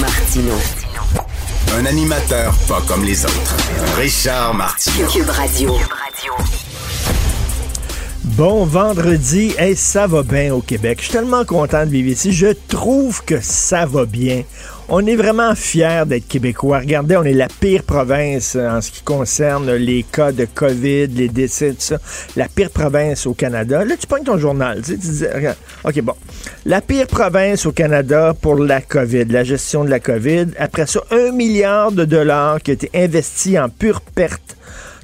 [0.00, 0.54] Martino.
[1.76, 3.56] Un animateur pas comme les autres.
[3.96, 5.08] Richard Martineau.
[5.08, 5.74] Cube Radio.
[8.22, 10.98] Bon vendredi, hey, ça va bien au Québec.
[11.00, 12.32] Je suis tellement content de vivre ici.
[12.32, 14.44] Je trouve que ça va bien.
[14.88, 16.80] On est vraiment fiers d'être québécois.
[16.80, 21.28] Regardez, on est la pire province en ce qui concerne les cas de COVID, les
[21.28, 21.98] décès, tout ça.
[22.36, 23.82] La pire province au Canada.
[23.82, 24.82] Là, tu pognes ton journal.
[24.82, 24.94] Tu.
[25.84, 26.14] OK, bon.
[26.66, 30.48] La pire province au Canada pour la COVID, la gestion de la COVID.
[30.58, 34.56] Après ça, un milliard de dollars qui a été investi en pure perte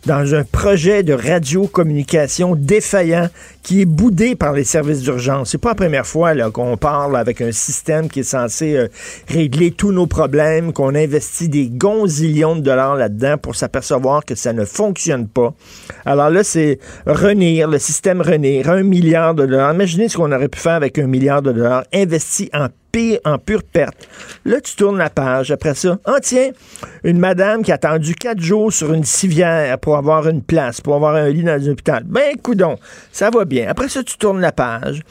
[0.06, 3.28] dans un projet de radiocommunication défaillant
[3.62, 5.50] qui est boudé par les services d'urgence.
[5.50, 8.89] C'est pas la première fois qu'on parle avec un système qui est censé euh,
[9.28, 14.53] régler tous nos problèmes, qu'on investit des gonzillions de dollars là-dedans pour s'apercevoir que ça
[14.53, 15.53] ne fonctionne pas.
[16.05, 19.75] Alors là, c'est Renir, le système Renir, un milliard de dollars.
[19.75, 23.38] Imaginez ce qu'on aurait pu faire avec un milliard de dollars investi en pire, en
[23.38, 24.08] pure perte.
[24.44, 25.50] Là, tu tournes la page.
[25.50, 26.50] Après ça, ah tiens,
[27.05, 30.94] une madame qui a attendu quatre jours sur une civière pour avoir une place, pour
[30.94, 32.03] avoir un lit dans un hôpital.
[32.05, 32.77] Ben, coudon,
[33.12, 35.03] ça va Après ça, tu tournes la page.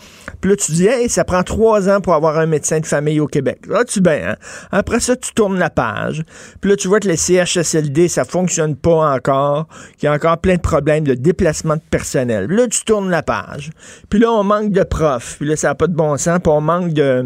[0.41, 3.19] Puis là, tu dis, hey, ça prend trois ans pour avoir un médecin de famille
[3.19, 3.59] au Québec.
[3.67, 4.35] Là, tu bien, hein?
[4.71, 6.23] Après ça, tu tournes la page.
[6.61, 9.67] Puis là, tu vois que les CHSLD, ça fonctionne pas encore,
[9.97, 12.47] qu'il y a encore plein de problèmes de déplacement de personnel.
[12.49, 13.71] Là, tu tournes la page.
[14.09, 15.37] Puis là, on manque de profs.
[15.39, 16.39] Puis là, ça n'a pas de bon sens.
[16.41, 17.25] Puis on manque de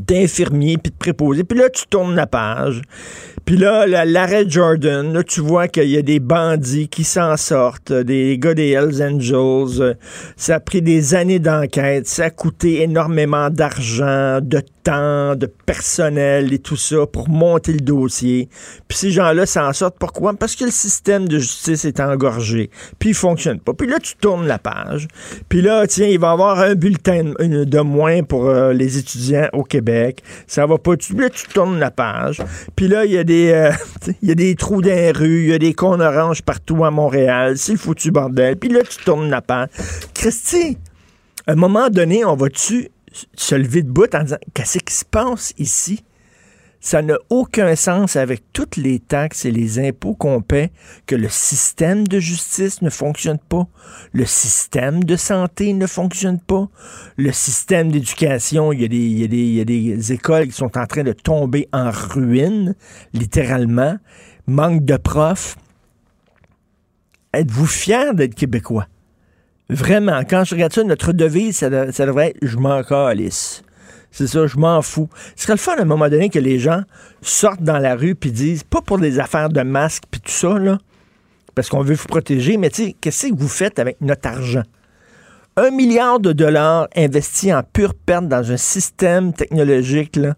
[0.00, 1.44] d'infirmiers puis de préposés.
[1.44, 2.82] Puis là, tu tournes la page.
[3.46, 7.92] Puis là, l'arrêt Jordan, là, tu vois qu'il y a des bandits qui s'en sortent,
[7.92, 9.96] des gars des Hells Angels.
[10.36, 12.08] Ça a pris des années d'enquête.
[12.08, 17.80] Ça a coûté énormément d'argent, de temps, de personnel et tout ça pour monter le
[17.80, 18.48] dossier.
[18.88, 19.98] Puis ces gens-là s'en sortent.
[19.98, 20.34] Pourquoi?
[20.34, 22.70] Parce que le système de justice est engorgé.
[22.98, 23.74] Puis il fonctionne pas.
[23.74, 25.06] Puis là, tu tournes la page.
[25.48, 29.48] Puis là, tiens, il va y avoir un bulletin de moins pour euh, les étudiants
[29.52, 29.85] au Québec.
[30.46, 30.96] Ça va pas.
[30.96, 32.42] Puis là, tu tournes la page.
[32.74, 33.72] Puis là, il y a des euh,
[34.22, 36.90] y a des trous dans les rues, il y a des cons oranges partout à
[36.90, 37.56] Montréal.
[37.56, 38.56] C'est le foutu bordel.
[38.56, 39.68] Puis là, tu tournes la page.
[40.14, 40.78] Christy,
[41.46, 42.88] à un moment donné, on va-tu
[43.34, 46.04] se lever de bout en disant qu'est-ce qui se passe ici?
[46.86, 50.70] Ça n'a aucun sens avec toutes les taxes et les impôts qu'on paie
[51.06, 53.66] que le système de justice ne fonctionne pas,
[54.12, 56.68] le système de santé ne fonctionne pas,
[57.16, 61.90] le système d'éducation, il, y, a des écoles qui sont en train de tomber en
[61.90, 62.76] ruine,
[63.12, 63.96] littéralement,
[64.46, 65.56] manque de profs.
[67.32, 68.86] Êtes-vous fiers d'être québécois?
[69.68, 73.64] Vraiment, quand je regarde ça, notre devise, ça, devrait être je m'en calisse.
[74.16, 75.10] C'est ça, je m'en fous.
[75.34, 76.80] Ce serait le fun à un moment donné que les gens
[77.20, 80.58] sortent dans la rue puis disent, pas pour des affaires de masques puis tout ça,
[80.58, 80.78] là,
[81.54, 84.62] parce qu'on veut vous protéger, mais tu sais, qu'est-ce que vous faites avec notre argent?
[85.58, 90.34] Un milliard de dollars investis en pure perte dans un système technologique, là.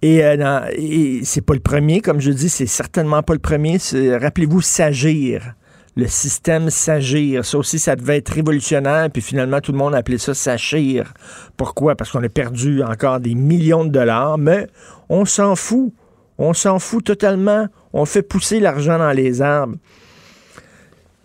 [0.00, 3.76] Et, euh, et c'est pas le premier, comme je dis, c'est certainement pas le premier.
[4.18, 5.54] Rappelez-vous S'agir
[5.98, 7.44] le système s'agir.
[7.44, 11.12] Ça aussi, ça devait être révolutionnaire, puis finalement, tout le monde appelait ça s'achir.
[11.56, 11.96] Pourquoi?
[11.96, 14.68] Parce qu'on a perdu encore des millions de dollars, mais
[15.08, 15.92] on s'en fout.
[16.38, 17.66] On s'en fout totalement.
[17.92, 19.74] On fait pousser l'argent dans les arbres.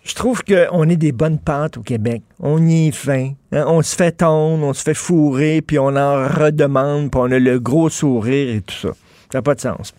[0.04, 2.24] Je trouve qu'on est des bonnes pâtes au Québec.
[2.40, 3.30] On y est fin.
[3.52, 3.66] Hein?
[3.68, 7.38] On se fait tondre, on se fait fourrer, puis on en redemande, puis on a
[7.38, 8.90] le gros sourire et tout ça.
[9.32, 9.94] Ça n'a pas de sens.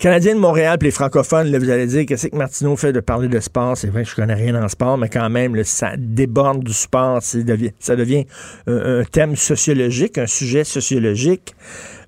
[0.00, 3.00] Canadien de Montréal, puis les francophones, là, vous allez dire, qu'est-ce que Martineau fait de
[3.00, 3.76] parler de sport?
[3.76, 7.18] C'est vrai que je connais rien en sport, mais quand même, ça déborde du sport.
[7.20, 8.24] Ça devient
[8.66, 11.54] un, thème sociologique, un sujet sociologique.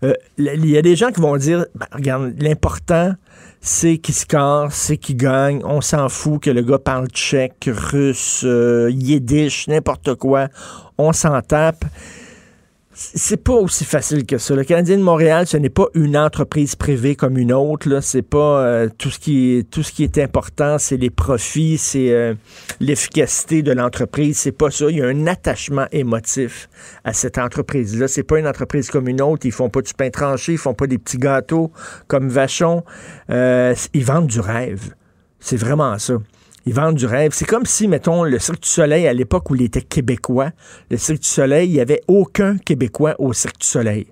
[0.05, 3.13] Euh, il y a des gens qui vont dire, ben, regarde, l'important,
[3.61, 5.61] c'est qui score, c'est qui gagne.
[5.63, 10.49] On s'en fout que le gars parle tchèque, russe, euh, yiddish, n'importe quoi.
[10.97, 11.85] On s'en tape.
[12.95, 14.55] C'est pas aussi facile que ça.
[14.55, 18.01] Le Canadien de Montréal, ce n'est pas une entreprise privée comme une autre.
[18.01, 21.79] C'est pas euh, tout ce qui est tout ce qui est important, c'est les profits,
[21.79, 22.35] c'est euh,
[22.81, 24.39] l'efficacité de l'entreprise.
[24.39, 24.91] C'est pas ça.
[24.91, 26.69] Il y a un attachement émotif
[27.05, 28.09] à cette entreprise-là.
[28.09, 29.47] C'est pas une entreprise comme une autre.
[29.47, 31.73] Ils font pas du pain tranché, ils font pas des petits gâteaux
[32.09, 32.85] comme Vachon.
[33.31, 34.95] Euh, ils vendent du rêve.
[35.41, 36.15] C'est vraiment ça.
[36.67, 37.33] Ils vendent du rêve.
[37.35, 40.51] C'est comme si, mettons, le Cirque du Soleil, à l'époque où il était québécois,
[40.91, 44.07] le Cirque du Soleil, il n'y avait aucun Québécois au Cirque du Soleil.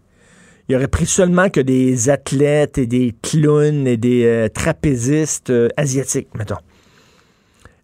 [0.68, 5.68] Il aurait pris seulement que des athlètes et des clowns et des euh, trapézistes euh,
[5.76, 6.58] asiatiques, mettons.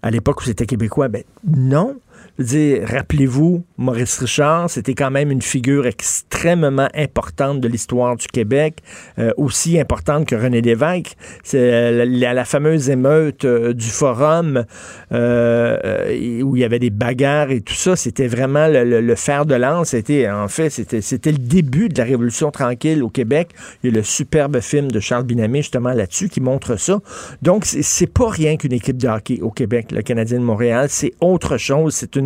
[0.02, 1.96] À l'époque où c'était québécois, ben non
[2.38, 8.78] dire, rappelez-vous, Maurice Richard, c'était quand même une figure extrêmement importante de l'histoire du Québec,
[9.18, 11.16] euh, aussi importante que René Lévesque.
[11.42, 14.64] C'est la, la, fameuse émeute euh, du Forum
[15.12, 17.96] euh, où il y avait des bagarres et tout ça.
[17.96, 19.88] C'était vraiment le, fer de lance.
[19.88, 23.50] C'était, en fait, c'était, c'était le début de la Révolution tranquille au Québec.
[23.82, 27.00] Il y a le superbe film de Charles Binamé, justement, là-dessus, qui montre ça.
[27.42, 30.86] Donc, c'est, c'est pas rien qu'une équipe de hockey au Québec, le Canadien de Montréal.
[30.90, 31.94] C'est autre chose.
[31.94, 32.25] C'est une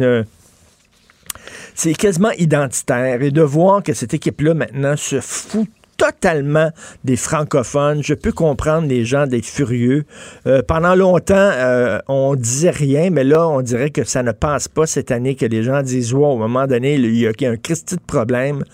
[1.75, 3.23] c'est quasiment identitaire.
[3.23, 5.69] Et de voir que cette équipe-là, maintenant, se fout
[6.01, 6.71] totalement
[7.05, 8.03] des francophones.
[8.03, 10.05] Je peux comprendre les gens d'être furieux.
[10.47, 14.67] Euh, pendant longtemps, euh, on disait rien, mais là, on dirait que ça ne passe
[14.67, 17.57] pas cette année que les gens disent, wow, au moment donné, il y a, un
[17.57, 18.65] Christi de problème.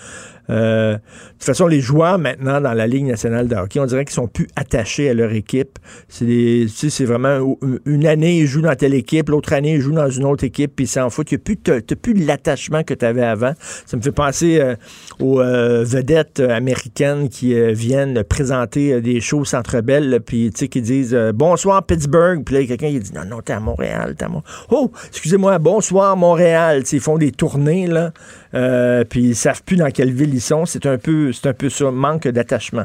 [0.50, 0.98] Euh, de
[1.32, 4.28] toute façon, les joueurs maintenant dans la Ligue nationale de hockey, on dirait qu'ils sont
[4.28, 5.78] plus attachés à leur équipe.
[6.08, 10.25] C'est vraiment une année ils jouent dans telle équipe, l'autre année ils jouent dans une
[10.25, 11.26] autre équipe, puis ils s'en foutent.
[11.26, 13.52] Tu n'as plus, l'attachement que tu avais avant.
[13.87, 14.76] Ça me fait penser euh,
[15.20, 20.81] aux euh, vedettes américaines qui viennent présenter des shows Centre Bell, puis tu sais qui
[20.81, 24.28] disent bonsoir Pittsburgh, puis là quelqu'un qui dit non non t'es à Montréal, t'es à
[24.28, 24.44] Montréal.
[24.70, 26.82] Oh excusez-moi bonsoir Montréal.
[26.90, 28.12] ils font des tournées là.
[28.54, 30.66] Euh, puis ils savent plus dans quelle ville ils sont.
[30.66, 32.84] C'est un peu, c'est un peu ça, manque d'attachement.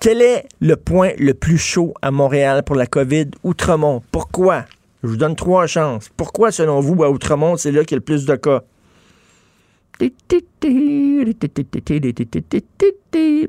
[0.00, 3.30] Quel est le point le plus chaud à Montréal pour la COVID?
[3.42, 4.02] Outremont.
[4.12, 4.64] Pourquoi?
[5.02, 6.10] Je vous donne trois chances.
[6.16, 8.62] Pourquoi, selon vous, à Outremont, c'est là qu'il y a le plus de cas?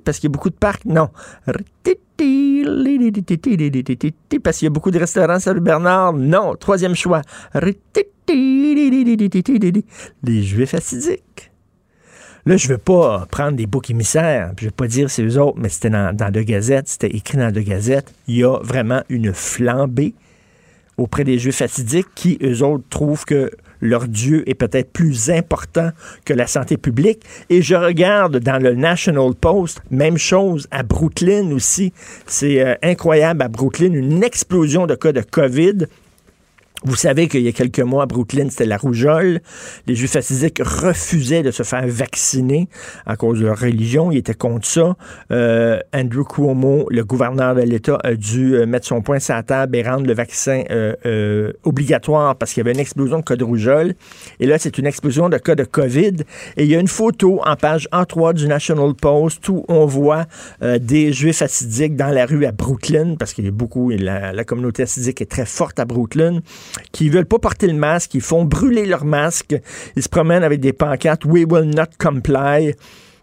[0.04, 0.86] Parce qu'il y a beaucoup de parcs?
[0.86, 1.10] Non.
[4.44, 6.14] Parce qu'il y a beaucoup de restaurants salut Bernard?
[6.14, 6.56] Non.
[6.56, 7.22] Troisième choix.
[10.24, 11.52] Les Juifs acidiques.
[12.48, 15.58] Là, je veux pas prendre des boucs émissaires, je veux pas dire c'est eux autres,
[15.60, 18.14] mais c'était dans, dans Gazette, c'était écrit dans deux Gazette.
[18.28, 20.14] Il y a vraiment une flambée
[20.98, 23.50] auprès des Juifs acidiques qui, eux autres, trouvent que
[23.82, 25.90] leur Dieu est peut-être plus important
[26.24, 27.24] que la santé publique.
[27.50, 31.94] Et je regarde dans le National Post, même chose à Brooklyn aussi.
[32.26, 35.88] C'est euh, incroyable à Brooklyn, une explosion de cas de COVID.
[36.86, 39.42] Vous savez qu'il y a quelques mois à Brooklyn, c'était la rougeole.
[39.88, 42.70] Les Juifs assidiques refusaient de se faire vacciner
[43.08, 44.12] à cause de leur religion.
[44.12, 44.96] Ils étaient contre ça.
[45.32, 49.42] Euh, Andrew Cuomo, le gouverneur de l'État, a dû euh, mettre son poing sur la
[49.42, 53.36] table et rendre le vaccin euh, obligatoire parce qu'il y avait une explosion de cas
[53.36, 53.96] de rougeole.
[54.40, 56.18] Et là, c'est une explosion de cas de COVID.
[56.56, 60.26] Et il y a une photo en page A3 du National Post où on voit
[60.62, 64.44] des Juifs assidiques dans la rue à Brooklyn parce qu'il y a beaucoup, la, la
[64.44, 66.42] communauté assidique est très forte à Brooklyn
[66.92, 69.56] qui veulent pas porter le masque, ils font brûler leur masque,
[69.96, 72.76] ils se promènent avec des pancartes We will not comply.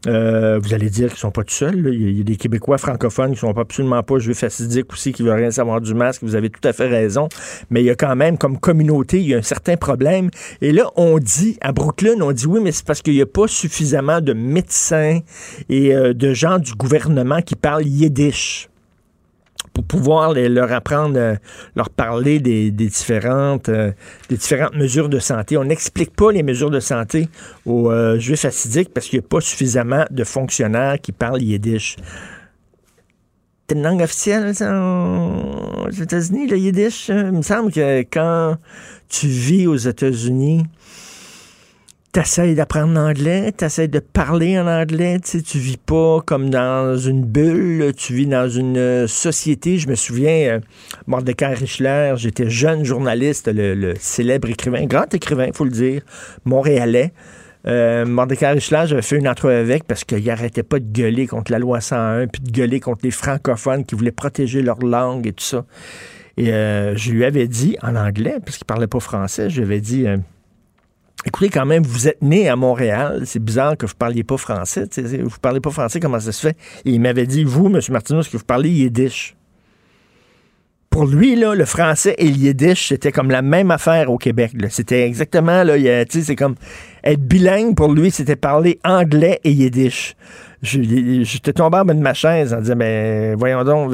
[0.09, 1.91] Euh, vous allez dire qu'ils sont pas tout seuls.
[1.93, 5.39] Il y a des Québécois francophones qui sont absolument pas juifs assidiques aussi, qui veulent
[5.39, 6.23] rien savoir du masque.
[6.23, 7.29] Vous avez tout à fait raison.
[7.71, 10.31] Mais il y a quand même, comme communauté, il y a un certain problème.
[10.61, 13.27] Et là, on dit, à Brooklyn, on dit oui, mais c'est parce qu'il n'y a
[13.27, 15.21] pas suffisamment de médecins
[15.69, 18.69] et euh, de gens du gouvernement qui parlent yiddish
[19.73, 21.37] pour pouvoir leur apprendre, euh,
[21.77, 23.93] leur parler des, différentes, euh,
[24.29, 25.57] des différentes mesures de santé.
[25.57, 27.29] On n'explique pas les mesures de santé
[27.65, 31.97] aux euh, Juifs assidiques parce qu'il n'y a pas suffisamment de fonctionnaires qui parlent yiddish.
[33.69, 37.09] C'est une langue officielle aux États-Unis, le yiddish?
[37.09, 38.57] Il me semble que quand
[39.09, 40.65] tu vis aux États-Unis,
[42.13, 46.95] t'essayes d'apprendre l'anglais, t'essayes de parler en anglais, tu sais, tu vis pas comme dans
[46.99, 49.79] une bulle, tu vis dans une euh, société.
[49.79, 50.61] Je me souviens, euh,
[51.07, 56.03] Mordecai Richler, j'étais jeune journaliste, le, célèbre écrivain, grand écrivain, il faut le dire,
[56.45, 57.15] montréalais.
[57.67, 61.51] Euh, Mordecai Richler, j'avais fait une entrevue avec parce qu'il arrêtait pas de gueuler contre
[61.51, 65.33] la loi 101, puis de gueuler contre les francophones qui voulaient protéger leur langue et
[65.33, 65.65] tout ça.
[66.37, 69.65] Et euh, je lui avais dit en anglais, parce qu'il parlait pas français, je lui
[69.65, 70.07] avais dit
[71.25, 73.23] Écoutez, quand même, vous êtes né à Montréal.
[73.27, 74.87] C'est bizarre que vous ne parliez pas français.
[74.97, 76.57] Vous ne parlez pas français, comment ça se fait?
[76.85, 77.81] Et il m'avait dit, vous, M.
[77.91, 79.37] Martineau, que vous parlez yiddish?
[80.91, 84.53] Pour lui, le français et le yiddish, c'était comme la même affaire au Québec.
[84.69, 85.75] C'était exactement, là,
[86.09, 86.57] c'est comme
[87.05, 90.15] être bilingue pour lui, c'était parler anglais et yiddish
[90.63, 93.93] j'étais tombé en bas de ma chaise en disant, mais voyons donc,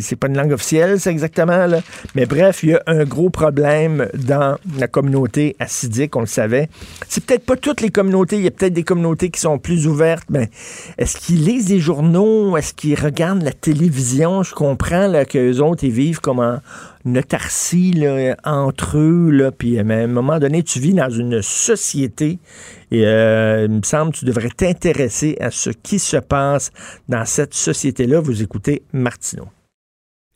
[0.00, 1.80] c'est pas une langue officielle, c'est exactement, là.
[2.14, 6.68] Mais bref, il y a un gros problème dans la communauté assidique, on le savait.
[7.08, 9.88] C'est peut-être pas toutes les communautés, il y a peut-être des communautés qui sont plus
[9.88, 10.50] ouvertes, mais
[10.98, 12.56] est-ce qu'ils lisent des journaux?
[12.56, 14.44] Est-ce qu'ils regardent la télévision?
[14.44, 16.58] Je comprends, là, qu'eux autres, ils vivent comme en,
[17.04, 17.20] une
[17.94, 22.38] là, entre eux, puis à un moment donné, tu vis dans une société
[22.90, 26.70] et euh, il me semble que tu devrais t'intéresser à ce qui se passe
[27.08, 28.20] dans cette société-là.
[28.20, 29.48] Vous écoutez Martineau.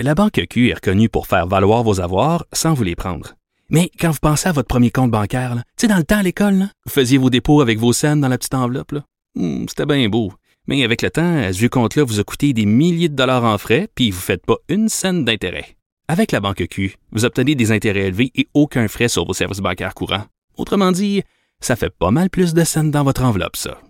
[0.00, 3.34] La Banque Q est reconnue pour faire valoir vos avoirs sans vous les prendre.
[3.70, 6.22] Mais quand vous pensez à votre premier compte bancaire, tu sais, dans le temps à
[6.22, 8.94] l'école, vous faisiez vos dépôts avec vos scènes dans la petite enveloppe.
[9.34, 10.32] Hmm, c'était bien beau.
[10.68, 13.56] Mais avec le temps, à ce compte-là vous a coûté des milliers de dollars en
[13.58, 15.75] frais, puis vous ne faites pas une scène d'intérêt.
[16.08, 19.58] Avec la banque Q, vous obtenez des intérêts élevés et aucun frais sur vos services
[19.58, 20.26] bancaires courants.
[20.56, 21.24] Autrement dit,
[21.60, 23.80] ça fait pas mal plus de scènes dans votre enveloppe, ça.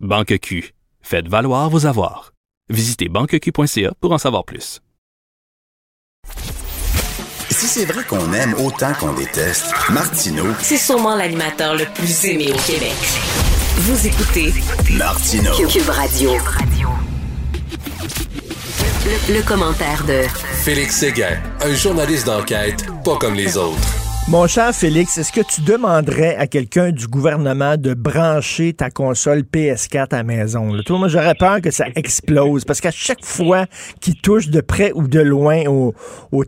[0.00, 2.32] Banque Q, faites valoir vos avoirs.
[2.68, 4.80] Visitez banqueq.ca pour en savoir plus.
[7.48, 12.52] Si c'est vrai qu'on aime autant qu'on déteste, Martineau, c'est sûrement l'animateur le plus aimé
[12.52, 12.92] au Québec.
[13.76, 14.52] Vous écoutez
[14.98, 15.52] Martineau.
[15.68, 16.32] Cube Radio.
[19.04, 20.22] Le, commentaire de
[20.64, 23.76] Félix Séguin, un journaliste d'enquête pas comme les autres.
[24.28, 29.40] Mon cher Félix, est-ce que tu demanderais à quelqu'un du gouvernement de brancher ta console
[29.40, 30.80] PS4 à la maison?
[30.86, 33.66] Toi, moi, j'aurais peur que ça explose parce qu'à chaque fois
[34.00, 35.94] qu'il touche de près ou de loin au,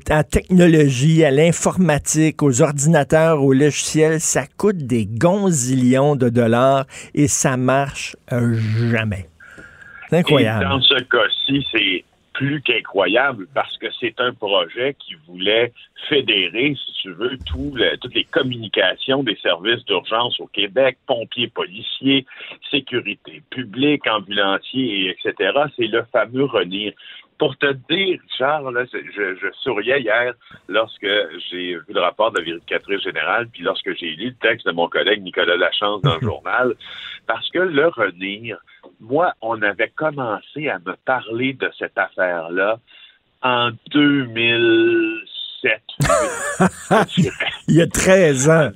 [0.08, 6.86] à la technologie, à l'informatique, aux ordinateurs, aux logiciels, ça coûte des gonzillions de dollars
[7.14, 8.54] et ça marche euh,
[8.92, 9.28] jamais.
[10.08, 10.68] C'est incroyable.
[10.68, 12.04] dans ce cas-ci, c'est
[12.34, 15.72] plus qu'incroyable parce que c'est un projet qui voulait
[16.08, 22.26] fédérer, si tu veux, toutes les communications des services d'urgence au Québec, pompiers, policiers,
[22.70, 25.52] sécurité publique, ambulanciers, etc.
[25.76, 26.92] C'est le fameux RENIR.
[27.38, 28.62] Pour te dire, Richard,
[28.92, 30.34] je, je, souriais hier
[30.68, 31.06] lorsque
[31.50, 34.72] j'ai vu le rapport de la vérificatrice générale, puis lorsque j'ai lu le texte de
[34.72, 36.74] mon collègue Nicolas Lachance dans le journal,
[37.26, 38.58] parce que le RENIR,
[39.00, 42.78] moi, on avait commencé à me parler de cette affaire-là
[43.42, 45.82] en 2007.
[47.68, 48.70] il y a 13 ans.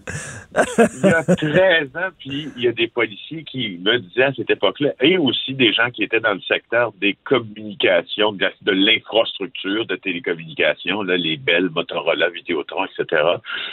[0.56, 4.32] il y a 13 ans, puis il y a des policiers qui me disaient à
[4.34, 9.86] cette époque-là, et aussi des gens qui étaient dans le secteur des communications, de, l'infrastructure
[9.86, 13.22] de télécommunications, là, les belles Motorola, Vidéotron, etc.,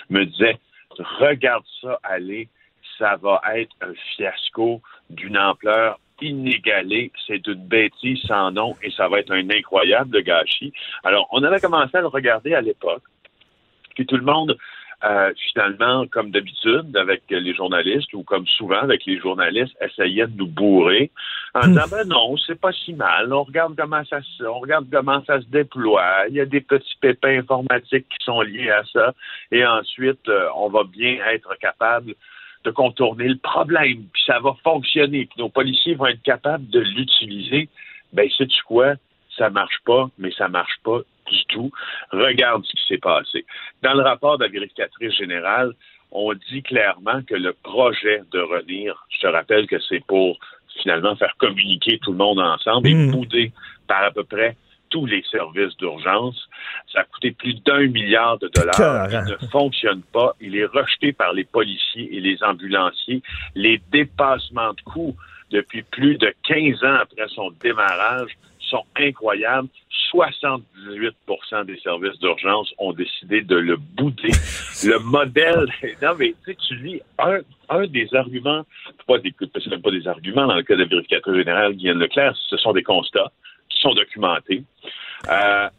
[0.10, 0.58] me disaient,
[1.20, 2.50] regarde ça aller,
[2.98, 7.12] ça va être un fiasco d'une ampleur inégalé.
[7.28, 10.74] C'est une bêtise sans nom et ça va être un incroyable gâchis.
[11.04, 13.04] Alors, on avait commencé à le regarder à l'époque.
[13.96, 14.58] Puis tout le monde,
[15.04, 20.38] euh, finalement, comme d'habitude, avec les journalistes, ou comme souvent avec les journalistes, essayait de
[20.38, 21.12] nous bourrer
[21.54, 21.70] en hmm.
[21.70, 23.32] disant ben non, c'est pas si mal.
[23.32, 26.28] On regarde comment ça se, on regarde comment ça se déploie.
[26.30, 29.14] Il y a des petits pépins informatiques qui sont liés à ça.
[29.52, 32.16] Et ensuite, euh, on va bien être capable
[32.66, 36.80] de contourner le problème, puis ça va fonctionner, puis nos policiers vont être capables de
[36.80, 37.70] l'utiliser,
[38.14, 38.96] ben sais-tu quoi?
[39.38, 41.72] Ça marche pas, mais ça marche pas du tout.
[42.12, 43.46] Regarde ce qui s'est passé.
[43.84, 45.74] Dans le rapport de la vérificatrice générale,
[46.12, 50.40] on dit clairement que le projet de revenir, je te rappelle que c'est pour
[50.82, 53.12] finalement faire communiquer tout le monde ensemble et mmh.
[53.12, 53.52] bouder
[53.88, 54.56] par à peu près
[54.90, 56.48] tous les services d'urgence.
[56.92, 59.10] Ça a coûté plus d'un milliard de dollars.
[59.12, 60.36] Il ne fonctionne pas.
[60.42, 63.22] Il est rejeté par les policiers et les ambulanciers.
[63.56, 65.16] Les dépassements de coûts
[65.52, 69.68] depuis plus de 15 ans après son démarrage sont incroyables.
[70.14, 74.32] 78% des services d'urgence ont décidé de le bouder.
[74.84, 75.68] Le modèle,
[76.02, 76.34] non mais
[76.68, 77.40] tu lis un,
[77.70, 78.66] un des arguments,
[79.08, 82.58] pas des, ce pas des arguments dans le cas de vérificateur général Guillaume Leclerc, ce
[82.58, 83.32] sont des constats
[83.76, 84.64] qui sont documentés.
[85.30, 85.70] Euh,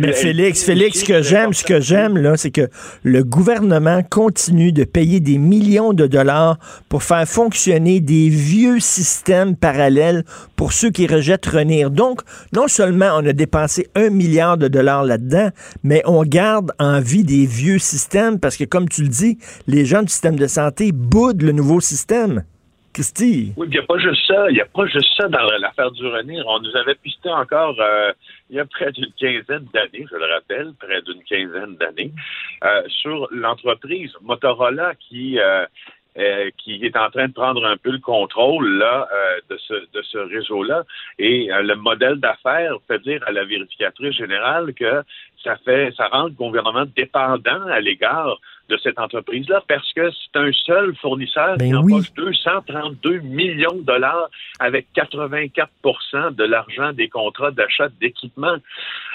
[0.00, 2.68] mais Félix, Félix, ce que j'aime, ce que j'aime, là, c'est que
[3.02, 6.58] le gouvernement continue de payer des millions de dollars
[6.90, 10.24] pour faire fonctionner des vieux systèmes parallèles
[10.56, 11.90] pour ceux qui rejettent Renir.
[11.90, 12.20] Donc,
[12.52, 15.48] non seulement on a dépensé un milliard de dollars là-dedans,
[15.82, 19.86] mais on garde en vie des vieux systèmes parce que, comme tu le dis, les
[19.86, 22.44] gens du système de santé boudent le nouveau système.
[23.56, 24.48] Oui, il n'y a pas juste ça.
[24.48, 26.44] Il n'y a pas juste ça dans l'affaire du Renir.
[26.46, 28.12] On nous avait pisté encore euh,
[28.50, 32.12] il y a près d'une quinzaine d'années, je le rappelle, près d'une quinzaine d'années,
[32.62, 35.66] euh, sur l'entreprise Motorola qui, euh,
[36.58, 39.08] qui est en train de prendre un peu le contrôle là
[39.50, 40.84] de ce de ce réseau-là.
[41.18, 45.02] Et le modèle d'affaires fait dire à la vérificatrice générale que
[45.42, 50.38] ça fait ça rend le gouvernement dépendant à l'égard de cette entreprise-là parce que c'est
[50.38, 51.94] un seul fournisseur Ben qui oui.
[51.94, 54.28] empoche 232 millions de dollars
[54.58, 58.56] avec 84% de l'argent des contrats d'achat d'équipement.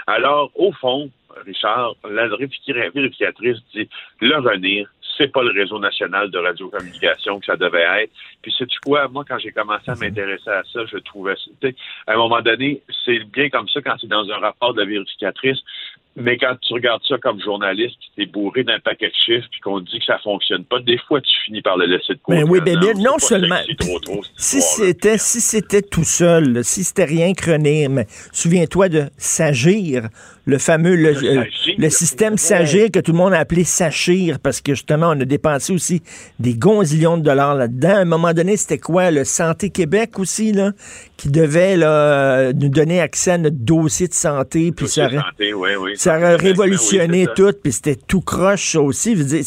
[0.07, 1.09] Alors, au fond,
[1.45, 3.87] Richard, la vérificatrice dit
[4.21, 4.89] le revenir,
[5.19, 8.11] c'est pas le réseau national de radiocommunication que ça devait être.
[8.41, 11.75] Puis sais-tu quoi, moi, quand j'ai commencé à m'intéresser à ça, je trouvais tu
[12.07, 14.87] à un moment donné, c'est bien comme ça quand c'est dans un rapport de la
[14.87, 15.59] vérificatrice,
[16.15, 19.59] mais quand tu regardes ça comme journaliste, puis t'es bourré d'un paquet de chiffres, puis
[19.61, 22.19] qu'on te dit que ça fonctionne pas, des fois, tu finis par le laisser de
[22.21, 22.43] côté.
[22.43, 23.59] Ben oui, ben Non, bien, seulement.
[23.77, 29.03] trop, trop, Si c'était, si c'était tout seul, si c'était rien que mais souviens-toi de
[29.17, 30.09] Sagir,
[30.49, 31.43] le fameux, le, euh,
[31.77, 32.37] le système.
[32.37, 36.01] Sagir que tout le monde a appelé Sachir, parce que justement, on a dépensé aussi
[36.39, 37.89] des gonzillions de dollars là-dedans.
[37.95, 40.71] À un moment donné, c'était quoi, le Santé Québec aussi, là,
[41.17, 45.29] qui devait, là, nous donner accès à notre dossier de santé, puis ça, Dossier aurait-
[45.29, 45.91] santé, oui, oui.
[45.95, 47.51] ça Santé a Québec, révolutionné ben oui, ça.
[47.53, 49.15] tout, puis c'était tout croche, ça aussi.
[49.15, 49.43] Je veux dire,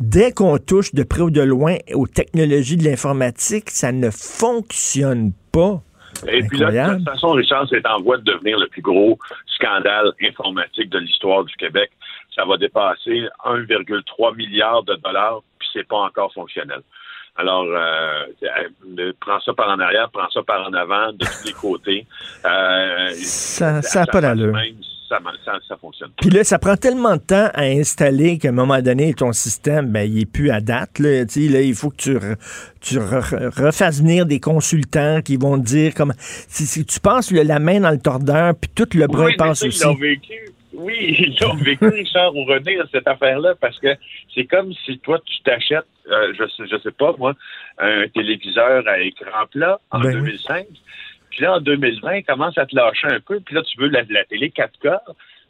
[0.00, 5.32] dès qu'on touche de près ou de loin aux technologies de l'informatique, ça ne fonctionne
[5.52, 5.82] pas.
[6.28, 9.18] Et puis là, de toute façon, Richard, c'est en voie de devenir le plus gros
[9.46, 11.90] scandale informatique de l'histoire du Québec.
[12.34, 16.80] Ça va dépasser 1,3 milliard de dollars, puis c'est pas encore fonctionnel.
[17.36, 18.24] Alors, euh,
[18.98, 22.06] euh, prends ça par en arrière, prends ça par en avant, de tous les côtés.
[22.44, 24.52] Euh, Ça- ça a à pas d'allure.
[25.12, 26.10] Ça, ça, ça fonctionne.
[26.20, 29.90] Puis là, ça prend tellement de temps à installer qu'à un moment donné, ton système,
[29.92, 30.98] ben, il est plus à date.
[30.98, 31.24] Là.
[31.36, 32.36] Il faut que tu, re-
[32.80, 36.14] tu re- refasses venir des consultants qui vont te dire comment.
[36.18, 39.36] Si, si tu passes le- la main dans le tordeur, puis tout le bras Oui,
[39.36, 39.84] passe aussi.
[39.86, 40.32] Ils vécu.
[40.74, 43.88] Oui, ils l'ont vécu, Richard, au revenir cette affaire-là, parce que
[44.34, 47.34] c'est comme si toi, tu t'achètes, euh, je sais, je sais pas, moi,
[47.78, 50.30] un téléviseur à écran plat en Ben oui.
[51.32, 51.36] 2005.
[51.36, 53.40] Puis là, en 2020, il commence à te lâcher un peu.
[53.40, 54.98] Puis là, tu veux la, la télé 4K.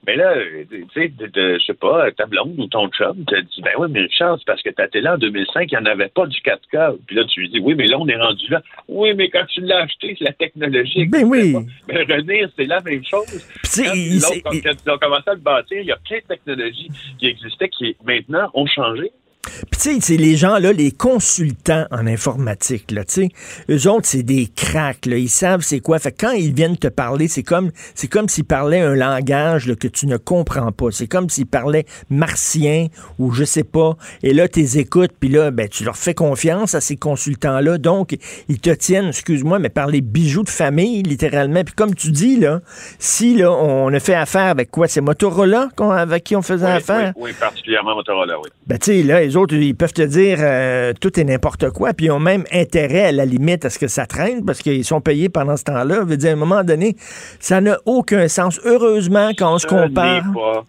[0.05, 0.35] Mais là,
[0.69, 4.01] tu sais, je sais pas, ta blonde ou ton chum te dit, ben oui, mais
[4.01, 6.97] Richard, c'est parce que ta télé en 2005, il n'y en avait pas du 4K.
[7.07, 8.61] Puis là, tu lui dis, oui, mais là, on est rendu là.
[8.89, 11.07] Oui, mais quand tu l'as acheté, c'est la technologie.
[11.07, 11.55] Ben oui.
[11.87, 13.27] Mais revenir, c'est la même chose.
[13.63, 15.99] Puis tu sais, Quand quand- quand ils ont commencé à le bâtir, il y a
[16.05, 16.89] plein de technologies
[17.21, 19.13] qui existaient qui maintenant ont changé.
[19.45, 23.29] Puis tu sais, c'est les gens là, les consultants en informatique là, tu sais,
[23.71, 25.99] eux autres c'est des cracks là, ils savent c'est quoi.
[25.99, 29.67] Fait que quand ils viennent te parler, c'est comme c'est comme s'ils parlaient un langage
[29.67, 30.93] là, que tu ne comprends pas.
[30.93, 32.87] C'est comme s'ils parlaient martien
[33.19, 33.97] ou je sais pas.
[34.23, 37.59] Et là, tu les écoutes, puis là, ben tu leur fais confiance à ces consultants
[37.59, 37.79] là.
[37.79, 38.17] Donc
[38.49, 41.65] ils te tiennent, excuse-moi, mais par les bijoux de famille littéralement.
[41.65, 42.61] Puis comme tu dis là,
[43.01, 46.73] si là on a fait affaire avec quoi, c'est Motorola avec qui on faisait Oui,
[46.73, 47.13] affaire?
[47.17, 48.49] oui, oui, particulièrement Motorola, oui.
[48.69, 51.95] Ben, tu sais, là, les autres, ils peuvent te dire euh, tout et n'importe quoi,
[51.95, 54.85] puis ils ont même intérêt, à la limite, à ce que ça traîne, parce qu'ils
[54.85, 55.97] sont payés pendant ce temps-là.
[56.01, 56.97] Je veux dire, à un moment donné,
[57.41, 58.61] ça n'a aucun sens.
[58.65, 60.23] Heureusement, quand on se compare...
[60.35, 60.65] pas-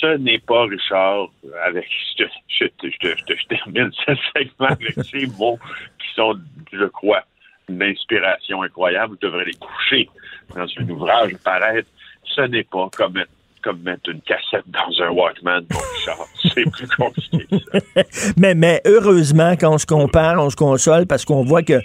[0.00, 1.28] ce n'est pas, Richard,
[1.66, 1.84] avec.
[2.18, 5.58] Je, te- je, te- je, te- je, te- je termine ce segment avec ces mots
[5.98, 6.34] qui sont,
[6.72, 7.22] je crois,
[7.68, 9.14] une inspiration incroyable.
[9.14, 10.08] Vous devrez les coucher
[10.54, 11.88] dans un ouvrage paraître.
[12.24, 13.14] Ce n'est pas comme,
[13.62, 16.26] comme mettre une cassette dans un Walkman, mon Richard.
[16.54, 17.46] C'est plus compliqué.
[17.50, 18.02] que ça.
[18.36, 21.80] Mais, mais heureusement, quand on se compare, on se console, parce qu'on voit que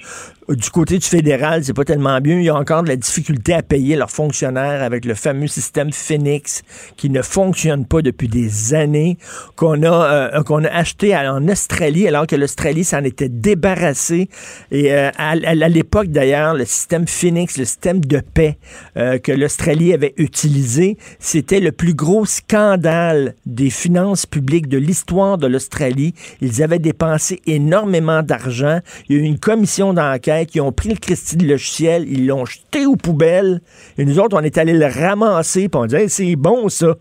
[0.56, 2.38] du côté du fédéral, c'est pas tellement bien.
[2.38, 5.92] Il y a encore de la difficulté à payer leurs fonctionnaires avec le fameux système
[5.92, 6.64] Phoenix
[6.98, 9.18] qui ne fonctionne pas depuis des années,
[9.56, 14.30] qu'on a, euh, qu'on a acheté en Australie, alors que l'Australie s'en était débarrassée.
[14.72, 18.58] Et euh, à l'époque, d'ailleurs, le système Phoenix, le système de paix
[18.98, 25.38] euh, que l'Australie avait utilisé, c'était le plus gros scandale des finances publiques de l'histoire
[25.38, 26.14] de l'Australie.
[26.42, 28.80] Ils avaient dépensé énormément d'argent.
[29.08, 30.43] Il y a eu une commission d'enquête.
[30.54, 33.62] Ils ont pris le Christie de logiciel, ils l'ont jeté aux poubelles.
[33.98, 35.70] Et nous autres, on est allés le ramasser.
[35.70, 36.96] Puis on dit, Hey, c'est bon ça.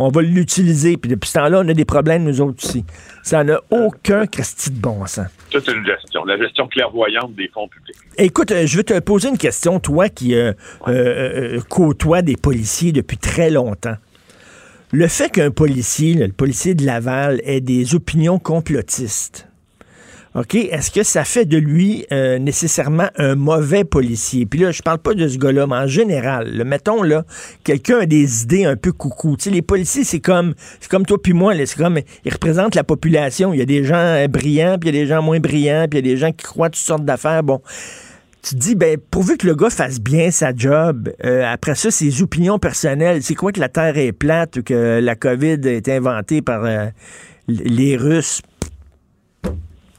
[0.00, 0.96] On va l'utiliser.
[0.96, 2.84] Puis depuis ce temps-là, on a des problèmes, nous autres aussi.
[3.24, 5.26] Ça n'a aucun Christie de bon sens.
[5.50, 6.24] Toute une gestion.
[6.24, 7.96] La gestion clairvoyante des fonds publics.
[8.16, 10.52] Écoute, euh, je veux te poser une question, toi qui euh,
[10.86, 13.96] euh, euh, côtoie des policiers depuis très longtemps.
[14.92, 19.47] Le fait qu'un policier, le policier de Laval, ait des opinions complotistes,
[20.38, 24.46] OK, est-ce que ça fait de lui euh, nécessairement un mauvais policier?
[24.46, 27.24] Puis là, je parle pas de ce gars-là, mais en général, mettons là,
[27.64, 29.36] quelqu'un a des idées un peu coucou.
[29.36, 32.76] Tu sais, les policiers, c'est comme c'est comme toi puis moi, c'est comme ils représentent
[32.76, 33.52] la population.
[33.52, 35.86] Il y a des gens euh, brillants, puis il y a des gens moins brillants,
[35.90, 37.42] puis il y a des gens qui croient toutes sortes d'affaires.
[37.42, 37.60] Bon,
[38.42, 41.90] tu te dis, ben, pourvu que le gars fasse bien sa job, euh, après ça,
[41.90, 45.88] ses opinions personnelles, c'est quoi que la Terre est plate ou que la COVID est
[45.88, 46.62] inventée par
[47.48, 48.40] les Russes?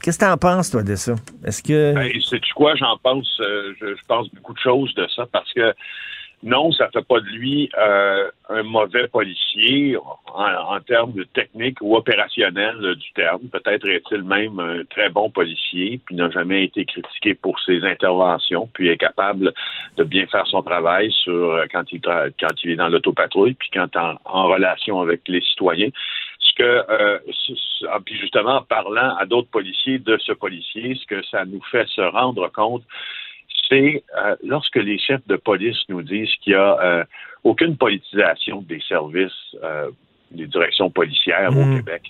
[0.02, 1.14] Qu'est-ce que tu en penses, toi, de ça?
[1.44, 1.94] Est-ce que.
[1.94, 2.74] Ben, sais-tu quoi?
[2.74, 5.74] J'en pense, euh, je, pense beaucoup de choses de ça parce que
[6.42, 9.98] non, ça fait pas de lui euh, un mauvais policier
[10.34, 13.42] en, termes de technique ou opérationnel du terme.
[13.52, 18.70] Peut-être est-il même un très bon policier, puis n'a jamais été critiqué pour ses interventions,
[18.72, 19.52] puis est capable
[19.98, 23.68] de bien faire son travail sur euh, quand il quand il est dans l'autopatrouille, puis
[23.74, 25.90] quand en, en relation avec les citoyens.
[26.60, 27.18] Que, euh,
[27.88, 31.62] ah, puis justement, en parlant à d'autres policiers de ce policier, ce que ça nous
[31.70, 32.82] fait se rendre compte,
[33.68, 37.04] c'est euh, lorsque les chefs de police nous disent qu'il n'y a euh,
[37.44, 39.56] aucune politisation des services,
[40.30, 41.76] des directions policières au Mm.
[41.76, 42.02] Québec,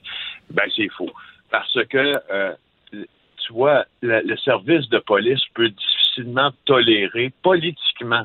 [0.51, 1.13] ben c'est faux.
[1.53, 2.21] Parce que,
[2.91, 8.25] tu vois, le service de police peut difficilement tolérer politiquement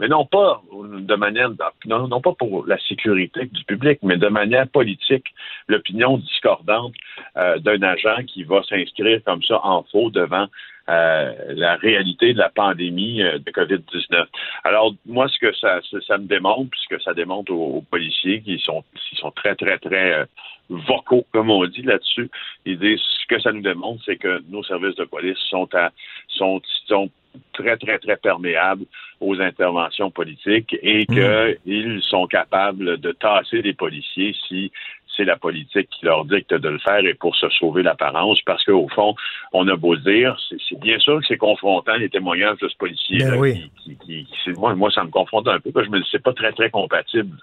[0.00, 1.50] mais non pas de manière
[1.86, 5.26] non, non, pas pour la sécurité du public, mais de manière politique,
[5.68, 6.94] l'opinion discordante
[7.36, 10.46] euh, d'un agent qui va s'inscrire comme ça en faux devant
[10.88, 14.26] euh, la réalité de la pandémie euh, de COVID-19.
[14.64, 18.40] Alors, moi, ce que ça, ça, me démontre, puis ce que ça démontre aux, policiers
[18.42, 20.26] qui sont, qui sont très, très, très
[20.68, 22.30] vocaux, comme on dit là-dessus,
[22.64, 25.90] ils disent ce que ça nous démontre, c'est que nos services de police sont à
[26.28, 27.10] sont, sont
[27.52, 28.84] très, très, très perméables
[29.20, 32.02] aux interventions politiques et qu'ils mmh.
[32.02, 34.72] sont capables de tasser les policiers si
[35.16, 38.64] c'est la politique qui leur dicte de le faire et pour se sauver l'apparence, parce
[38.64, 39.14] qu'au fond,
[39.52, 43.18] on a beau dire, c'est bien sûr que c'est confrontant les témoignages de ce policier
[43.18, 43.70] ben là, oui.
[43.82, 46.08] qui, qui, qui moi, moi, ça me confronte un peu, parce que je me dis
[46.10, 47.36] c'est pas très, très compatible.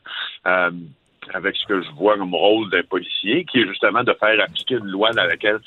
[0.47, 0.71] Euh,
[1.31, 4.75] avec ce que je vois comme rôle d'un policier, qui est justement de faire appliquer
[4.75, 5.59] une loi dans laquelle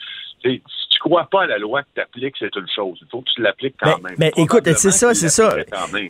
[0.42, 0.60] si
[1.02, 2.98] crois pas à la loi que tu appliques, c'est une chose.
[3.02, 4.18] Il faut que tu l'appliques quand mais, même.
[4.18, 5.56] Mais écoute, c'est ça, c'est ça.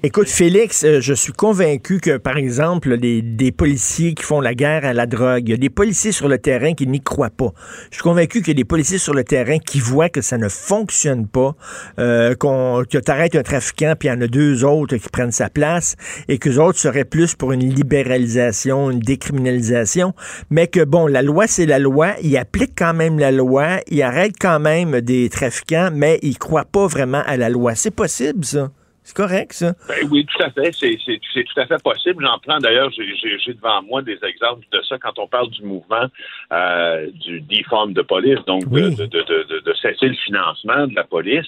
[0.02, 4.54] Écoute, Félix, euh, je suis convaincu que, par exemple, des, des, policiers qui font la
[4.54, 7.30] guerre à la drogue, il y a des policiers sur le terrain qui n'y croient
[7.30, 7.52] pas.
[7.90, 10.36] Je suis convaincu qu'il y a des policiers sur le terrain qui voient que ça
[10.36, 11.54] ne fonctionne pas,
[11.98, 15.08] euh, qu'on, que tu arrêtes un trafiquant, puis il y en a deux autres qui
[15.08, 15.96] prennent sa place,
[16.28, 20.14] et que les autres seraient plus pour une libéralisation, une décriminalisation,
[20.50, 24.02] mais que, bon, la loi, c'est la loi, ils appliquent quand même la loi, ils
[24.02, 27.74] arrêtent quand même des trafiquants, mais ils croient pas vraiment à la loi.
[27.74, 28.68] C'est possible, ça?
[29.04, 29.72] C'est correct, ça?
[29.88, 30.72] Ben oui, tout à fait.
[30.72, 32.24] C'est, tout à fait possible.
[32.24, 36.06] J'en prends d'ailleurs, j'ai, devant moi des exemples de ça quand on parle du mouvement
[36.52, 38.94] euh, du defund de police, donc oui.
[38.94, 41.46] de, de, de, de, cesser le financement de la police.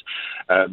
[0.51, 0.67] Euh,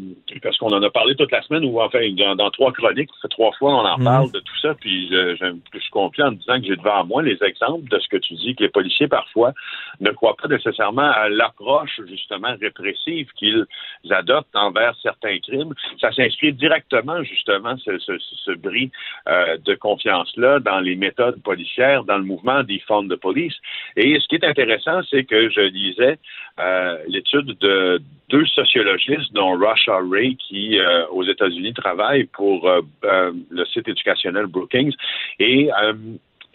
[0.44, 3.52] parce qu'on en a parlé toute la semaine, ou enfin, dans, dans trois chroniques, trois
[3.54, 4.04] fois on en Mhm.
[4.04, 7.06] parle de tout ça, puis je, je, je suis confiant en disant que j'ai devant
[7.06, 9.54] moi les exemples de ce que tu dis, que les policiers, parfois,
[10.00, 13.66] ne croient pas nécessairement à l'approche, justement, répressive qu'ils
[14.10, 15.74] adoptent envers certains crimes.
[16.00, 18.92] Ça s'inscrit directement, justement, ce, ce, ce bris
[19.28, 23.56] euh, de confiance-là dans les méthodes policières, dans le mouvement des fonds de police.
[23.96, 26.18] Et ce qui est intéressant, c'est que je lisais
[26.60, 32.82] euh, l'étude de deux sociologistes, dont Russia Ray, qui euh, aux États-Unis travaille pour euh,
[33.50, 34.96] le site éducationnel Brookings,
[35.40, 35.94] et euh,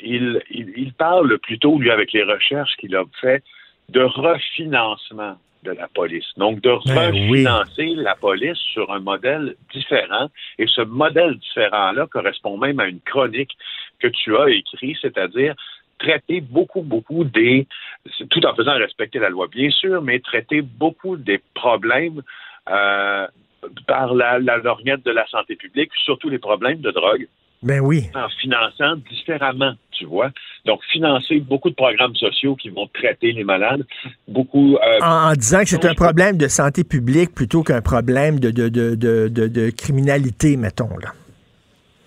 [0.01, 3.43] il, il, il, parle plutôt, lui, avec les recherches qu'il a fait,
[3.89, 6.27] de refinancement de la police.
[6.37, 7.95] Donc, de ben refinancer oui.
[7.97, 10.29] la police sur un modèle différent.
[10.59, 13.57] Et ce modèle différent-là correspond même à une chronique
[13.99, 15.55] que tu as écrite, c'est-à-dire
[15.99, 17.67] traiter beaucoup, beaucoup des,
[18.31, 22.23] tout en faisant respecter la loi, bien sûr, mais traiter beaucoup des problèmes
[22.69, 23.27] euh,
[23.87, 27.27] par la, la lorgnette de la santé publique, surtout les problèmes de drogue.
[27.63, 28.05] Ben oui.
[28.15, 30.31] En finançant différemment, tu vois.
[30.67, 33.85] Donc, financer beaucoup de programmes sociaux qui vont traiter les malades,
[34.29, 34.77] beaucoup...
[34.77, 38.51] Euh, en, en, disant que c'est un problème de santé publique plutôt qu'un problème de,
[38.51, 41.13] de, de, de, de criminalité, mettons, là.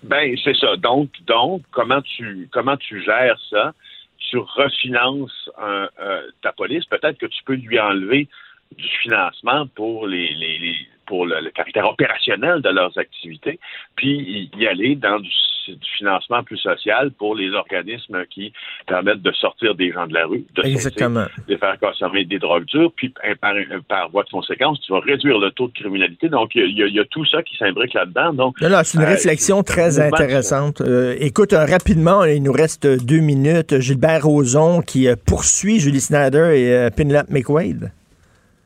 [0.02, 0.76] Ben, c'est ça.
[0.76, 3.72] Donc, donc, comment tu comment tu gères ça?
[4.18, 6.84] Tu refinances un, euh, ta police.
[6.86, 8.28] Peut-être que tu peux lui enlever
[8.76, 10.76] du financement pour les, les, les
[11.10, 13.58] pour le, le, caractère opérationnel de leurs activités,
[13.96, 15.28] puis y aller dans du,
[15.66, 18.52] du, financement plus social pour les organismes qui
[18.86, 21.24] permettent de sortir des gens de la rue, de, Exactement.
[21.24, 23.54] Cesser, de faire consommer des drogues dures, puis par,
[23.88, 26.28] par, voie de conséquence, tu vas réduire le taux de criminalité.
[26.28, 28.32] Donc, il y, y, a tout ça qui s'imbrique là-dedans.
[28.32, 30.80] Donc, c'est une euh, réflexion très intéressante.
[30.80, 33.80] Euh, écoute, rapidement, il nous reste deux minutes.
[33.80, 37.90] Gilbert Rozon qui euh, poursuit Julie Snyder et euh, Penelope McWade.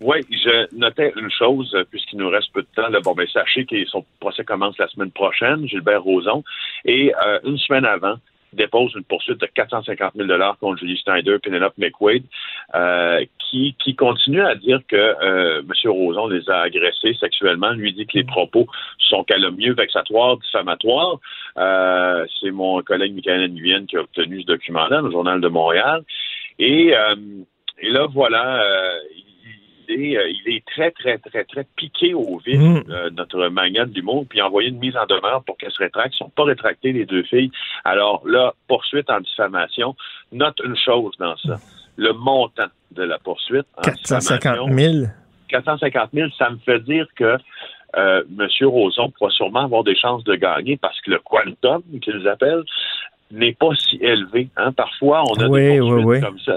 [0.04, 2.88] Oui, je notais une chose, euh, puisqu'il nous reste peu de temps.
[2.88, 6.44] Là, bon, ben, sachez que son procès commence la semaine prochaine, Gilbert Rozon.
[6.84, 8.16] Et euh, une semaine avant,
[8.52, 10.28] dépose une poursuite de 450 000
[10.60, 12.22] contre Julie Snyder Penelope McQuaid,
[12.74, 15.90] euh, qui, qui continue à dire que euh, M.
[15.90, 18.66] Rozon les a agressés sexuellement, lui dit que les propos
[18.98, 21.16] sont calomnieux, vexatoires, diffamatoires.
[22.42, 26.02] C'est mon collègue Michael Nguyen qui a obtenu ce document-là le Journal de Montréal.
[26.58, 28.62] Et, et là, voilà,
[29.16, 29.33] il
[29.88, 32.82] est, euh, il est très, très, très, très piqué au vif, Mm.
[32.90, 33.48] euh, notre
[33.86, 36.14] du monde, puis envoyé une mise en demeure pour qu'elle se rétracte.
[36.14, 37.50] Ils ne sont pas rétractés, les deux filles.
[37.84, 39.94] Alors là, poursuite en diffamation.
[40.32, 41.58] Note une chose dans ça.
[41.96, 45.06] Le montant de la poursuite en 450 diffamation, 000.
[45.48, 47.36] 450 000, ça me fait dire que
[47.96, 48.48] euh, M.
[48.62, 52.64] Roson pourra sûrement avoir des chances de gagner parce que le quantum qu'ils appellent
[53.30, 54.48] n'est pas si élevé.
[54.56, 54.72] Hein.
[54.72, 56.20] Parfois, on a Oui, des poursuites oui.
[56.20, 56.56] comme ça.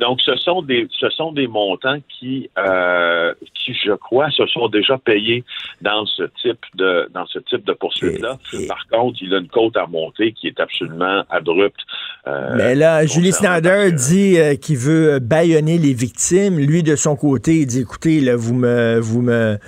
[0.00, 4.68] Donc, ce sont des ce sont des montants qui, euh, qui, je crois, se sont
[4.68, 5.44] déjà payés
[5.82, 8.38] dans ce type de dans ce type de poursuite-là.
[8.68, 11.80] Par contre, il a une côte à monter qui est absolument abrupte.
[12.26, 16.58] euh, Mais là, Julie Snyder dit euh, qu'il veut bâillonner les victimes.
[16.58, 19.58] Lui, de son côté, il dit écoutez, là, vous me vous me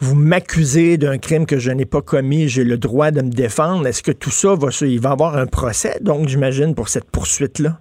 [0.00, 3.86] vous m'accusez d'un crime que je n'ai pas commis, j'ai le droit de me défendre.
[3.86, 7.10] Est-ce que tout ça va se, il va avoir un procès, donc j'imagine, pour cette
[7.10, 7.78] poursuite-là?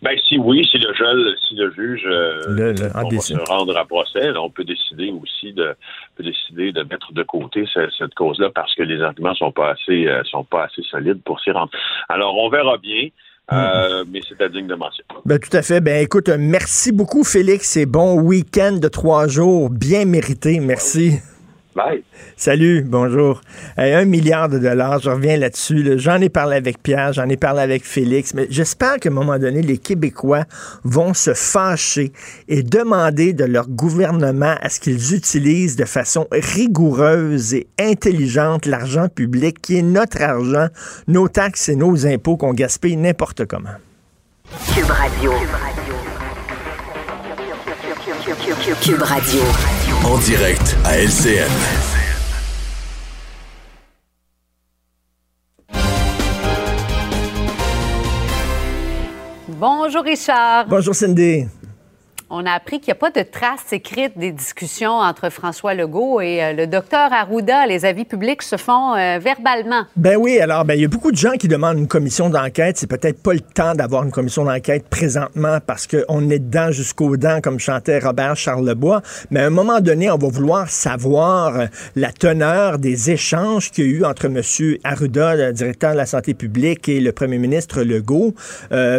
[0.00, 3.20] Ben si oui, si le juge, si le juge euh, Le- le- en on va
[3.20, 5.74] se rendre à procès, on peut décider aussi de
[6.16, 9.70] peut décider de mettre de côté ce- cette, cause-là parce que les arguments sont pas
[9.72, 11.72] assez euh, sont pas assez solides pour s'y rendre.
[12.08, 13.08] Alors on verra bien,
[13.52, 15.02] euh, mais c'est à digne de mention.
[15.24, 15.80] Ben, tout à fait.
[15.80, 20.60] Ben, écoute, merci beaucoup, Félix, et bon week-end de trois jours, bien mérité.
[20.60, 21.18] Merci.
[21.78, 22.02] Bye.
[22.36, 23.40] Salut, bonjour.
[23.76, 25.84] Hey, un milliard de dollars, je reviens là-dessus.
[25.84, 25.96] là.
[25.96, 29.38] J'en ai parlé avec Pierre, j'en ai parlé avec Félix, mais j'espère qu'à un moment
[29.38, 30.42] donné, les Québécois
[30.82, 32.12] vont se fâcher
[32.48, 39.06] et demander de leur gouvernement à ce qu'ils utilisent de façon rigoureuse et intelligente l'argent
[39.08, 40.66] public, qui est notre argent,
[41.06, 43.68] nos taxes et nos impôts qu'on gaspille n'importe comment.
[44.74, 45.30] Cube Radio.
[45.30, 46.07] Cube Radio.
[50.04, 51.50] En direct à LCN.
[59.48, 60.66] Bonjour Richard.
[60.68, 61.46] Bonjour Cindy.
[62.30, 66.20] On a appris qu'il n'y a pas de traces écrites des discussions entre François Legault
[66.20, 67.66] et euh, le docteur Arruda.
[67.66, 69.84] Les avis publics se font euh, verbalement.
[69.96, 72.76] Ben oui, alors ben il y a beaucoup de gens qui demandent une commission d'enquête.
[72.76, 77.16] C'est peut-être pas le temps d'avoir une commission d'enquête présentement parce qu'on est dedans jusqu'aux
[77.16, 79.00] dents, comme chantait Robert Charlebois.
[79.30, 83.86] Mais à un moment donné, on va vouloir savoir euh, la teneur des échanges qu'il
[83.86, 84.42] y a eu entre M.
[84.84, 88.34] Arruda, le directeur de la santé publique, et le premier ministre Legault,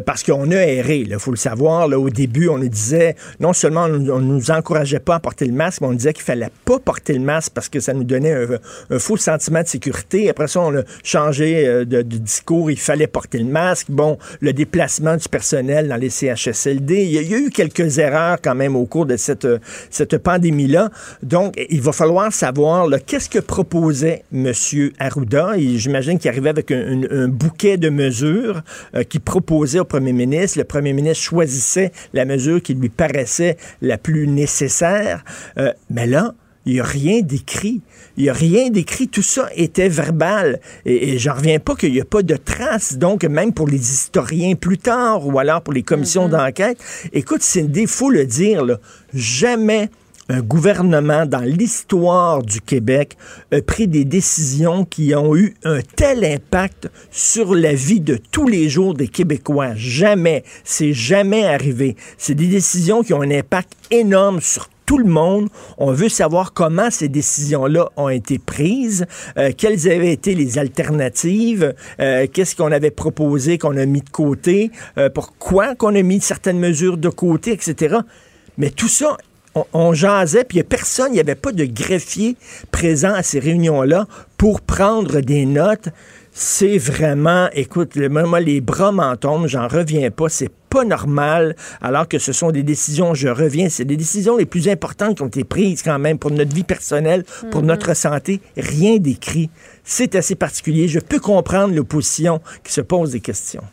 [0.06, 1.06] parce qu'on a erré.
[1.08, 1.88] Il faut le savoir.
[1.90, 5.82] Au début, on disait non seulement on, on nous encourageait pas à porter le masque,
[5.82, 8.34] mais on disait qu'il fallait pas porter le masque parce que ça nous donnait
[8.90, 10.30] un, faux sentiment de sécurité.
[10.30, 13.88] Après ça, on a changé euh, de, discours, il fallait porter le masque.
[13.90, 17.50] Bon, le déplacement du personnel dans les CHSLD, il y a, il y a eu
[17.50, 20.90] quelques erreurs quand même au cours de cette, euh, cette pandémie-là.
[21.24, 24.52] Donc, il va falloir savoir qu'est-ce que proposait M.
[25.00, 25.54] Arruda?
[25.58, 28.62] J'imagine qu'il arrivait avec un bouquet de mesures
[28.96, 30.58] euh, qu'il proposait au premier ministre.
[30.60, 33.09] Le premier ministre choisissait la mesure qui lui paraissait
[33.82, 35.24] la plus nécessaire.
[35.58, 36.34] Euh, mais là,
[36.66, 37.82] il n'y a rien d'écrit.
[38.18, 39.08] Il n'y a rien d'écrit.
[39.08, 40.60] Tout ça était verbal.
[40.86, 42.98] Et, et j'en reviens pas qu'il n'y a pas de traces.
[42.98, 46.78] Donc, même pour les historiens plus tard ou alors pour les commissions d'enquête,
[47.14, 48.80] écoute, Cindy, il faut le dire, là,
[49.14, 49.90] jamais
[50.30, 53.18] un gouvernement dans l'histoire du Québec
[53.52, 58.48] a pris des décisions qui ont eu un tel impact sur la vie de tous
[58.48, 59.74] les jours des Québécois.
[59.76, 60.44] Jamais.
[60.64, 61.96] C'est jamais arrivé.
[62.18, 65.50] C'est des décisions qui ont un impact énorme sur tout le monde.
[65.78, 69.06] On veut savoir comment ces décisions-là ont été prises,
[69.38, 74.10] euh, quelles avaient été les alternatives, euh, qu'est-ce qu'on avait proposé, qu'on a mis de
[74.10, 77.98] côté, euh, pourquoi qu'on a mis certaines mesures de côté, etc.
[78.58, 79.18] Mais tout ça,
[79.74, 82.36] on, on jasait, puis il n'y a personne, il n'y avait pas de greffier
[82.72, 84.06] présent à ces réunions-là
[84.38, 85.90] pour prendre des notes.
[86.32, 91.56] C'est vraiment, écoute, le- moi, les bras m'en tombent, j'en reviens pas, c'est pas normal,
[91.82, 95.24] alors que ce sont des décisions, je reviens, c'est des décisions les plus importantes qui
[95.24, 99.50] ont été prises quand même pour notre vie personnelle, pour notre santé, rien d'écrit.
[99.84, 100.88] C'est assez particulier.
[100.88, 103.64] Je peux comprendre l'opposition qui se pose des questions.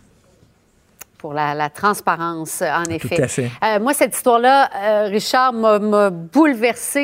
[1.27, 3.21] Pour la, la transparence, en effet.
[3.21, 3.51] à fait.
[3.65, 5.81] Euh, moi, cette histoire-là, euh, Richard, m'a-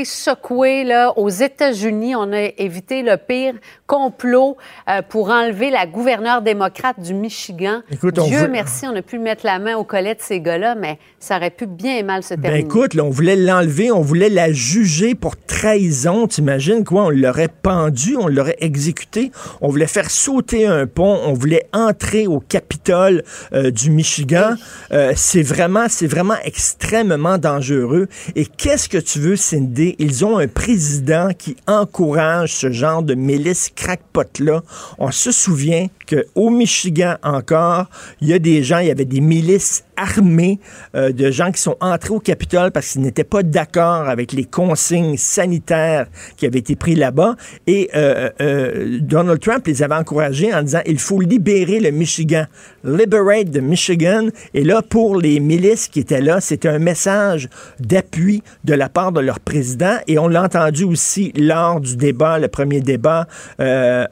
[0.05, 0.85] secouée.
[0.85, 1.13] Là.
[1.19, 3.55] Aux États-Unis, on a évité le pire
[3.89, 4.57] complot
[4.89, 7.81] euh, pour enlever la gouverneure démocrate du Michigan.
[7.91, 10.41] Écoute, on Dieu veut- merci, on a pu mettre la main au collet de ces
[10.41, 12.65] gars-là, mais ça aurait pu bien mal se Ben terminer.
[12.65, 16.29] écoute, là, on voulait l'enlever, on voulait la juger pour trahison.
[16.29, 17.07] T'imagines quoi?
[17.07, 19.33] On l'aurait pendu, on l'aurait exécuté.
[19.61, 24.12] On voulait faire sauter un pont, on voulait entrer au Capitole du Michigan.
[24.93, 26.07] Euh, c'est vraiment, c'est
[26.45, 28.09] extrêmement dangereux.
[28.35, 29.97] Et qu'est-ce que tu veux, Cindy?
[29.99, 34.63] Ils ont un président qui encourage ce genre de milice crackpot-là.
[34.99, 37.87] On se souvient qu'au Michigan encore,
[38.21, 40.59] il y a des gens, il y avait des milices armée
[40.95, 44.45] euh, de gens qui sont entrés au Capitole parce qu'ils n'étaient pas d'accord avec les
[44.45, 47.37] consignes sanitaires qui avaient été prises là-bas.
[47.67, 52.47] Et euh, euh, Donald Trump les avait encouragés en disant il faut libérer le Michigan,
[52.85, 54.29] liberate the Michigan.
[54.55, 59.13] Et là, pour les milices qui étaient là, c'était un message d'appui de la part
[59.13, 59.97] de leur président.
[60.07, 63.27] Et on l'a entendu aussi lors du débat, le premier débat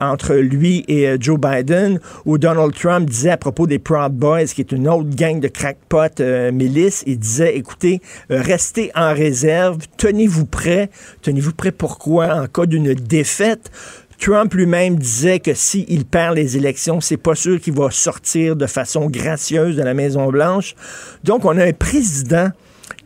[0.00, 4.60] entre lui et Joe Biden, où Donald Trump disait à propos des Proud Boys, qui
[4.60, 5.48] est une autre gang de
[5.88, 10.90] crackpots euh, milices, il disait, écoutez, euh, restez en réserve, tenez-vous prêts.
[11.22, 12.42] Tenez-vous prêts pourquoi?
[12.42, 13.70] En cas d'une défaite,
[14.18, 18.66] Trump lui-même disait que s'il perd les élections, c'est pas sûr qu'il va sortir de
[18.66, 20.74] façon gracieuse de la Maison Blanche.
[21.24, 22.50] Donc, on a un président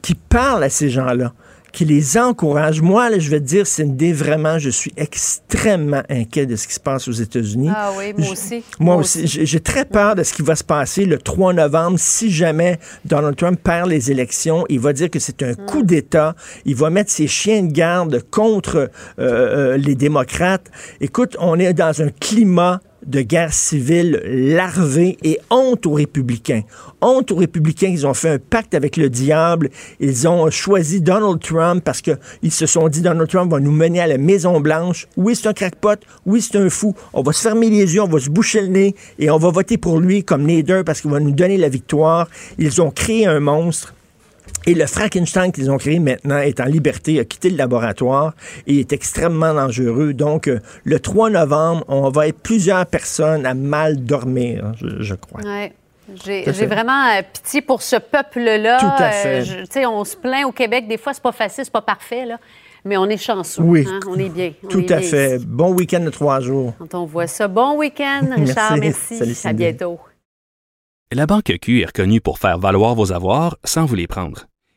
[0.02, 1.32] qui parle à ces gens-là
[1.74, 2.80] qui les encourage.
[2.80, 6.54] Moi, là, je vais te dire, c'est une idée vraiment, je suis extrêmement inquiet de
[6.56, 7.68] ce qui se passe aux États-Unis.
[7.74, 8.62] Ah oui, moi aussi.
[8.78, 9.26] moi, aussi.
[9.26, 13.36] J'ai très peur de ce qui va se passer le 3 novembre si jamais Donald
[13.36, 14.64] Trump perd les élections.
[14.68, 15.66] Il va dire que c'est un mm.
[15.66, 16.36] coup d'État.
[16.64, 20.70] Il va mettre ses chiens de garde contre euh, euh, les démocrates.
[21.00, 26.62] Écoute, on est dans un climat de guerre civile larvée et honte aux républicains.
[27.00, 29.70] Honte aux républicains, ils ont fait un pacte avec le diable.
[30.00, 34.00] Ils ont choisi Donald Trump parce qu'ils se sont dit Donald Trump va nous mener
[34.00, 35.06] à la Maison Blanche.
[35.16, 35.96] Oui, c'est un crackpot.
[36.26, 36.94] Oui, c'est un fou.
[37.12, 39.50] On va se fermer les yeux, on va se boucher le nez et on va
[39.50, 42.28] voter pour lui comme Nader parce qu'il va nous donner la victoire.
[42.58, 43.94] Ils ont créé un monstre.
[44.66, 48.34] Et le Frankenstein qu'ils ont créé maintenant est en liberté, a quitté le laboratoire
[48.66, 50.14] et est extrêmement dangereux.
[50.14, 55.42] Donc, euh, le 3 novembre, on va être plusieurs personnes à mal dormir, je, crois.
[55.42, 55.72] Ouais.
[56.24, 58.78] J'ai vraiment euh, pitié pour ce peuple-là.
[58.78, 59.44] Tout à fait.
[59.76, 62.38] Euh, on se plaint au Québec, des fois, c'est pas facile, c'est pas parfait, là.
[62.86, 63.62] Mais on est chanceux.
[63.62, 63.86] Oui.
[63.88, 64.00] Hein?
[64.06, 64.52] On est bien.
[64.68, 65.38] Tout à fait.
[65.38, 66.74] Bon week-end de trois jours.
[66.78, 67.48] Quand on voit ça.
[67.48, 68.76] Bon week-end, Richard.
[68.76, 69.14] merci.
[69.20, 69.48] merci.
[69.48, 69.98] à bientôt.
[71.10, 74.46] La Banque Q est reconnue pour faire valoir vos avoirs sans vous les prendre.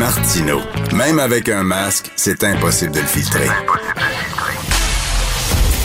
[0.00, 0.60] Martino.
[0.94, 3.46] Même avec un masque, c'est impossible de le filtrer.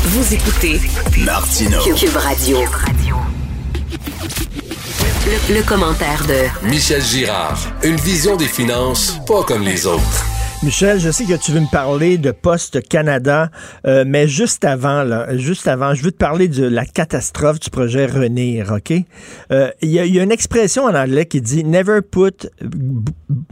[0.06, 0.80] Vous écoutez
[1.18, 1.82] Martino.
[1.84, 2.60] Cube Radio.
[5.26, 7.58] Le, le, commentaire de Michel Girard.
[7.84, 10.26] Une vision des finances pas comme les autres.
[10.64, 13.52] Michel, je sais que tu veux me parler de Poste Canada,
[13.86, 17.70] euh, mais juste avant, là, juste avant, je veux te parler de la catastrophe du
[17.70, 18.94] projet Renir, OK?
[19.52, 22.48] Euh, il y, y, a une expression en anglais qui dit Never put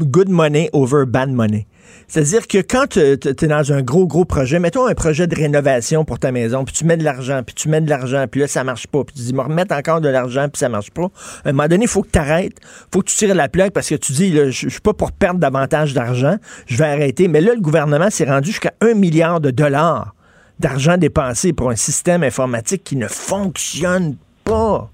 [0.01, 1.67] good money over bad money.
[2.07, 6.05] C'est-à-dire que quand tu es dans un gros, gros projet, mettons un projet de rénovation
[6.05, 8.47] pour ta maison, puis tu mets de l'argent, puis tu mets de l'argent, puis là,
[8.47, 11.07] ça marche pas, puis tu dis, me remettre encore de l'argent, puis ça marche pas.
[11.45, 12.59] À un moment donné, il faut que tu arrêtes,
[12.91, 15.39] faut que tu tires la plaque parce que tu dis, je suis pas pour perdre
[15.39, 16.35] davantage d'argent,
[16.67, 17.27] je vais arrêter.
[17.27, 20.13] Mais là, le gouvernement s'est rendu jusqu'à un milliard de dollars
[20.59, 24.89] d'argent dépensé pour un système informatique qui ne fonctionne pas.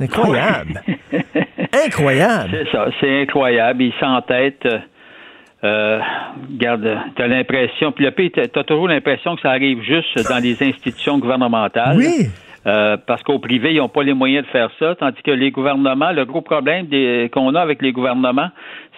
[0.00, 0.82] Incroyable.
[1.86, 2.50] incroyable.
[2.50, 3.82] C'est ça, c'est incroyable.
[3.82, 4.66] Il s'entête.
[4.66, 4.78] Euh,
[5.64, 5.98] euh,
[6.50, 10.28] garde, tu as l'impression, puis le pays, tu as toujours l'impression que ça arrive juste
[10.28, 11.96] dans les institutions gouvernementales.
[11.96, 12.28] Oui.
[12.66, 15.50] Euh, parce qu'au privé, ils n'ont pas les moyens de faire ça, tandis que les
[15.50, 16.86] gouvernements, le gros problème
[17.30, 18.48] qu'on a avec les gouvernements,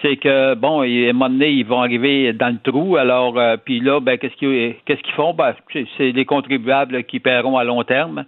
[0.02, 3.56] c'est que, bon, à un moment donné, ils vont arriver dans le trou, alors, euh,
[3.56, 5.34] puis là, ben, qu'est-ce qu'ils font?
[5.34, 5.54] Ben,
[5.96, 8.24] c'est les contribuables qui paieront à long terme.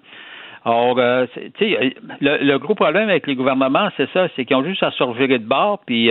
[0.65, 4.57] Alors, euh, tu sais, le, le, gros problème avec les gouvernements, c'est ça, c'est qu'ils
[4.57, 6.11] ont juste à se revirer de bord, puis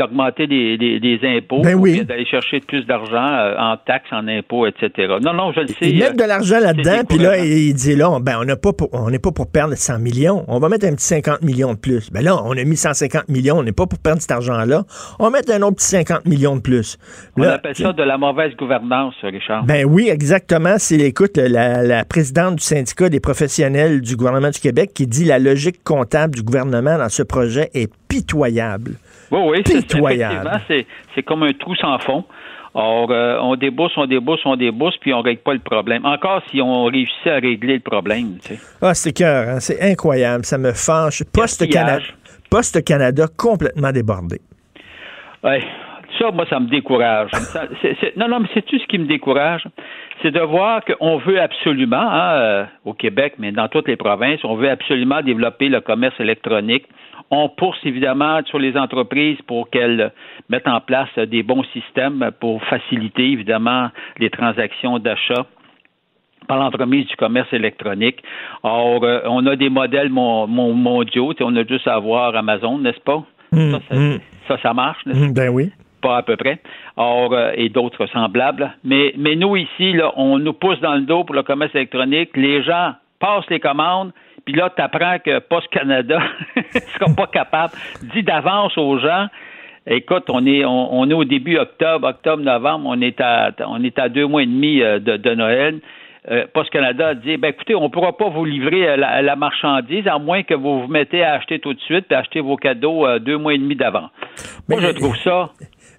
[0.00, 2.02] d'augmenter les, impôts ben oui.
[2.04, 5.16] d'aller chercher plus d'argent euh, en taxes, en impôts, etc.
[5.20, 5.74] Non, non, je le sais.
[5.82, 8.88] Ils mettent de l'argent là-dedans, puis là, il dit là, ben, on n'est pas, pour,
[8.92, 10.44] on pas pour perdre 100 millions.
[10.48, 12.10] On va mettre un petit 50 millions de plus.
[12.10, 14.84] Ben là, on a mis 150 millions, on n'est pas pour perdre cet argent-là.
[15.18, 16.96] On va mettre un autre petit 50 millions de plus.
[17.36, 19.64] on appelle ça de la mauvaise gouvernance, Richard.
[19.64, 20.76] Ben oui, exactement.
[20.78, 25.26] C'est, écoute, la, la présidente du syndicat des professionnels du gouvernement du Québec qui dit
[25.26, 28.94] la logique comptable du gouvernement dans ce projet est pitoyable.
[29.30, 32.24] Oui, oui, c'est c'est comme un trou sans fond.
[32.72, 36.04] Or, euh, on débousse, on débousse, on débousse, puis on règle pas le problème.
[36.04, 38.38] Encore si on réussit à régler le problème.
[38.40, 38.60] Tu sais.
[38.80, 39.60] Ah, c'est cœur, hein?
[39.60, 40.44] c'est incroyable.
[40.44, 41.24] Ça me fâche.
[41.32, 42.04] Poste Canada,
[42.48, 44.40] Poste Canada complètement débordé.
[45.42, 45.58] Oui,
[46.18, 47.30] ça, moi, ça me décourage.
[48.16, 49.66] non, non, mais c'est tout ce qui me décourage?
[50.22, 54.40] C'est de voir qu'on veut absolument, hein, euh, au Québec, mais dans toutes les provinces,
[54.44, 56.86] on veut absolument développer le commerce électronique
[57.30, 60.12] on pousse évidemment sur les entreprises pour qu'elles
[60.48, 65.46] mettent en place des bons systèmes pour faciliter évidemment les transactions d'achat
[66.48, 68.22] par l'entremise du commerce électronique.
[68.62, 73.22] Or, euh, on a des modèles mondiaux, on a juste à voir Amazon, n'est-ce pas?
[73.52, 73.58] Ça,
[73.90, 74.18] hum.
[74.48, 75.70] ça, ça, marche, n'est-ce Hum, Ben oui.
[76.02, 76.60] pas à peu près.
[76.96, 78.72] Or, euh, et d'autres semblables.
[78.84, 82.36] Mais, mais nous, ici, là, on nous pousse dans le dos pour le commerce électronique.
[82.36, 84.12] Les gens passent les commandes,
[84.50, 86.18] puis là, tu apprends que Post Canada
[86.56, 87.72] ne sera pas capable,
[88.14, 89.26] dit d'avance aux gens.
[89.86, 93.98] Écoute, on est, on, on est au début octobre, octobre-novembre, on est à on est
[93.98, 95.80] à deux mois et demi euh, de, de Noël.
[96.30, 99.22] Euh, Post Canada a dit ben écoutez, on ne pourra pas vous livrer euh, la,
[99.22, 102.40] la, marchandise à moins que vous vous mettez à acheter tout de suite et acheter
[102.40, 104.10] vos cadeaux euh, deux mois et demi d'avant.
[104.68, 105.50] Moi, je trouve ça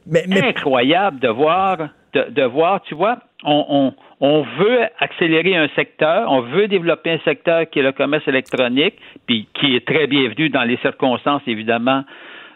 [0.06, 1.78] Mais, mais- incroyable de voir,
[2.14, 3.94] de, de voir, tu vois, on, on,
[4.24, 8.96] on veut accélérer un secteur, on veut développer un secteur qui est le commerce électronique,
[9.28, 12.04] puis qui est très bienvenu dans les circonstances, évidemment,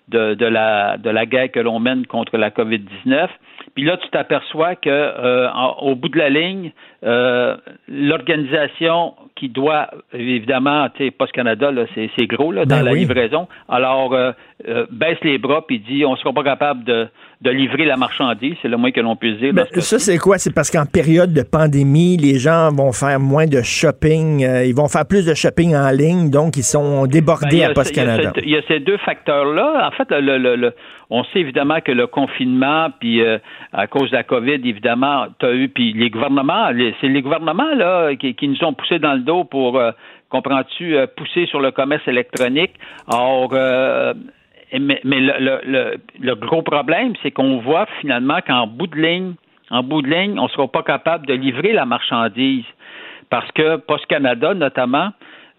[0.08, 3.28] de, de, la, de la guerre que l'on mène contre la COVID-19.
[3.74, 6.72] Puis là, tu t'aperçois que euh, en- au bout de la ligne,
[7.04, 7.58] euh,
[7.88, 12.86] l'organisation qui doit, évidemment, tu sais, Post Canada, là, c'est, c'est gros là, dans Ben
[12.86, 13.00] la oui.
[13.00, 13.48] livraison.
[13.68, 14.32] Alors, euh,
[14.68, 17.08] euh, baisse les bras puis dit, on ne sera pas capable de,
[17.46, 18.56] de livrer la marchandise.
[18.62, 19.54] C'est le moins que l'on puisse dire.
[19.54, 20.38] ben, ce ça, c'est quoi?
[20.38, 24.44] C'est parce qu'en période de pandémie, les gens vont faire moins de shopping.
[24.44, 27.70] euh, ils vont faire plus de shopping en ligne, donc ils sont Ben, débordés a
[27.70, 28.32] à Post ce- il y a Canada.
[28.44, 29.88] Il y, a ces deux facteurs-là.
[29.88, 30.74] En fait, le, le- le-
[31.10, 33.38] on sait évidemment que le confinement, puis euh,
[33.72, 37.22] à cause de la COVID, évidemment, tu as eu, puis les gouvernements, les- c'est les
[37.22, 39.92] gouvernements là qui, qui nous ont poussé dans le dos pour, euh,
[40.30, 42.72] comprends-tu, pousser sur le commerce électronique.
[43.08, 43.54] Or,
[44.80, 45.34] mais, mais le,
[45.66, 49.34] le- le- gros problème, c'est qu'on voit finalement qu'en bout de ligne,
[49.72, 52.66] en bout de ligne, on ne sera pas capable de livrer la marchandise.
[53.30, 55.10] Parce que Post Canada, notamment,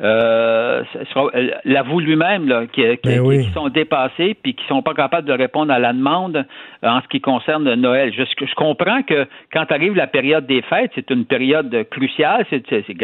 [0.03, 0.83] euh,
[1.17, 3.47] euh, l'avoue lui-même là, qui, qui- Ben oui.
[3.47, 7.01] qui sont dépassés puis qui sont pas capables de répondre à la demande euh, en
[7.01, 8.13] ce qui concerne Noël.
[8.17, 12.45] Je, je comprends que quand arrive la période des fêtes, c'est une période cruciale.
[12.51, 12.95] C'est, c'est, c'est-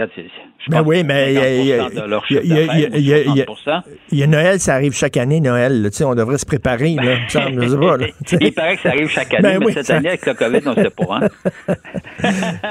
[0.68, 2.42] Ben oui, mais il y a- il y a- 50% de leur il y a-
[2.42, 3.44] chiffre il y a- d'affaires, il y a- il y a- ou il y a-
[3.46, 3.82] 60%.
[4.12, 5.82] Il y a Noël, ça arrive chaque année, Noël.
[5.82, 5.90] là.
[5.90, 7.14] Tu sais, on devrait se préparer, là.
[7.24, 8.06] il semble, je pas, là.
[8.40, 10.34] Il paraît que ça arrive chaque année, Ben mais oui, cette ça- année, avec le
[10.34, 11.14] COVID, on ne sait pas.
[11.16, 11.28] Hein?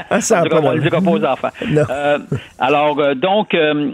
[0.09, 1.49] Ah, ça on ne le dira pas aux enfants.
[1.89, 2.17] Euh,
[2.59, 3.91] alors, donc, euh,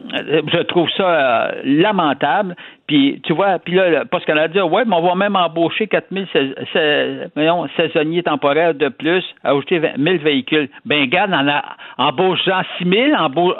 [0.52, 2.56] je trouve ça euh, lamentable.
[2.88, 5.88] Puis, tu vois, puis là, le Post Canada dit, ouais, mais on va même embaucher
[5.88, 10.70] 4000 sais- sais- voyons, saisonniers temporaires de plus, ajouter 20 000 véhicules.
[10.86, 11.64] Ben, garde, en a,
[11.98, 13.56] embauche-en 6 000, embauche,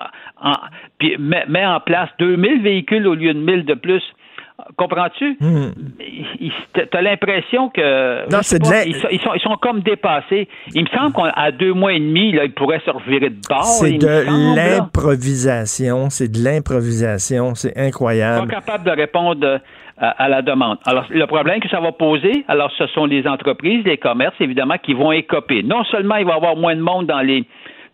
[1.00, 4.04] puis mets, mets en place 2000 véhicules au lieu de 1000 de plus.
[4.76, 5.38] Comprends-tu?
[5.40, 6.52] Il-
[6.92, 10.48] T'as l'impression que Non, c'est de pas, ils, sont, ils, sont, ils sont comme dépassés.
[10.74, 13.64] Il me semble qu'à deux mois et demi, là, ils pourraient se revirer de bord.
[13.64, 16.10] C'est de l'improvisation.
[16.10, 17.56] C'est de l'improvisation.
[17.56, 18.48] C'est incroyable.
[18.48, 19.60] capable de répondre euh,
[19.98, 20.78] à, la demande.
[20.86, 24.78] Alors, le problème que ça va poser, alors ce sont les entreprises, les commerces, évidemment,
[24.78, 25.64] qui vont écoper.
[25.64, 27.44] Non seulement il va y avoir moins de monde dans les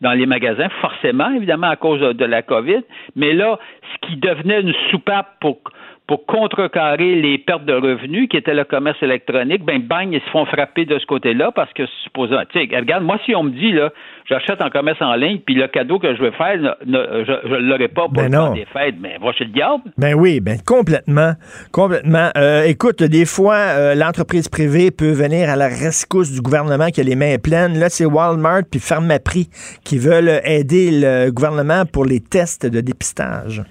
[0.01, 2.82] dans les magasins, forcément, évidemment, à cause de la COVID,
[3.16, 3.57] mais là,
[3.93, 5.59] ce qui devenait une soupape pour
[6.06, 10.30] pour contrecarrer les pertes de revenus qui étaient le commerce électronique, ben bang, ils se
[10.32, 13.51] font frapper de ce côté-là parce que supposons, tu sais, regarde, moi si on me
[13.51, 13.89] dit là,
[14.30, 17.58] j'achète en commerce en ligne, puis le cadeau que je veux faire, ne- je ne
[17.70, 19.84] l'aurai pas pour Ben le temps des fêtes, mais va chez le diable.
[19.97, 21.34] Ben oui, ben complètement,
[21.72, 22.30] complètement.
[22.38, 26.99] Euh, écoute, des fois, euh, l'entreprise privée peut venir à la rescousse du gouvernement qui
[26.99, 27.80] a les mains pleines.
[27.80, 29.47] Là, c'est Walmart puis Pharmaprix
[29.86, 33.62] qui veulent aider le gouvernement pour les tests de dépistage.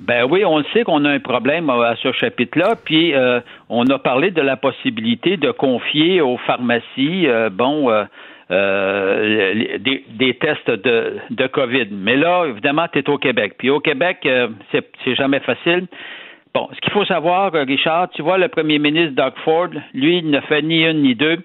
[0.00, 3.84] Ben oui, on le sait qu'on a un problème à ce chapitre-là, puis euh, on
[3.86, 8.04] a parlé de la possibilité de confier aux pharmacies, euh, bon, euh,
[8.50, 11.88] euh, des, des tests de, de COVID.
[11.90, 13.54] Mais là, évidemment, tu es au Québec.
[13.58, 15.86] Puis au Québec, euh, c'est c'est jamais facile.
[16.54, 20.18] Bon, ce qu'il faut savoir, euh, Richard, tu vois, le premier ministre Doug Ford, lui,
[20.18, 21.38] il ne fait ni une ni deux.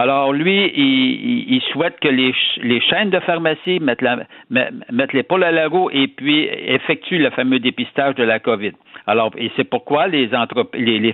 [0.00, 2.32] Alors, lui, il, souhaite que les,
[2.62, 7.58] les chaînes de pharmacie mettent, la, met- mettent à la et puis effectuent le fameux
[7.58, 8.72] dépistage de la COVID.
[9.06, 10.28] Alors, et c'est pourquoi les,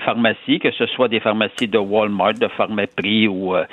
[0.05, 3.65] pharmacies, que ce soit des pharmacies de Walmart, de Pharmaprix ou euh,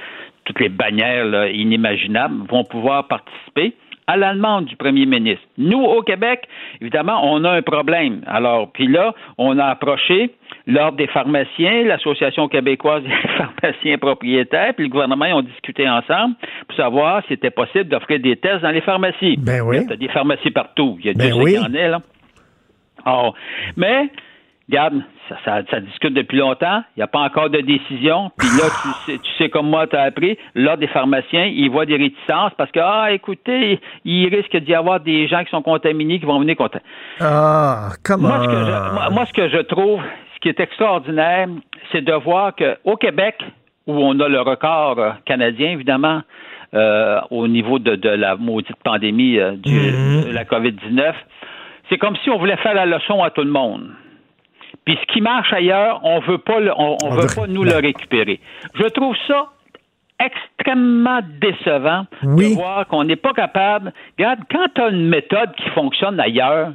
[0.45, 3.75] toutes les bannières inimaginables, vont pouvoir participer
[4.07, 5.45] à la demande du premier ministre.
[5.59, 6.47] Nous, au Québec,
[6.81, 8.21] évidemment, on a un problème.
[8.25, 10.31] Alors, puis là, on a approché
[10.65, 16.35] l'Ordre des pharmaciens, l'Association québécoise des pharmaciens propriétaires, puis le gouvernement, ils ont discuté ensemble
[16.67, 19.37] pour savoir si c'était possible d'offrir des tests dans les pharmacies.
[19.37, 19.79] Ben oui.
[19.83, 20.97] Il y a des pharmacies partout.
[20.99, 21.57] Il y a Ben oui.
[21.57, 22.01] en là.
[23.05, 23.35] Or,
[23.75, 24.09] mais,
[24.69, 26.83] regarde, ça, ça, ça discute depuis longtemps.
[26.95, 28.31] Il n'y a pas encore de décision.
[28.37, 31.69] Puis là, tu sais, tu sais comme moi, tu as appris, l'Ordre des pharmaciens, ils
[31.69, 35.61] voient des réticences parce que, ah, écoutez, il risque d'y avoir des gens qui sont
[35.61, 36.89] contaminés qui vont venir contaminer.
[37.19, 38.29] Ah, comment?
[38.29, 40.01] Moi, ce que je, moi, moi, ce que je trouve,
[40.43, 41.47] qui est extraordinaire,
[41.91, 43.35] c'est de voir qu'au Québec,
[43.87, 46.21] où on a le record euh, canadien, évidemment,
[46.73, 50.25] euh, au niveau de, de, la maudite pandémie euh, du, Mhm.
[50.25, 51.13] de la COVID-19,
[51.89, 53.89] c'est comme si on voulait faire la leçon à tout le monde.
[54.85, 57.47] Puis ce qui marche ailleurs, on veut pas, le- on, on On veut veut- pas
[57.47, 58.39] nous le récupérer.
[58.75, 59.47] Je trouve ça
[60.19, 62.49] extrêmement décevant Oui.
[62.49, 63.93] de voir qu'on n'est pas capable.
[64.17, 66.71] Regarde, quand tu as une méthode qui fonctionne ailleurs,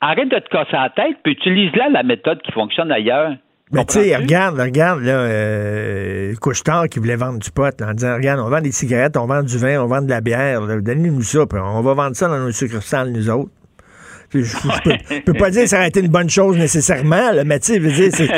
[0.00, 3.32] arrête de te casser la tête, puis utilise-la la méthode qui fonctionne ailleurs.
[3.72, 7.94] Mais tu sais, regarde, regarde, là, euh, Couche-Tard qui voulait vendre du pot, là, en
[7.94, 10.60] disant, regarde, on vend des cigarettes, on vend du vin, on vend de la bière,
[10.60, 13.50] donnez-nous ça, puis on va vendre ça dans nos succursales, nous autres.
[14.32, 16.58] Je, je- je peux, je peux pas dire que ça aurait été une bonne chose
[16.58, 17.74] nécessairement, là, mais tu
[18.10, 18.28] sais,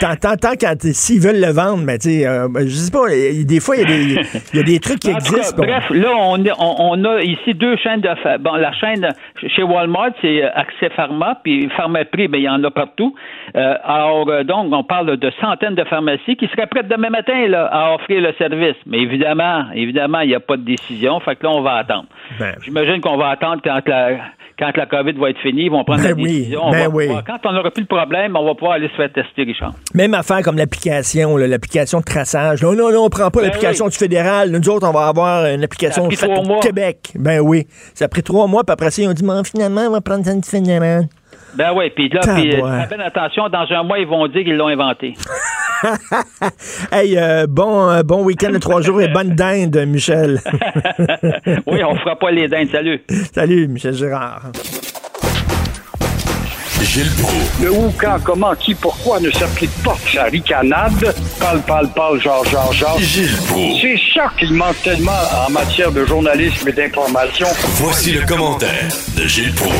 [0.00, 3.76] tant quand, s'ils veulent le vendre, mais tu sais, euh, je sais pas, des fois,
[3.76, 5.62] il y, a des- il y a des trucs qui En tout cas, existent.
[5.62, 8.08] bref, là, on, est- on, on a ici deux chaînes de.
[8.38, 9.08] Bon, la chaîne
[9.54, 13.14] chez Walmart, c'est euh, Accès Pharma, puis Pharmaprix, ben, il y en a partout.
[13.56, 17.46] Euh, alors, euh, donc, on parle de centaines de pharmacies qui seraient prêtes demain matin
[17.48, 18.76] là, à offrir le service.
[18.86, 21.20] Mais évidemment, évidemment, il n'y a pas de décision.
[21.20, 22.06] Fait que là, on va attendre.
[22.38, 22.54] Ben.
[22.64, 24.10] J'imagine qu'on va attendre quand la,
[24.58, 25.64] quand la COVID va être finie.
[25.66, 26.60] Ils vont prendre Ben la oui, décision.
[26.64, 27.06] On ben va oui.
[27.06, 29.72] pouvoir- quand on n'aura plus le problème, on va pouvoir aller se faire tester, Richard.
[29.94, 32.62] Même affaire comme l'application, l'application de traçage.
[32.62, 33.90] Non, non, non, on prend pas Ben l'application oui.
[33.92, 34.50] du fédéral.
[34.50, 36.08] Nous autres, on va avoir une application
[36.44, 36.60] mois.
[36.60, 37.12] Québec.
[37.14, 37.66] Ben oui.
[37.94, 40.00] Ça a pris trois mois, puis après ça, ils ont dit, mais finalement, on va
[40.00, 41.08] prendre ça du fédéral.
[41.54, 42.42] Ben oui, puis là, Tabouin.
[42.42, 42.54] puis,
[43.00, 45.14] euh, attention, dans un mois, ils vont dire qu'ils l'ont inventé.
[46.90, 50.40] Hey, euh, bon, euh, bon week-end de trois jours et bonne dinde, Michel.
[51.66, 52.68] oui, on fera pas les dindes.
[52.70, 53.02] Salut.
[53.32, 54.50] Salut, Michel Gérard.
[56.82, 57.62] Gilles Proulx.
[57.62, 61.14] Le où, quand, comment, qui, pourquoi ne s'applique pas sa ricanade?
[61.40, 62.98] Parle, parle, parle, genre, genre, genre.
[62.98, 63.80] Gilles Proulx.
[63.80, 65.12] C'est ça qu'il manque tellement
[65.46, 67.46] en matière de journalisme et d'information.
[67.76, 69.74] Voici le commentaire de Gilles Proulx.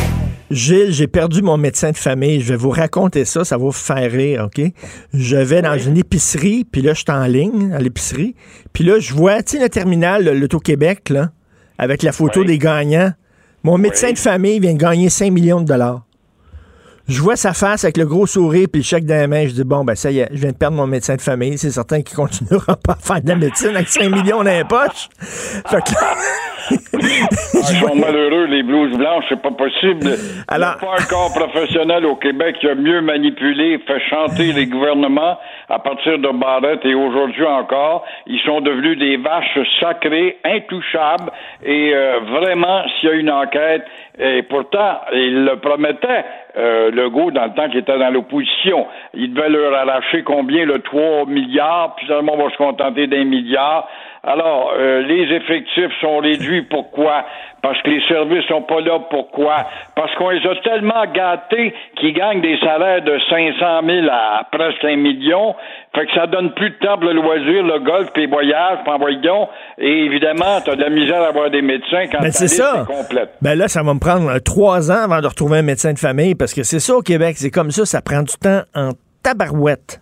[0.51, 2.41] Gilles, j'ai perdu mon médecin de famille.
[2.41, 4.65] Je vais vous raconter ça, ça va vous faire rire, OK?
[5.13, 8.35] Je vais dans une épicerie, puis là, je suis en ligne à l'épicerie.
[8.73, 11.31] Puis là, je vois, tu sais, le terminal, le- l'Auto-Québec, là,
[11.79, 12.47] avec la photo Oui.
[12.47, 13.13] des gagnants.
[13.65, 14.13] Mon médecin Oui.
[14.15, 16.03] de famille vient de gagner 5 millions de dollars.
[17.09, 19.47] Je vois sa face avec le gros sourire puis le chèque dans les mains.
[19.47, 21.57] Je dis, bon, ben ça y est, je viens de perdre mon médecin de famille.
[21.57, 24.65] C'est certain qu'il continuera pas à faire de la médecine avec 5 millions dans les
[24.65, 25.09] poches.
[25.21, 25.83] Fait
[26.71, 30.07] ils sont malheureux, les blouses blanches, c'est pas possible.
[30.49, 34.01] Alors- Il n'y a pas un corps professionnel au Québec qui a mieux manipulé, fait
[34.11, 35.39] chanter les gouvernements
[35.69, 38.05] à partir de Barrette et aujourd'hui encore.
[38.27, 41.31] Ils sont devenus des vaches sacrées, intouchables
[41.65, 43.85] et euh, vraiment, s'il y a une enquête,
[44.19, 46.25] et pourtant, il le promettait,
[46.57, 48.87] euh, Legault, dans le temps qu'il était dans l'opposition.
[49.13, 50.65] Il devait leur arracher combien?
[50.65, 53.89] Le 3 milliards, puis finalement, on va se contenter d'un milliard.
[54.29, 56.63] Alors, euh, les effectifs sont réduits.
[56.63, 57.25] Pourquoi?
[57.63, 58.99] Parce que les services sont pas là.
[59.09, 59.67] Pourquoi?
[59.95, 64.85] Parce qu'on les a tellement gâtés qu'ils gagnent des salaires de 500 000 à presque
[64.85, 65.55] un million.
[65.95, 68.79] Fait que ça donne plus de temps pour le loisir, le golf, puis les voyages,
[68.85, 69.49] puis voyons.
[69.79, 72.85] Et évidemment, t'as de la misère à avoir des médecins quand Ben, c'est ça.
[72.85, 73.31] complète.
[73.43, 75.99] Ben là, ça va me prendre euh, trois ans avant de retrouver un médecin de
[76.01, 77.37] famille parce que c'est ça au Québec.
[77.37, 78.91] C'est comme ça, ça prend du temps en
[79.23, 80.01] tabarouette.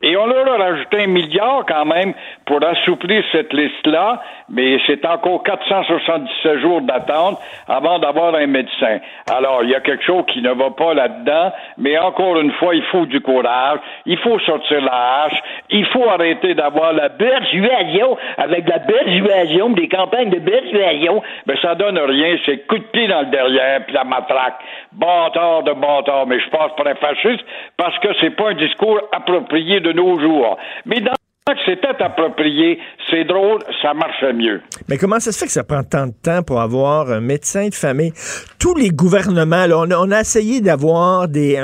[0.00, 2.14] Et on leur a rajouté un milliard quand même
[2.46, 9.00] pour assouplir cette liste-là, mais c'est encore 477 jours d'attente avant d'avoir un médecin.
[9.28, 12.76] Alors, il y a quelque chose qui ne va pas là-dedans, mais encore une fois,
[12.76, 18.16] il faut du courage, il faut sortir la hache, il faut arrêter d'avoir la persuasion
[18.36, 23.08] avec la persuasion, des campagnes de persuasion, mais ça donne rien, c'est coup de pied
[23.08, 24.60] dans le derrière, puis la matraque.
[24.92, 27.44] Bâtard de bâtard, mais je pense pas un fasciste
[27.76, 30.56] parce que c'est pas un discours approprié de nos jours.
[31.54, 32.78] que c'était approprié,
[33.10, 34.60] c'est drôle, ça marchait mieux.
[34.88, 37.68] Mais comment ça se fait que ça prend tant de temps pour avoir un médecin
[37.68, 38.12] de famille?
[38.58, 41.58] Tous les gouvernements, on, a, essayé d'avoir des,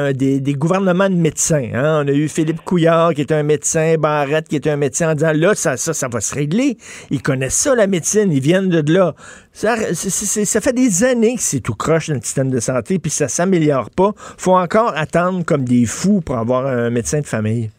[0.57, 1.69] gouvernements de médecins.
[1.75, 2.03] hein.
[2.05, 5.15] On a eu Philippe Couillard qui est un médecin, Barrette qui est un médecin en
[5.15, 6.77] disant là, ça, ça, va se régler.
[7.11, 9.15] Ils connaissent ça, la médecine, ils viennent de là.
[9.53, 13.29] Ça fait des années que c'est tout croche dans le système de santé, puis ça
[13.29, 14.13] s'améliore pas.
[14.17, 17.71] faut encore attendre comme des fous pour avoir un médecin de famille.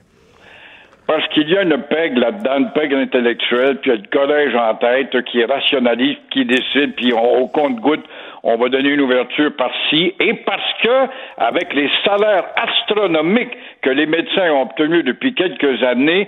[1.08, 4.10] Parce qu'il y a une pègre là-dedans, une pègre intellectuelle, puis il y a le
[4.10, 8.04] collège en tête qui rationalise, qui décide, puis on- au compte-goutte,
[8.44, 14.08] on va donner une ouverture par-ci, et parce que, avec les salaires astronomiques que les
[14.08, 16.28] médecins ont obtenus depuis quelques années,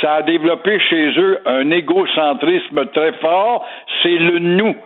[0.00, 3.66] ça a développé chez eux un égocentrisme très fort,
[4.02, 4.76] c'est le nous.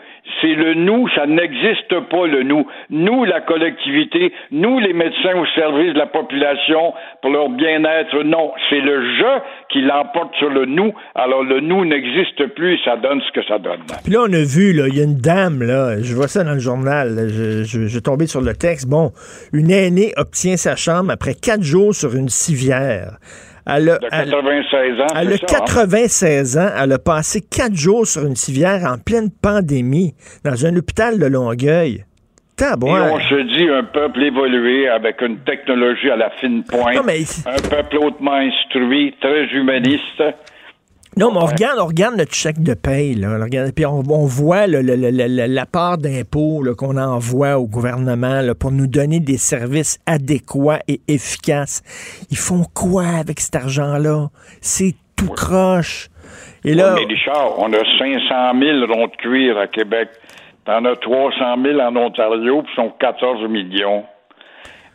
[0.41, 2.67] C'est le nous, ça n'existe pas le nous.
[2.91, 8.53] Nous, la collectivité, nous, les médecins au service de la population pour leur bien-être, non.
[8.69, 10.93] C'est le je qui l'emporte sur le nous.
[11.15, 13.81] Alors le nous n'existe plus et ça donne ce que ça donne.
[14.05, 16.55] Puis là, on a vu, il y a une dame, là, je vois ça dans
[16.55, 18.89] le journal, je, je, je tombé sur le texte.
[18.89, 19.13] Bon,
[19.53, 23.19] une aînée obtient sa chambre après quatre jours sur une civière.
[23.67, 25.07] Elle a, de 96 ans.
[25.17, 26.67] Elle a 96 hein?
[26.67, 26.71] ans.
[26.83, 30.15] Elle a passé quatre jours sur une civière en pleine pandémie
[30.45, 32.05] dans un hôpital de Longueuil.
[32.59, 37.69] Et on se dit un peuple évolué avec une technologie à la fine pointe, un
[37.69, 40.23] peuple hautement instruit, très humaniste.
[41.19, 43.39] Non, mais on regarde, on regarde notre chèque de paye, là.
[43.75, 49.99] puis on, voit la part d'impôts qu'on envoie au gouvernement pour nous donner des services
[50.05, 51.83] adéquats et efficaces.
[52.31, 54.27] Ils font quoi avec cet argent-là?
[54.61, 56.09] C'est tout croche.
[56.65, 60.11] Et là, mais Richard, on a 500 000 ronds de cuir à Québec.
[60.67, 64.05] T'en as 300 000 en Ontario, puis sont 14 millions.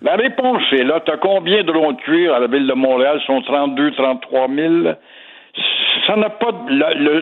[0.04, 1.00] La réponse est là.
[1.04, 3.20] T'as combien de ronds de cuir à la ville de Montréal?
[3.26, 4.74] sont 32, 33 000
[6.08, 6.52] ça n'a pas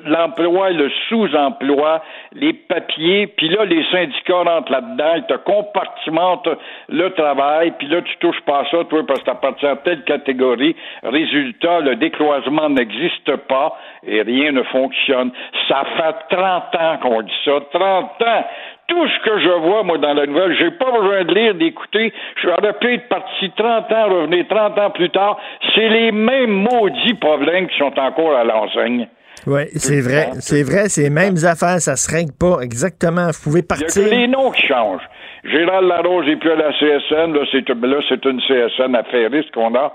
[0.06, 2.02] l'emploi, le, sous-emploi,
[2.34, 6.50] les papiers, puis là, les syndicats rentrent là-dedans, ils te compartimentent
[6.88, 9.76] le travail, puis là, tu touches pas à ça, toi, parce que tu appartiens à
[9.78, 10.76] telle catégorie.
[11.04, 15.32] Résultat, le décloisement n'existe pas et rien ne fonctionne.
[15.68, 18.46] Ça fait 30 ans qu'on dit ça, 30 ans
[18.90, 22.12] tout ce que je vois, moi, dans la nouvelle, j'ai pas besoin de lire, d'écouter.
[22.36, 25.38] Je suis pu être parti 30 ans, revenir 30 ans plus tard.
[25.76, 29.08] C'est les mêmes maudits problèmes qui sont encore à l'enseigne.
[29.48, 30.32] Oui, c'est vrai.
[30.40, 33.28] C'est vrai, c'est les mêmes affaires, ça se règle pas exactement.
[33.28, 33.88] Vous pouvez partir.
[33.96, 35.08] Il y a que les noms qui changent.
[35.46, 39.74] Gérald Larose et puis à la CSN, là, c'est, là, c'est une CSN affairiste qu'on
[39.76, 39.94] a.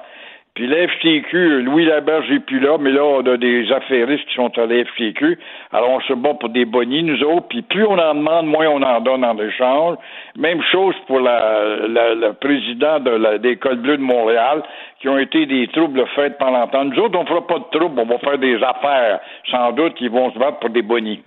[0.54, 4.56] Puis l'FTQ, Louis Laberge n'est plus là, mais là, on a des affairistes qui sont
[4.56, 5.36] à l'FTQ.
[5.72, 7.48] Alors, on se bat pour des bonnies, nous autres.
[7.48, 9.96] Puis plus on en demande, moins on en donne en échange.
[10.36, 14.62] Même chose pour la, le président de l'École bleue de Montréal,
[15.00, 16.84] qui ont été des troubles faits pendant longtemps.
[16.84, 19.18] Nous autres, on fera pas de troubles, on va faire des affaires.
[19.50, 21.20] Sans doute qu'ils vont se battre pour des bonnies.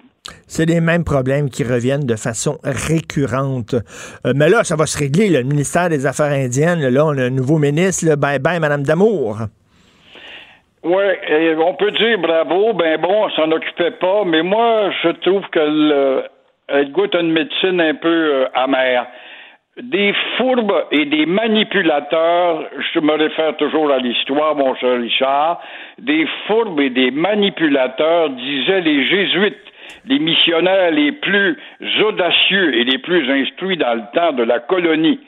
[0.47, 3.75] C'est les mêmes problèmes qui reviennent de façon récurrente.
[4.25, 5.29] Euh, mais là, ça va se régler.
[5.29, 8.15] Le ministère des Affaires indiennes, là, on a un nouveau ministre.
[8.15, 9.37] bye bye, Madame Damour.
[10.83, 11.03] Oui,
[11.59, 16.89] on peut dire bravo, ben bon, on s'en occupait pas, mais moi, je trouve qu'elle
[16.91, 19.07] goûte une médecine un peu euh, amère.
[19.81, 22.63] Des fourbes et des manipulateurs,
[22.93, 25.61] je me réfère toujours à l'histoire, mon cher Richard,
[25.99, 29.66] des fourbes et des manipulateurs, disaient les jésuites
[30.05, 31.57] les missionnaires les plus
[32.01, 35.19] audacieux et les plus instruits dans le temps de la colonie.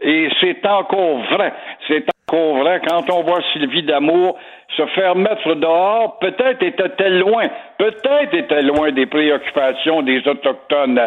[0.00, 1.52] Et c'est encore vrai.
[1.88, 4.38] C'est encore vrai quand on voit Sylvie Damour
[4.76, 7.48] se faire mettre dehors, peut-être était-elle loin,
[7.78, 11.00] peut-être était-elle loin des préoccupations des Autochtones,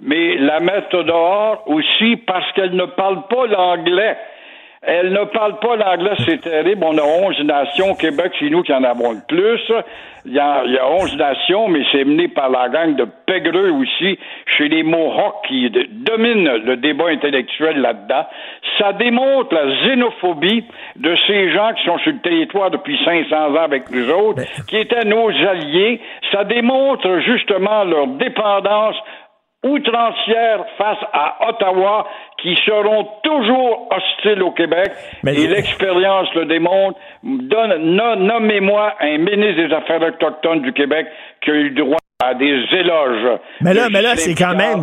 [0.00, 4.16] mais la mettre dehors aussi parce qu'elle ne parle pas l'anglais.
[4.82, 6.82] Elle ne parle pas l'anglais, c'est terrible.
[6.82, 7.94] On a 11 nations.
[7.94, 9.60] Québec, c'est nous qui en avons le plus.
[10.24, 13.06] Il y a, il y a 11 nations, mais c'est mené par la gang de
[13.26, 18.26] Pégreux aussi, chez les Mohawks qui dominent le débat intellectuel là-dedans.
[18.78, 20.64] Ça démontre la xénophobie
[20.96, 24.78] de ces gens qui sont sur le territoire depuis 500 ans avec nous autres, qui
[24.78, 26.00] étaient nos alliés.
[26.32, 28.96] Ça démontre justement leur dépendance
[29.62, 32.06] outrancière face à Ottawa
[32.42, 34.90] qui seront toujours hostiles au Québec
[35.26, 36.98] et l'expérience le démontre.
[37.22, 37.96] Donne,
[38.26, 41.06] nommez-moi un ministre des Affaires autochtones du Québec
[41.42, 43.40] qui a eu droit à des éloges.
[43.60, 44.82] Mais là, mais là, c'est quand même,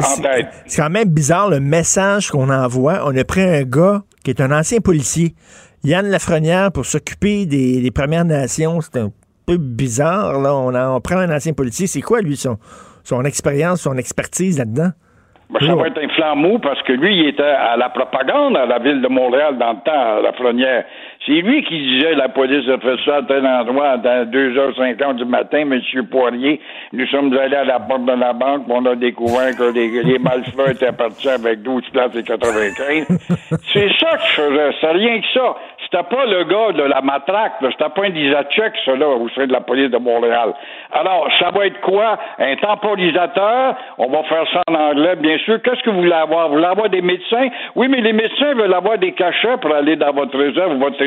[0.65, 3.01] c'est quand même bizarre le message qu'on envoie.
[3.05, 5.34] On a pris un gars qui est un ancien policier,
[5.84, 8.82] Yann Lafrenière, pour s'occuper des, Premières Nations.
[8.82, 9.09] C'est un
[9.45, 10.53] peu bizarre, là.
[10.53, 11.88] On, on prend un ancien policier.
[11.88, 12.57] C'est quoi, lui, son,
[13.08, 14.91] son expérience, son expertise là-dedans?
[15.49, 18.66] Ben, ça va être un flambeau parce que lui, il était à la propagande à
[18.66, 20.84] la ville de Montréal dans le temps, à la Frenière.
[21.28, 25.25] C'est lui qui disait la police a fait ça à tel endroit à 2h50 du
[25.25, 25.82] matin, M.
[26.09, 26.61] Poirier.
[26.93, 30.19] Nous sommes allés à la porte de la banque, on a découvert que les, les
[30.19, 33.07] malfaiteurs étaient partis avec 12 places et 95.
[33.73, 35.55] C'est ça que je faisais, c'est rien que ça.
[35.89, 39.47] C'était pas le gars de la matraque, c'était pas un Isachek, ça, là, au sein
[39.47, 40.53] de la police de Montréal.
[40.91, 42.17] Alors, ça va être quoi?
[42.39, 45.61] Un temporisateur, on va faire ça en anglais, bien sûr.
[45.61, 46.49] Qu'est-ce que vous voulez avoir?
[46.49, 47.47] Vous voulez avoir des médecins?
[47.75, 50.97] Oui, mais les médecins veulent avoir des cachets pour aller dans votre réserve ou votre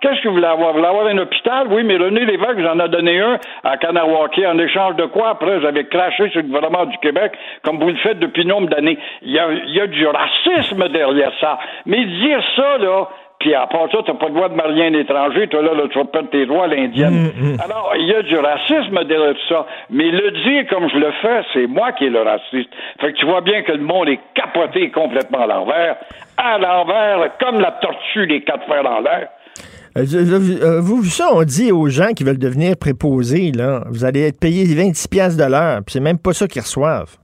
[0.00, 0.72] Qu'est-ce que vous voulez avoir?
[0.72, 1.66] Vous voulez avoir un hôpital?
[1.70, 5.30] Oui, mais René Lévesque vous en a donné un à Kanawaki en échange de quoi?
[5.30, 8.68] Après, vous avez craché sur le gouvernement du Québec, comme vous le faites depuis nombre
[8.68, 8.98] d'années.
[9.22, 11.58] Il y il y a du racisme derrière ça.
[11.86, 13.08] Mais dire ça, là,
[13.38, 15.84] puis à part ça, t'as pas le droit de marier un étranger, toi là, là
[15.90, 17.30] tu vas perdre tes droits à l'indienne.
[17.36, 19.66] Mm, Alors, il y a du racisme derrière tout ça.
[19.90, 22.70] Mais le dire comme je le fais, c'est moi qui est le raciste.
[23.00, 25.96] Fait que tu vois bien que le monde est capoté complètement à l'envers.
[26.36, 29.28] À l'envers, comme la tortue des quatre fers dans l'air.
[29.96, 34.26] Euh, euh, vous, ça, on dit aux gens qui veulent devenir préposés, là, vous allez
[34.28, 37.16] être payé 26 piastres de l'heure, puis c'est même pas ça qu'ils reçoivent.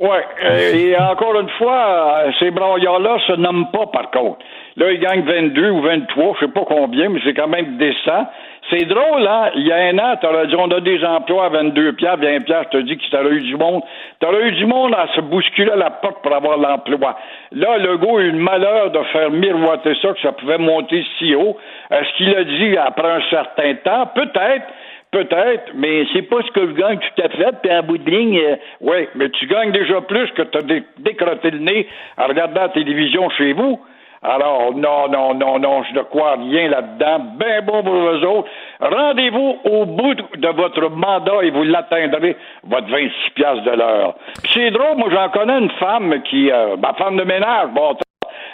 [0.00, 4.38] Euh, et encore une fois, ces broyards-là se nomment pas, par contre.
[4.76, 8.26] Là, ils gagnent 22 ou 23, je sais pas combien, mais c'est quand même décent.
[8.68, 9.50] C'est drôle, hein?
[9.54, 12.40] Il y a un an, t'aurais dit, on a des emplois à 22 piastres, 20
[12.40, 13.82] piastres, je te dis que t'aurais eu du monde.
[14.20, 17.16] T'aurais eu du monde à se bousculer à la porte pour avoir l'emploi.
[17.52, 21.04] Là, le gars a eu le malheur de faire miroiter ça, que ça pouvait monter
[21.18, 21.56] si haut.
[21.90, 24.10] Est-ce qu'il a dit après un certain temps?
[24.14, 24.66] Peut-être.
[25.12, 27.56] Peut-être, mais c'est pas ce que je gagne tout à fait.
[27.62, 30.80] Puis en bout de ligne, euh, oui, mais tu gagnes déjà plus que tu as
[30.98, 31.86] décroté le nez
[32.18, 33.80] en regardant la télévision chez vous.
[34.26, 37.26] Alors, non, non, non, non, je ne crois rien là-dedans.
[37.38, 38.48] Ben bon pour vous autres.
[38.80, 44.16] Rendez-vous au bout de votre mandat et vous l'atteindrez, votre 26 piastres de l'heure.
[44.52, 47.96] C'est drôle, moi j'en connais une femme qui, euh, ma femme de ménage, bon,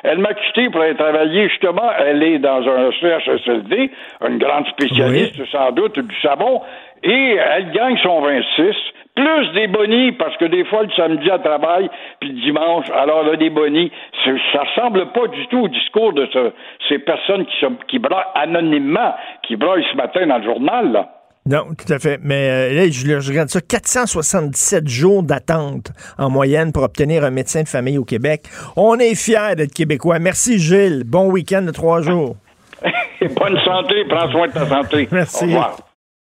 [0.03, 1.91] elle m'a quitté pour aller travailler, justement.
[1.99, 3.91] Elle est dans un CHSLD,
[4.29, 6.61] une grande spécialiste, sans doute, du savon,
[7.03, 8.75] et elle gagne son 26,
[9.25, 11.89] plus des bonis, parce que des fois, le samedi, elle travaille,
[12.21, 13.91] puis le dimanche, alors là, des bonis.
[14.25, 16.53] C'est- Ça ressemble pas du tout au discours de ce-
[16.89, 19.15] ces personnes qui, sont, qui braillent anonymement,
[19.47, 21.09] qui braillent ce matin dans le journal, là.
[21.45, 22.19] Non, tout à fait.
[22.23, 27.31] Mais euh, là, je, je regarde ça, 477 jours d'attente en moyenne pour obtenir un
[27.31, 28.43] médecin de famille au Québec.
[28.77, 30.21] On est fiers d'être Québécois.
[30.21, 31.03] Merci, Gilles.
[31.05, 32.37] Bon week-end de trois jours.
[33.41, 35.09] Bonne santé, prends soin de ta santé.
[35.11, 35.45] Merci.
[35.45, 35.77] Au revoir.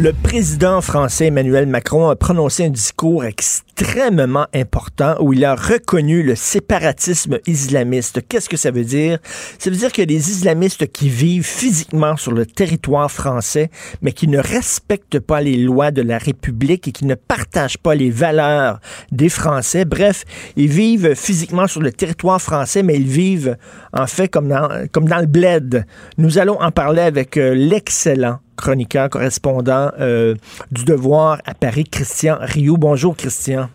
[0.00, 6.22] Le président français Emmanuel Macron a prononcé un discours extrêmement important où il a reconnu
[6.22, 8.20] le séparatisme islamiste.
[8.28, 9.18] Qu'est-ce que ça veut dire?
[9.58, 14.28] Ça veut dire que les islamistes qui vivent physiquement sur le territoire français, mais qui
[14.28, 18.78] ne respectent pas les lois de la République et qui ne partagent pas les valeurs
[19.10, 19.84] des Français.
[19.84, 20.24] Bref,
[20.54, 23.56] ils vivent physiquement sur le territoire français, mais ils vivent
[23.92, 25.84] en fait comme dans, comme dans le bled.
[26.18, 30.34] Nous allons en parler avec euh, l'excellent chroniqueur, correspondant euh,
[30.70, 32.76] du Devoir à Paris, Christian Rioux.
[32.76, 33.68] Bonjour, Christian.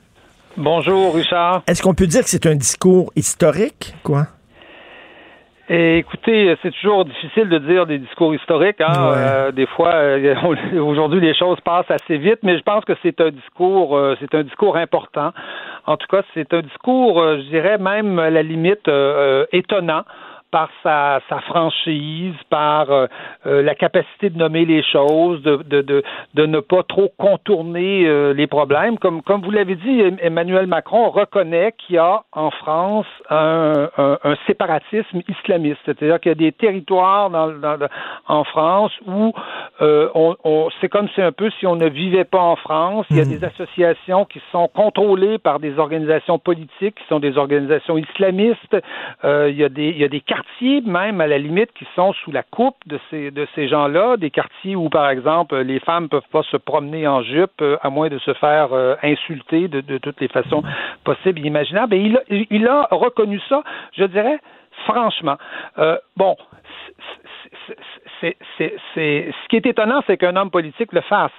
[0.55, 1.63] Bonjour, Richard.
[1.65, 4.27] Est-ce qu'on peut dire que c'est un discours historique, quoi?
[5.69, 8.81] Et écoutez, c'est toujours difficile de dire des discours historiques.
[8.81, 8.91] Hein?
[8.91, 9.15] Ouais.
[9.17, 10.35] Euh, des fois, euh,
[10.81, 14.35] aujourd'hui, les choses passent assez vite, mais je pense que c'est un discours, euh, c'est
[14.35, 15.31] un discours important.
[15.85, 18.89] En tout cas, c'est un discours, je dirais même à la limite
[19.51, 20.03] étonnant
[20.53, 23.07] par sa, sa franchise, par euh,
[23.47, 26.03] euh, la capacité de nommer les choses, de, de, de,
[26.35, 28.99] de ne pas trop contourner euh, les problèmes.
[28.99, 33.89] Comme, comme vous l'avez dit, Em- Emmanuel Macron reconnaît qu'il y a en France un,
[33.97, 37.93] un, un séparatisme islamiste, c'est-à-dire qu'il y a des territoires dans, dans- dans-
[38.27, 39.33] en France où
[39.81, 43.07] euh, on, on, c'est comme si un peu si on ne vivait pas en France.
[43.09, 47.37] Il y a des associations qui sont contrôlées par des organisations politiques, qui sont des
[47.39, 48.77] organisations islamistes.
[49.23, 52.13] Il, y a des, il y a des quartiers même à la limite qui sont
[52.13, 56.09] sous la coupe de ces, de ces gens-là, des quartiers où par exemple les femmes
[56.09, 59.97] peuvent pas se promener en jupe euh, à moins de se faire euh, insulter de,
[59.97, 60.63] toutes les façons
[61.03, 61.93] possibles et imaginables.
[61.95, 63.63] Et il, a- il a reconnu ça,
[63.93, 64.39] je dirais,
[64.85, 65.37] franchement.
[65.77, 66.35] Euh, bon,
[68.21, 68.37] c'est-
[68.95, 71.31] ce qui est étonnant, c'est qu'un homme politique le fasse.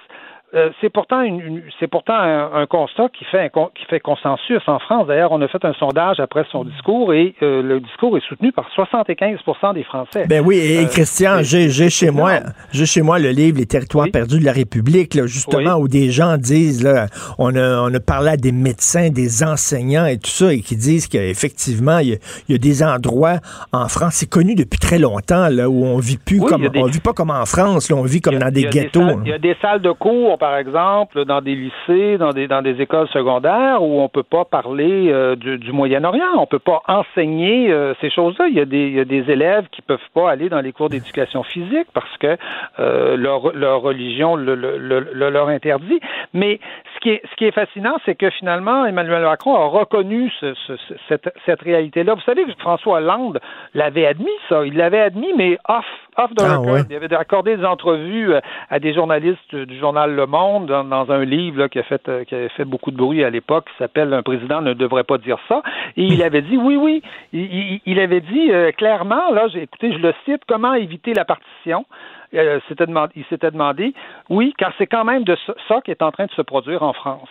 [0.53, 3.99] Euh, c'est pourtant une, une- c'est pourtant un, un constat qui fait un qui fait
[3.99, 5.07] consensus en France.
[5.07, 8.51] D'ailleurs, on a fait un sondage après son discours et euh, le discours est soutenu
[8.53, 10.27] par 75% des Français.
[10.29, 12.33] Ben oui, et Euh, Christian, j'ai j'ai chez moi,
[12.71, 14.11] j'ai chez moi le livre Les territoires Oui.
[14.11, 15.81] perdus de la République, là, justement, Oui.
[15.83, 17.07] où des gens disent, là,
[17.39, 20.75] on a, on a parlé à des médecins, des enseignants et tout ça, et qui
[20.77, 22.17] disent qu'effectivement, il y, a-
[22.47, 23.39] il y a des endroits
[23.73, 26.79] en France, c'est connu depuis très longtemps, là, où on vit plus Oui, comme, des-
[26.79, 29.01] on vit pas comme en France, là, on vit comme a- dans des ghettos.
[29.01, 32.81] salles- il y a des salles de cours par exemple, dans des lycées, dans des,
[32.81, 37.93] écoles secondaires où on peut pas parler euh, du, Moyen-Orient, on peut pas enseigner euh,
[38.01, 38.47] ces choses-là.
[38.47, 42.17] Il y, a des, élèves qui peuvent pas aller dans les cours d'éducation physique parce
[42.17, 42.37] que
[42.79, 43.41] euh, leur,
[43.81, 45.99] religion le, le, le, leur interdit.
[46.33, 46.59] Mais
[46.95, 50.73] ce qui est, fascinant, c'est que finalement, Emmanuel Macron a reconnu ce, ce,
[51.07, 52.13] cette, cette réalité-là.
[52.13, 53.39] Vous savez que François Hollande
[53.73, 54.65] l'avait admis, ça.
[54.65, 55.85] Il l'avait admis, mais off
[56.17, 56.85] off the ah, record.
[56.89, 61.25] Il avait accordé des entrevues euh, à des journalistes du journal Le Monde dans, un
[61.25, 63.77] livre là, qui, a fait, euh, qui avait fait beaucoup de bruit à l'époque, qui
[63.77, 65.61] s'appelle Un président ne devrait pas dire ça.
[65.97, 67.01] Et il avait dit, oui, oui,
[67.33, 71.25] il, il avait dit euh, clairement, là, j'ai écoutez, je le cite, comment éviter la
[71.25, 71.85] partition?
[72.33, 73.93] il s'était demandé,
[74.29, 75.37] oui, car c'est quand même de
[75.69, 77.29] ça qui est en train de se produire en France.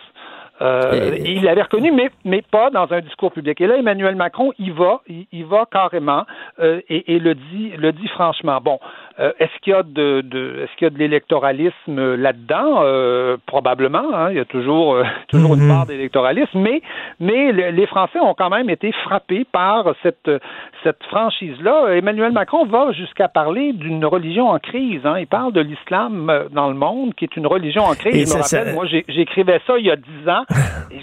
[0.61, 3.59] Euh, il l'avait reconnu, mais, mais pas dans un discours public.
[3.59, 6.23] Et là, Emmanuel Macron, il va, il, va carrément
[6.59, 8.59] euh, et, et, le dit, le dit franchement.
[8.61, 8.79] Bon,
[9.19, 12.81] euh, est-ce qu'il y a de, de est-ce qu'il y a de l'électoralisme là-dedans?
[12.83, 14.13] Euh, Probablement.
[14.13, 14.97] Hein, il y a toujours,
[15.27, 15.69] toujours une mhm.
[15.69, 16.81] part d'électoralisme, mais,
[17.19, 20.29] mais les Français ont quand même été frappés par cette,
[20.83, 21.95] cette franchise-là.
[21.95, 25.01] Emmanuel Macron va jusqu'à parler d'une religion en crise.
[25.05, 25.15] Hein.
[25.19, 28.31] Il parle de l'islam dans le monde, qui est une religion en crise.
[28.31, 30.43] je me rappelle, moi, j'écrivais ça il y a dix ans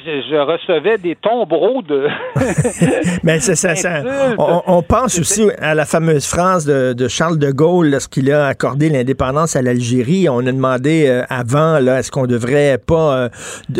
[0.04, 2.08] je, recevais des tombereaux de.
[3.22, 3.74] Mais c'est ça.
[3.74, 4.02] ça
[4.38, 9.54] on, pense aussi à la fameuse phrase de, Charles de Gaulle lorsqu'il a accordé l'indépendance
[9.54, 10.28] à l'Algérie.
[10.28, 13.28] On a demandé euh, avant, là, est-ce qu'on devrait pas euh,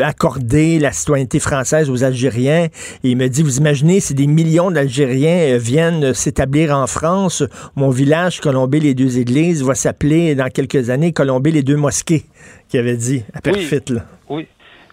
[0.01, 2.69] accorder la citoyenneté française aux Algériens?
[3.03, 7.43] Et il me dit, vous imaginez, si des millions d'Algériens euh, viennent s'établir en France,
[7.75, 12.25] mon village, Colombé les deux églises, va s'appeler dans quelques années Colombé les deux mosquées,
[12.69, 13.83] qui avait dit à Perfit.
[13.89, 14.05] Là.
[14.31, 14.47] Oui.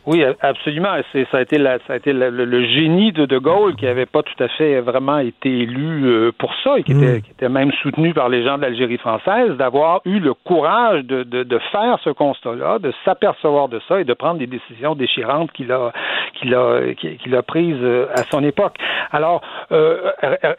[0.10, 0.90] Oui, absolument.
[1.12, 4.08] C'est, ça a été, la, ça a été le, génie de De Gaulle qui n'avait
[4.08, 7.22] pas tout à fait vraiment été élu euh, pour ça et qui, était, mm.
[7.22, 11.22] qui était même soutenu par les gens de l'Algérie française, d'avoir eu le courage de,
[11.22, 15.52] de, de faire ce constat-là, de s'apercevoir de ça et de prendre des décisions déchirantes
[15.52, 15.92] qu'il a,
[16.34, 18.78] qu'il a, qu'il a prises euh, à son époque.
[19.12, 19.42] Alors,
[19.72, 20.10] euh,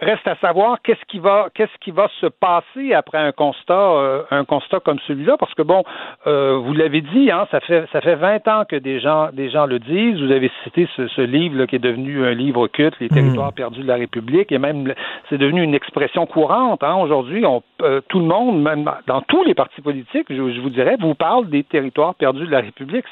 [0.00, 4.44] reste à savoir qu'est-ce qui va, qu'est-ce qui va se passer après un constat, un
[4.44, 5.82] constat comme celui-là, parce que bon,
[6.24, 9.66] vous l'avez dit, hein, ça fait, ça fait 20 ans que des gens des gens
[9.66, 10.20] le disent.
[10.20, 13.54] Vous avez cité ce, livre qui est devenu un livre culte, Les territoires hmm.
[13.54, 14.92] perdus de la République, et même
[15.28, 16.82] c'est devenu une expression courante.
[16.82, 16.96] Hein.
[16.96, 17.44] Aujourd'hui,
[17.82, 21.48] euh, tout le monde, même dans tous les partis politiques, je, vous dirais, vous parle
[21.48, 23.04] des territoires perdus de la République.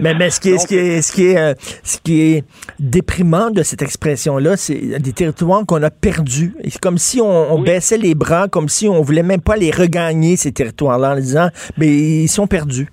[0.00, 2.44] Mais, mais ce, qui est, ce, qui est, ce, qui est, euh, ce qui est
[2.78, 6.54] déprimant de cette expression-là, c'est des territoires qu'on a perdus.
[6.64, 10.36] C'est comme si on, baissait les bras, comme si on voulait même pas les regagner,
[10.36, 11.48] ces territoires-là, en disant,
[11.78, 12.88] mais ils sont perdus.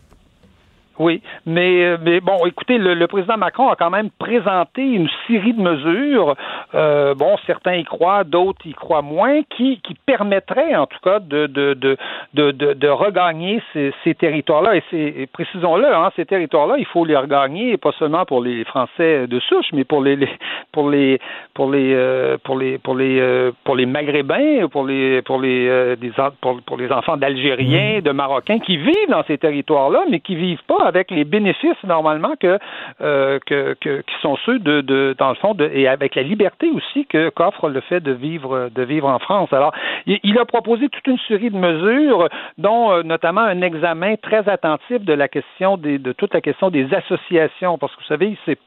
[1.02, 5.54] Oui, mais, euh, mais bon, écoutez, le, président Macron a quand même présenté une série
[5.54, 6.36] de mesures.
[6.76, 11.18] Euh, bon, certains y croient, d'autres y croient moins, qui, qui permettraient en tout cas
[11.18, 11.98] de, de, de,
[12.36, 14.76] de, de, regagner ces, ces territoires-là.
[14.76, 19.26] Et, c'est, précisons-le, hein, ces territoires-là, il faut les regagner, pas seulement pour les Français
[19.26, 20.30] de souche, mais pour les,
[20.72, 21.20] pour les
[21.56, 26.12] pour les euh, pour les pour les pour les Maghrébins, pour les pour les des,
[26.42, 30.64] pour, pour les enfants d'Algériens, de Marocains qui vivent dans ces territoires-là, mais qui vivent
[30.68, 32.60] pas avec les bénéfices normalement que,
[33.00, 36.70] euh, que, qui sont ceux de, de, dans le fond de, et avec la liberté
[36.70, 39.52] aussi que qu'offre le fait de vivre de vivre en France.
[39.54, 39.74] Alors
[40.06, 42.28] il, a proposé toute une série de mesures
[42.58, 46.70] dont euh, notamment un examen très attentif de la question des, de toute la question
[46.70, 48.58] des associations parce que vous savez c'est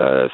[0.00, 0.28] euh,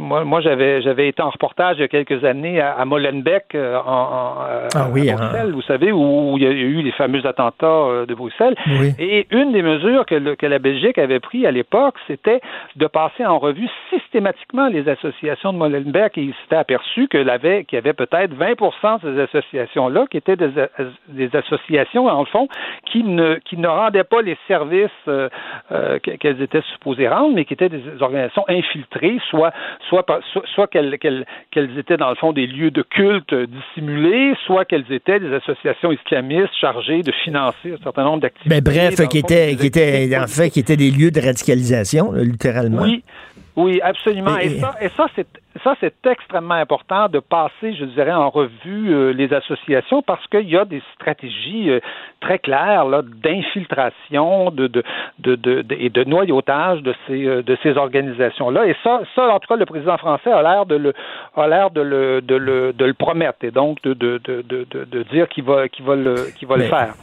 [0.00, 3.58] moi, moi j'avais j'avais été en reportage il y a quelques années à, Molenbeek en,
[3.58, 4.34] en
[4.74, 5.16] ah oui, à hein.
[5.16, 8.56] Bruxelles, vous savez où, il y a eu les fameux attentats de Bruxelles
[8.98, 12.40] et une des mesures que, le, que la Belgique avait pris à l'époque, c'était
[12.76, 17.30] de passer en revue systématiquement les associations de Molenbeek et il s'était aperçu qu'il y
[17.30, 20.50] avait, avait peut-être 20% de ces associations-là qui étaient des,
[21.08, 22.48] des, associations, en le fond,
[22.90, 25.28] qui ne, qui ne rendaient pas les services euh,
[25.72, 29.52] euh, qu'elles étaient supposées rendre, mais qui étaient des organisations infiltrées, soit,
[29.88, 34.90] soit, soit, soit qu'elles, étaient, dans le fond, des lieux de culte dissimulés, soit qu'elles
[34.90, 38.54] étaient des associations islamistes chargées de financer un certain nombre d'activités.
[38.54, 42.86] Mais bref, qui étaient, qui étaient, en fait, qui étaient des lieux de radicalisation, littéralement?
[43.58, 44.38] Oui, absolument.
[44.38, 45.26] Et, ça, et ça c'est
[45.64, 50.48] ça, c'est extrêmement important de passer, je dirais, en revue euh, les associations parce qu'il
[50.48, 51.80] y a des stratégies euh,
[52.20, 52.86] très claires
[53.22, 54.82] d'infiltration de, de,
[55.18, 58.66] de, de, et de noyautage de ces, euh, de ces organisations-là.
[58.66, 60.92] Et ça, ça, en tout cas, le président français a l'air de le,
[61.36, 64.66] a l'air de le, de le, de le promettre et donc de, de, de, de,
[64.84, 66.94] de dire qu'il va, qu'il va le, qu'il va le faire.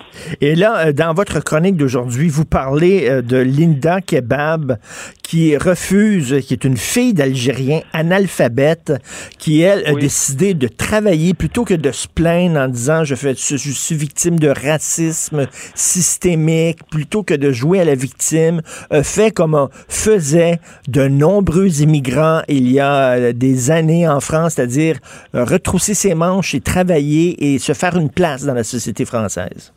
[0.42, 4.78] Et là, dans votre chronique d'aujourd'hui, vous parlez de Linda Kebab
[5.24, 8.94] qui refuse, qui est une fille d'Algérien analphabète
[9.38, 13.36] qui, elle, a décidé de travailler plutôt que de se plaindre en disant je, fais,
[13.36, 19.32] je suis victime de racisme systémique, plutôt que de jouer à la victime, a fait
[19.32, 24.98] comme faisait de nombreux immigrants il y a euh, des années en France, c'est-à-dire
[25.34, 29.72] euh, retrousser ses manches et travailler et se faire une place dans la société française.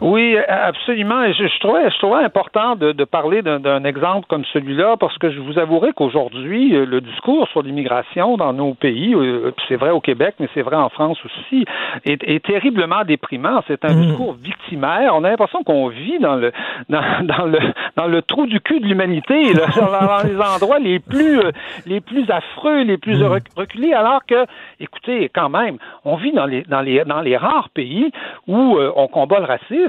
[0.00, 1.24] Oui, absolument.
[1.24, 5.18] Et je, je, trouvais, je trouvais important de, de parler d'un exemple comme celui-là parce
[5.18, 9.74] que je vous avouerai qu'aujourd'hui, euh, le discours sur l'immigration dans nos pays, euh, c'est
[9.74, 11.64] vrai au Québec, mais c'est vrai en France aussi,
[12.04, 13.62] est, est terriblement déprimant.
[13.66, 14.02] C'est un mmh.
[14.02, 15.14] discours victimaire.
[15.14, 16.52] On a l'impression qu'on vit dans le
[16.88, 17.58] dans, dans, le
[17.96, 21.50] dans le trou du cul de l'humanité, dans les endroits les plus euh,
[21.86, 23.40] les plus affreux, les plus mmh.
[23.56, 24.46] reculés, alors que,
[24.78, 28.12] écoutez, quand même, on vit dans les dans les dans les rares pays
[28.46, 29.87] où on combat le racisme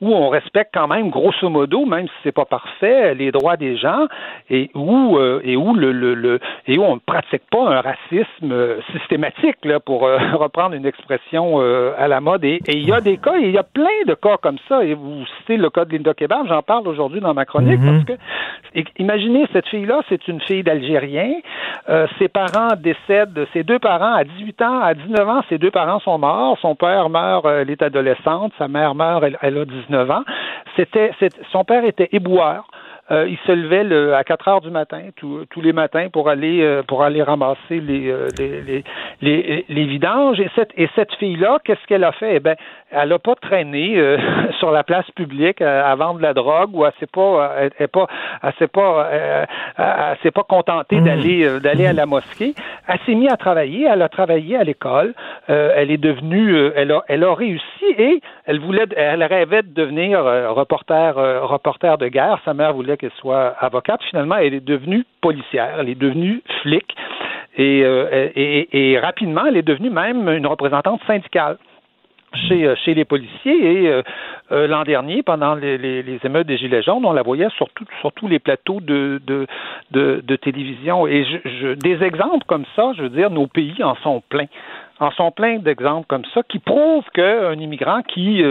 [0.00, 3.76] où on respecte quand même, grosso modo, même si c'est pas parfait, les droits des
[3.76, 4.06] gens
[4.50, 8.52] et où euh, et où le, le, et où on ne pratique pas un racisme
[8.52, 11.60] euh, systématique, là, pour euh, reprendre une expression
[11.98, 12.44] à la mode.
[12.44, 14.84] Et il y a des cas, il y a plein de cas comme ça.
[14.84, 18.04] Et vous citez le cas de Linda Kebab, j'en parle aujourd'hui dans ma chronique mm-hmm.
[18.04, 21.34] parce que imaginez cette fille-là, c'est une fille d'Algérien.
[22.18, 26.00] ses parents décèdent, ses deux parents à 18 ans, à 19 ans, ses deux parents
[26.00, 26.58] sont morts.
[26.60, 30.24] Son père meurt, elle est adolescente, sa mère meurt, elle, a 19 ans.
[30.76, 31.12] C'était,
[31.50, 32.66] son père était éboueur.
[33.10, 36.62] Euh, il se levait le, à 4 heures du matin, tous les matins, pour aller
[36.62, 38.82] euh, pour aller ramasser les, euh, les,
[39.20, 40.40] les, les, vidanges.
[40.40, 42.36] Et cette, et cette fille-là, qu'est-ce qu'elle a fait?
[42.36, 42.54] Eh bien,
[42.90, 44.16] elle n'a pas traîné euh,
[44.58, 47.88] sur la place publique à, vendre de la drogue ou elle s'est pas, elle, elle
[47.88, 48.06] pas,
[48.42, 51.04] elle s'est pas, elle, s'est pas contentée mmh.
[51.04, 52.54] d'aller d'aller à la mosquée.
[52.88, 53.86] Elle s'est mise à travailler.
[53.90, 55.12] Elle a travaillé à l'école.
[55.48, 60.24] elle est devenue, elle a, elle a réussi et elle voulait, elle rêvait de devenir
[60.24, 62.38] reporter, reporter de guerre.
[62.46, 64.02] Sa mère voulait qu'elle soit avocate.
[64.10, 66.94] Finalement, elle est devenue policière, elle est devenue flic
[67.56, 71.56] et, euh, rapidement, elle est devenue même une représentante syndicale.
[72.48, 73.84] Chez, euh, les policiers.
[73.84, 77.84] Et euh, l'an dernier, pendant les, émeutes des Gilets jaunes, on la voyait sur, tout,
[78.00, 79.20] sur tous les plateaux de,
[80.42, 81.06] télévision.
[81.06, 84.48] Et je, des exemples comme ça, je veux dire, nos pays en sont pleins.
[84.98, 88.42] En sont pleins d'exemples comme ça qui prouvent qu'un immigrant qui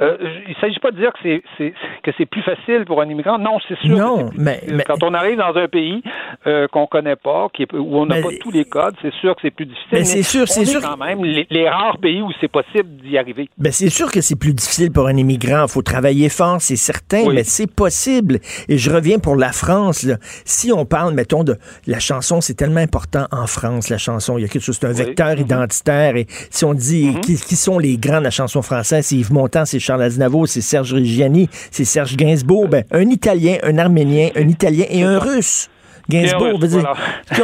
[0.00, 3.08] il ne s'agit pas de dire que c'est, c'est que c'est plus facile pour un
[3.08, 3.38] immigrant.
[3.38, 3.96] Non, c'est sûr.
[3.96, 6.02] Non, mais, quand on arrive dans un pays
[6.46, 9.34] euh, qu'on connaît pas, qui est, où on n'a pas tous les codes, c'est sûr
[9.34, 9.88] que c'est plus difficile.
[9.92, 10.80] Mais, c'est sûr, c'est sûr.
[10.82, 13.48] Quand même, les, rares pays où c'est possible d'y arriver.
[13.58, 15.64] Ben c'est sûr que c'est plus difficile pour un immigrant.
[15.64, 18.38] Il faut travailler fort, c'est certain, mais c'est possible.
[18.68, 20.02] Et je reviens pour la France.
[20.04, 20.16] Là.
[20.44, 24.38] Si on parle, mettons, de la chanson, c'est tellement important en France, la chanson.
[24.38, 25.40] Il y a quelque chose, c'est un vecteur mm-hmm.
[25.40, 26.16] identitaire.
[26.16, 27.20] Et si on dit mm-hmm.
[27.20, 30.48] qui, qui, sont les grands de la chanson française, c'est Yves Montand, c'est Charles Aznavour,
[30.48, 35.20] c'est Serge Reggiani, c'est Serge Gainsbourg, ben, un Italien, un Arménien, un Italien et un
[35.20, 35.70] Russe.
[36.08, 36.60] Gainsbourg,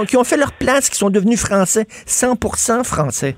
[0.08, 3.36] qui, ont, fait leur place, qui sont devenus français, 100% français.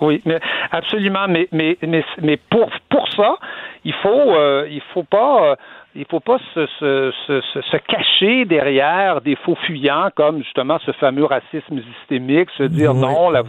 [0.00, 0.38] Oui, mais
[0.70, 3.36] absolument, mais mais mais, mais pour pour ça,
[3.84, 5.56] il faut euh, il faut pas euh,
[5.94, 10.92] il faut pas se, se, se, se, cacher derrière des faux fuyants comme justement ce
[10.92, 13.42] fameux racisme systémique, se dire non, la,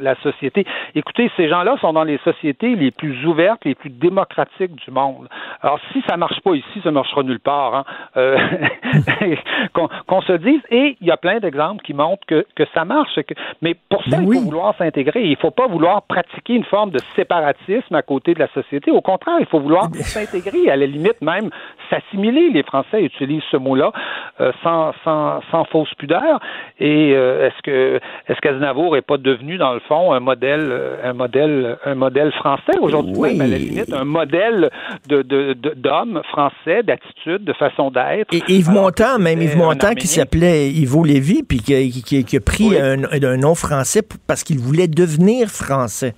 [0.00, 0.66] la, société.
[0.94, 5.28] Écoutez, ces gens-là sont dans les sociétés les plus ouvertes, les plus démocratiques du monde.
[5.60, 7.74] Alors si ça marche pas ici, ça marchera nulle part.
[7.74, 7.84] Hein.
[8.16, 8.38] Euh,
[10.06, 10.60] Qu'on se dise.
[10.70, 13.14] Et il y a plein d'exemples qui montrent que, que ça marche.
[13.22, 15.22] Que, mais pour ça, ben il faut vouloir s'intégrer.
[15.24, 18.90] Il faut pas vouloir pratiquer une forme de séparatisme à côté de la société.
[18.90, 20.70] Au contraire, il faut vouloir s'intégrer.
[20.70, 21.50] À la limite même
[21.90, 22.50] s'assimiler.
[22.50, 23.92] Les Français utilisent ce mot-là
[24.40, 26.40] euh, sans, sans, sans, fausse pudeur.
[26.78, 30.96] Et euh, est-ce que est-ce qu'Aznavour n'est pas devenu, dans le fond, un modèle, euh,
[31.04, 32.78] un modèle, un modèle français?
[32.80, 33.40] Aujourd'hui, oui.
[33.40, 34.70] à la limite, un modèle
[35.08, 38.32] de, de, d'homme français, d'attitude, de façon d'être.
[38.32, 42.40] Et Yves Montand, même Yves Montand qui s'appelait Yves Lévy, puis qui, qui, qui a
[42.40, 46.14] pris un, un nom français parce qu'il voulait devenir français.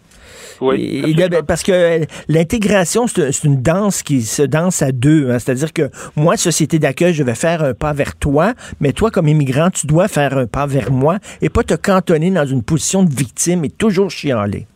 [0.61, 1.17] Oui,
[1.47, 5.31] parce que l'intégration, c'est une danse qui se danse à deux.
[5.31, 5.39] Hein.
[5.39, 9.29] C'est-à-dire que moi, société d'accueil, je vais faire un pas vers toi, mais toi, comme
[9.29, 13.03] immigrant, tu dois faire un pas vers moi et pas te cantonner dans une position
[13.03, 14.67] de victime et toujours chialer.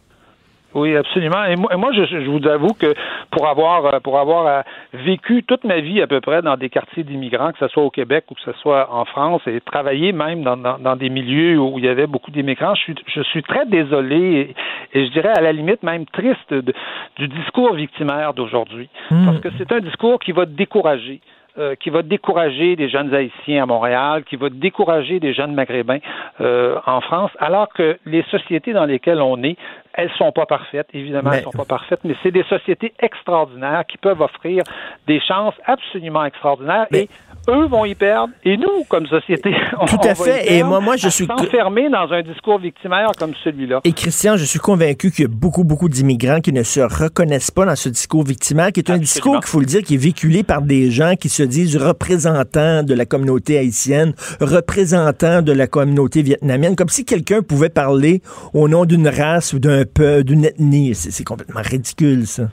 [0.74, 1.44] Oui, absolument.
[1.44, 2.92] Et moi, je, vous avoue que
[3.30, 4.60] pour avoir euh, pour avoir euh,
[4.92, 7.90] vécu toute ma vie à peu près dans des quartiers d'immigrants, que ce soit au
[7.90, 11.78] Québec ou que ce soit en France, et travailler même dans, dans, des milieux où
[11.78, 14.54] il y avait beaucoup d'immigrants, je suis, je suis très désolé
[14.92, 18.88] et, je dirais à la limite même triste du discours victimaire d'aujourd'hui.
[19.10, 19.26] Hmm.
[19.26, 21.20] Parce que c'est un discours qui va décourager.
[21.59, 26.00] Euh, qui va décourager des jeunes haïtiens à Montréal, qui va décourager des jeunes maghrébins
[26.42, 29.57] euh, en France, alors que les sociétés dans lesquelles on est,
[29.94, 33.96] elles sont pas parfaites, évidemment, elles sont pas parfaites, mais c'est des sociétés extraordinaires qui
[33.96, 34.64] peuvent offrir
[35.07, 37.09] des chances absolument extraordinaires et
[37.49, 40.53] eux vont y perdre et nous, comme société, on, Tout à fait.
[40.53, 43.80] et moi, moi, je suis enfermé dans un discours victimaire comme celui-là.
[43.84, 47.51] Et Christian, je suis convaincu qu'il y a beaucoup, beaucoup d'immigrants qui ne se reconnaissent
[47.51, 49.99] pas dans ce discours victimaire, qui est un discours, qu'il faut le dire, qui est
[49.99, 55.66] véhiculé par des gens qui se disent représentants de la communauté haïtienne, représentants de la
[55.66, 58.22] communauté vietnamienne, comme si quelqu'un pouvait parler
[58.55, 60.94] au nom d'une race ou d'un peuple, d'une ethnie.
[60.94, 62.49] C'est complètement ridicule, ça.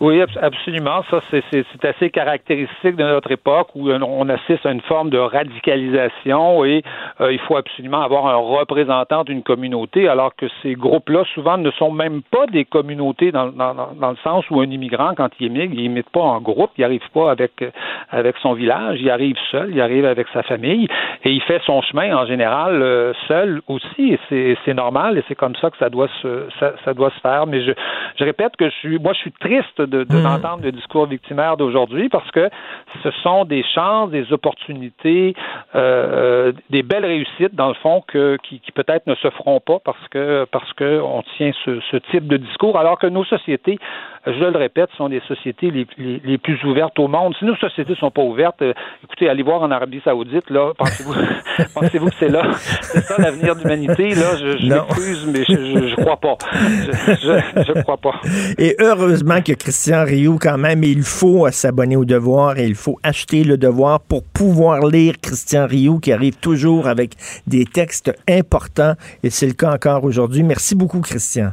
[0.00, 1.02] Oui, absolument.
[1.10, 6.64] Ça, c'est assez caractéristique de notre époque où on assiste à une forme de radicalisation
[6.64, 6.84] et
[7.20, 11.72] euh, il faut absolument avoir un représentant d'une communauté, alors que ces groupes-là, souvent, ne
[11.72, 15.82] sont même pas des communautés dans, le sens où un immigrant, quand il émigre, il
[15.82, 17.64] n'imite pas en groupe, il n'arrive pas avec,
[18.10, 20.86] avec son village, il arrive seul, il arrive avec sa famille
[21.24, 24.16] et il fait son chemin en général euh, seul aussi.
[24.28, 26.46] C'est normal et c'est comme ça que ça doit se,
[26.84, 27.48] ça doit se faire.
[27.48, 27.72] Mais je,
[28.16, 32.08] je répète que je suis, moi, je suis triste de, d'entendre le discours victimaire d'aujourd'hui
[32.08, 32.48] parce que
[33.02, 35.34] ce sont des chances, des opportunités,
[35.74, 40.08] euh, des belles réussites dans le fond que, qui, peut-être ne se feront pas parce
[40.10, 43.78] que parce que on tient ce, ce type de discours alors que nos sociétés
[44.32, 45.86] je le répète, sont les sociétés les,
[46.24, 47.34] les, plus ouvertes au monde.
[47.38, 48.72] Si nos sociétés ne sont pas ouvertes, euh,
[49.04, 51.14] écoutez, allez voir en Arabie Saoudite, là, pensez-vous,
[52.08, 52.42] que c'est là,
[52.82, 56.36] c'est ça l'avenir de l'humanité, là, je, je m'excuse, mais je, je, crois pas.
[56.52, 58.14] Je, je, crois pas.
[58.58, 62.98] Et heureusement que Christian Rioux, quand même, il faut s'abonner au devoir et il faut
[63.02, 67.12] acheter le devoir pour pouvoir lire Christian Rioux qui arrive toujours avec
[67.46, 70.42] des textes importants et c'est le cas encore aujourd'hui.
[70.42, 71.52] Merci beaucoup, Christian.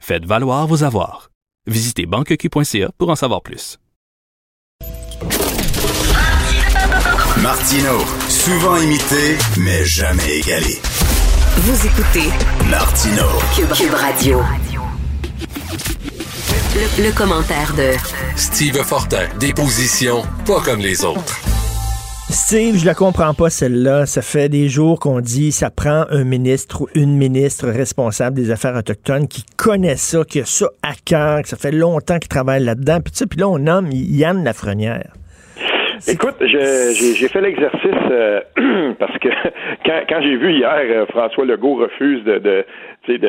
[0.00, 1.30] Faites valoir vos avoirs.
[1.66, 3.78] Visitez banqueq.ca pour en savoir plus.
[7.42, 7.98] Martino,
[8.28, 10.78] souvent imité, mais jamais égalé.
[11.58, 12.28] Vous écoutez
[12.68, 14.40] Martino, Cube, Radio.
[16.74, 17.92] Le, le commentaire de
[18.36, 21.38] Steve Fortin, des positions pas comme les autres.
[22.30, 24.06] Steve, je la comprends pas celle-là.
[24.06, 28.52] Ça fait des jours qu'on dit ça prend un ministre ou une ministre responsable des
[28.52, 32.28] affaires autochtones qui connaît ça, qui a ça à cœur, que ça fait longtemps qu'il
[32.28, 33.00] travaille là-dedans.
[33.00, 35.12] Puis, puis là, on nomme Yann Lafrenière.
[36.08, 38.40] Écoute, j'ai fait l'exercice euh,
[38.98, 39.28] parce que
[39.84, 42.64] quand, quand j'ai vu hier euh, François Legault refuse de, de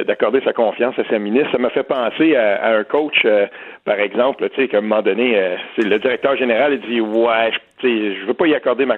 [0.04, 3.48] d'accorder sa confiance à sa ministre, ça m'a fait penser à, un coach, euh,
[3.86, 5.40] par exemple, tu sais, qu'à un moment donné,
[5.76, 7.52] c'est le directeur général il dit ouais,
[7.82, 8.98] je veux pas y accorder ma,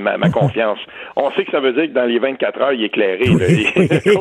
[0.00, 0.78] ma, confiance.
[1.14, 3.24] On sait que ça veut dire que dans les 24 heures, il est éclairé,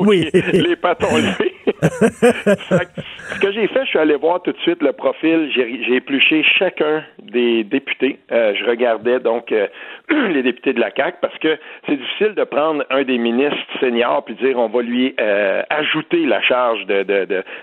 [0.01, 1.52] oui, les patons levés.
[1.91, 6.43] ce que j'ai fait, je suis allé voir tout de suite le profil, j'ai épluché
[6.43, 8.19] chacun des députés.
[8.29, 9.53] je regardais donc
[10.09, 11.57] les députés de la CAC parce que
[11.87, 16.25] c'est difficile de prendre un des ministres seniors puis dire on va lui euh, ajouter
[16.25, 17.03] la charge de,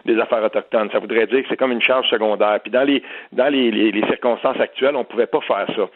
[0.04, 0.90] des affaires autochtones.
[0.90, 2.60] Ça voudrait dire que c'est comme une charge secondaire.
[2.62, 5.88] Puis dans les dans les, les circonstances actuelles, on pouvait pas faire ça.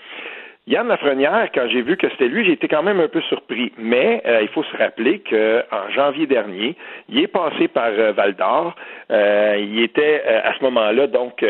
[0.66, 3.70] Yann Lafrenière, quand j'ai vu que c'était lui, j'ai été quand même un peu surpris.
[3.76, 6.74] Mais euh, il faut se rappeler qu'en janvier dernier,
[7.10, 8.74] il est passé par euh, Val d'Or.
[9.10, 11.44] Euh, il était à ce moment-là donc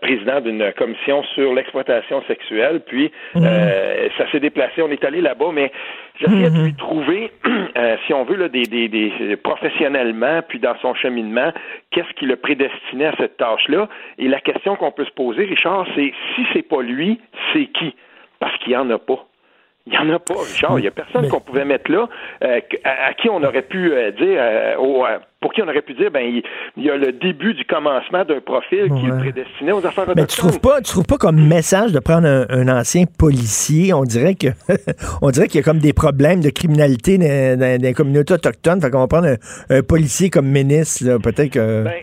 [0.00, 2.80] président d'une commission sur l'exploitation sexuelle.
[2.86, 3.44] Puis mhm.
[4.16, 4.80] ça s'est déplacé.
[4.80, 5.70] On est allé là-bas, mais
[6.18, 6.64] j'essayais de mhm.
[6.64, 7.32] lui trouver,
[8.06, 11.52] si on veut, là, des, des, des, professionnellement, puis dans son cheminement,
[11.90, 13.88] qu'est-ce qui le prédestinait à cette tâche-là.
[14.16, 17.20] Et la question qu'on peut se poser, Richard, c'est si c'est pas lui,
[17.52, 17.94] c'est qui?
[18.44, 19.26] Parce qu'il n'y en a pas.
[19.86, 20.78] Il n'y en a pas, Richard.
[20.78, 22.10] Il n'y a personne qu'on pouvait mettre là
[22.42, 26.10] euh, à, qui on aurait pu euh, dire, euh, pour qui on aurait pu dire,
[26.10, 26.42] ben
[26.76, 30.26] il, y a le début du commencement d'un profil qui est prédestiné aux affaires Mais
[30.26, 33.94] tu trouves pas, tu trouves pas comme message de prendre un, ancien policier?
[33.94, 34.48] On dirait que,
[35.22, 38.82] on dirait qu'il y a comme des problèmes de criminalité dans, les communautés autochtones.
[38.82, 39.36] Fait qu'on va prendre
[39.70, 41.84] un, policier comme ministre, peut-être que.
[41.84, 42.02] Ben,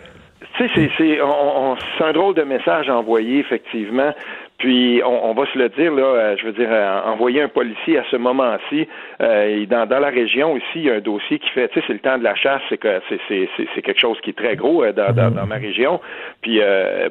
[0.57, 4.13] tu sais, c'est un drôle de message envoyé, effectivement.
[4.61, 7.97] Puis on, va se le dire là, euh, je veux dire, euh, envoyer un policier
[7.97, 8.87] à ce moment-ci,
[9.19, 11.85] euh, dans, dans la région ici, il y a un dossier qui fait, tu sais,
[11.87, 14.85] c'est le temps de la chasse, c'est que c'est quelque chose qui est très gros
[14.91, 15.99] dans, dans, ma région.
[16.43, 16.61] Puis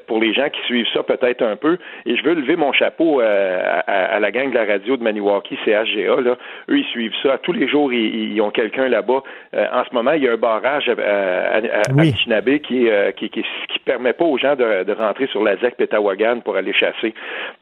[0.07, 1.77] pour les gens qui suivent ça peut-être un peu,
[2.07, 6.21] et je veux lever mon chapeau à, la gang de la radio de Maniwaki, CHGA,
[6.21, 6.37] là,
[6.69, 9.23] eux ils suivent ça tous les jours, ils, ont quelqu'un là-bas.
[9.55, 12.13] en ce moment, il y a un barrage à, à, qui,
[12.61, 16.55] qui, qui, qui, permet pas aux gens de, de rentrer sur la ZEC Petawagan pour
[16.55, 17.13] aller chasser.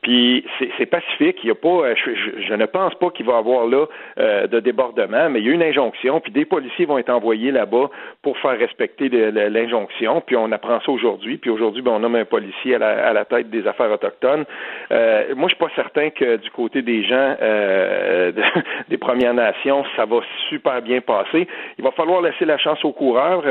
[0.03, 0.45] Puis
[0.79, 1.39] c'est pacifique.
[1.43, 3.87] Il y a pas, je, ne pense pas qu'il va y avoir là
[4.17, 6.21] de débordement, mais il y a une injonction.
[6.21, 7.91] Puis des policiers vont être envoyés là-bas
[8.23, 10.21] pour faire respecter l'injonction.
[10.21, 11.37] Puis on apprend ça aujourd'hui.
[11.37, 14.45] Puis aujourd'hui, ben, on nomme un policier à la, à la, tête des affaires autochtones.
[14.91, 17.37] moi, je suis pas certain que du côté des gens
[18.89, 21.47] des Premières Nations, ça va super bien passer.
[21.79, 23.43] Il va falloir laisser la chance aux coureurs.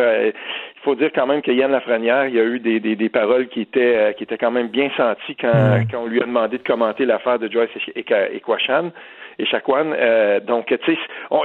[0.77, 3.09] Euh, il faut dire quand même que Yann Lafrenière, il y a eu des, des,
[3.09, 6.25] paroles qui étaient euh, qui étaient quand même bien senties quand, quand on lui a
[6.25, 8.91] demandé de commenter l'affaire de Joyce Equachan
[9.39, 9.93] et Chakwan.
[9.93, 10.97] Euh, donc, tu sais,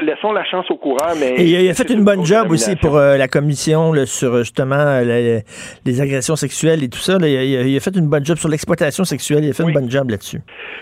[0.02, 1.34] laissons la chance aux coureurs, mais...
[1.36, 6.36] Et il a fait une bonne job aussi pour la commission sur justement les agressions
[6.36, 7.18] sexuelles et tout ça.
[7.20, 9.44] il, a, fait une bonne job sur l'exploitation sexuelle.
[9.44, 10.40] Il a fait une bonne job là-dessus.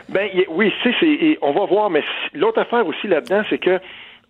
[0.08, 2.02] Ben oui, c'est, on va voir, mais
[2.34, 3.80] l'autre affaire aussi là-dedans, c'est que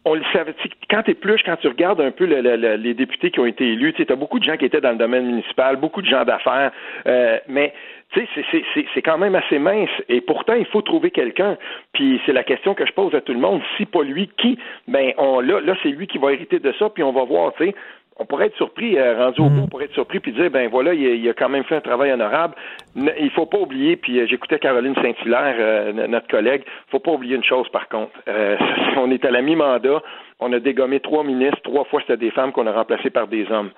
[0.05, 0.55] on le savait,
[0.89, 4.07] quand tu plus, quand tu regardes un peu les députés qui ont été élus, tu
[4.11, 6.73] as beaucoup de gens qui étaient dans le domaine municipal, beaucoup de gens d'affaires,
[7.07, 7.75] euh, mais
[8.13, 9.91] tu sais, c'est quand même assez mince.
[10.09, 11.57] Et pourtant, il faut trouver quelqu'un.
[11.93, 13.63] Puis c'est la question que je pose à tout le monde.
[13.77, 14.59] Si pas lui, qui?
[14.89, 17.53] Ben, on, là, là c'est lui qui va hériter de ça, puis on va voir,
[17.55, 17.75] tu sais
[18.21, 19.65] on pourrait être surpris, euh, rendu au bout, mm.
[19.65, 22.13] on pourrait être surpris puis dire, ben voilà, il, a quand même fait un travail
[22.13, 22.55] honorable.
[22.95, 27.35] il faut pas oublier, puis euh, j'écoutais Caroline Saint-Hilaire, euh, notre collègue, faut pas oublier
[27.37, 28.13] une chose par contre.
[28.99, 30.03] on est à la mi-mandat,
[30.39, 33.51] on a dégommé trois ministres, trois fois c'était des femmes qu'on a remplacées par des
[33.51, 33.71] hommes.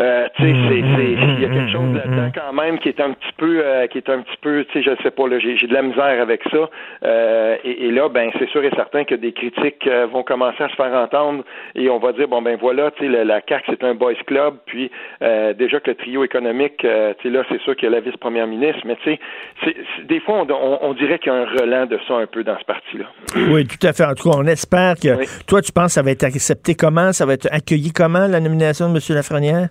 [0.00, 3.12] Euh, tu sais, c'est, il y a quelque chose là-dedans quand même qui est un
[3.12, 5.54] petit peu, euh, qui est un petit peu, tu sais, je sais pas, là, j'ai,
[5.54, 6.70] de la misère avec ça.
[7.04, 10.68] Euh, et, là, ben, c'est sûr et certain que des critiques euh, vont commencer à
[10.68, 11.44] se faire entendre
[11.74, 14.14] et on va dire, bon, ben voilà, tu sais, la, la CAC c'est un boys
[14.26, 14.90] club, puis
[15.20, 18.46] déjà que le trio économique, tu sais, là, c'est sûr qu'il y a la vice-première
[18.46, 19.18] ministre, mais tu
[19.64, 22.42] sais, des fois, on, on, dirait qu'il y a un relent de ça un peu
[22.44, 23.06] dans ce parti-là.
[23.50, 24.04] Oui, tout à fait.
[24.04, 27.12] En tout cas, on espère que, toi, tu penses que ça va être accepté comment,
[27.12, 29.00] ça va être accueilli comment, la nomination de M.
[29.14, 29.68] Lafrenière?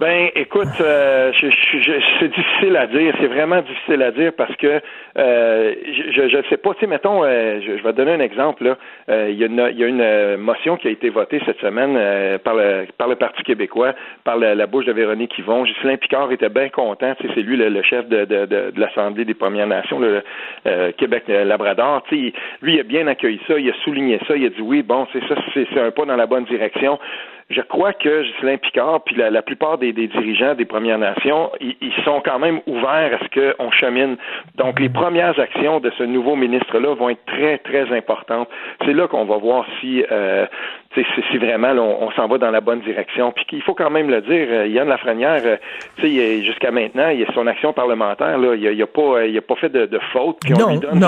[0.00, 3.14] Ben, écoute, euh, c'est difficile à dire.
[3.20, 4.80] C'est vraiment difficile à dire parce que
[5.18, 5.74] euh,
[6.12, 6.72] je ne sais pas.
[6.72, 8.64] Tu sais, mettons, euh, je, vais te donner un exemple.
[8.64, 9.28] Là.
[9.28, 13.16] il, y a une, motion qui a été votée cette semaine par le par le
[13.16, 13.92] Parti québécois,
[14.24, 15.64] par la, bouche de Véronique Yvon.
[15.64, 17.12] Ghislain Picard était bien content.
[17.20, 20.22] C'est lui le, chef de, l'Assemblée des Premières Nations, le
[20.92, 22.04] Québec-Labrador.
[22.10, 23.58] Lui, il a bien accueilli ça.
[23.58, 24.34] Il a souligné ça.
[24.34, 26.98] Il a dit oui, bon, c'est ça, c'est un pas dans la bonne direction
[27.50, 32.22] je crois que Ghislain Picard, puis la, plupart des, dirigeants des Premières Nations, ils, sont
[32.24, 34.16] quand même ouverts à ce qu'on chemine.
[34.54, 38.48] Donc, les premières actions de ce nouveau ministre-là vont être très, très importantes.
[38.84, 40.46] C'est là qu'on va voir si, euh,
[40.94, 43.32] si, vraiment on, s'en va dans la bonne direction.
[43.32, 47.32] Puis il faut quand même le dire, euh, Yann Lafrenière, euh, jusqu'à maintenant, il a
[47.34, 50.36] son action parlementaire, là, il n'a a pas, il a pas fait de, de faute.
[50.40, 51.04] Puis on lui donne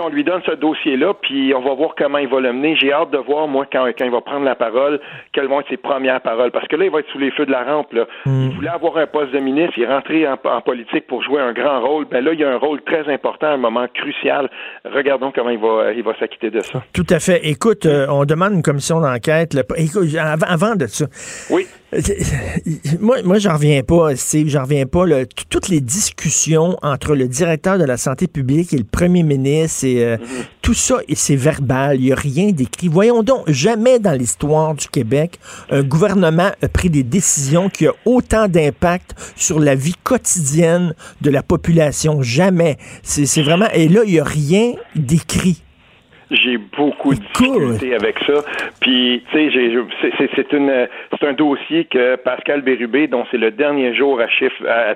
[0.00, 2.76] on lui donne ce dossier-là, puis on va voir comment il va le mener.
[2.76, 5.00] J'ai hâte de voir, moi, quand, quand il va prendre la parole,
[5.32, 6.50] quelles vont être ses premières paroles.
[6.50, 7.92] Parce que là, il va être sous les feux de la rampe.
[7.92, 8.06] Là.
[8.26, 8.48] Hmm.
[8.50, 11.52] Il voulait avoir un poste de ministre, il est rentré en, politique pour jouer un
[11.52, 12.06] grand rôle.
[12.06, 14.50] Ben là, il y a un rôle très important, un moment crucial.
[14.84, 16.82] Regardons comment il va, il va s'acquitter de ça.
[16.92, 17.40] Tout à fait.
[17.44, 19.56] Écoute, euh, on demande une commission d'enquête.
[19.76, 21.06] Écoute, avant, de ça.
[21.50, 21.66] Oui.
[23.00, 25.04] Moi, moi j'en reviens pas, Steve, j'en reviens pas.
[25.48, 30.04] toutes les discussions entre le directeur de la santé publique et le premier ministre, et,
[30.04, 30.44] euh, mm-hmm.
[30.62, 32.88] tout ça, c'est verbal, il n'y a rien d'écrit.
[32.88, 35.38] Voyons donc, jamais dans l'histoire du Québec,
[35.70, 41.30] un gouvernement a pris des décisions qui ont autant d'impact sur la vie quotidienne de
[41.30, 42.22] la population.
[42.22, 42.76] Jamais.
[43.02, 43.68] C'est vraiment...
[43.72, 45.62] Et là, il n'y a rien d'écrit.
[46.30, 48.42] J'ai beaucoup de difficultés avec ça.
[48.80, 50.88] Puis, tu sais, c'est une
[51.18, 54.26] c'est un dossier que Pascal Bérubé, dont c'est le dernier jour à,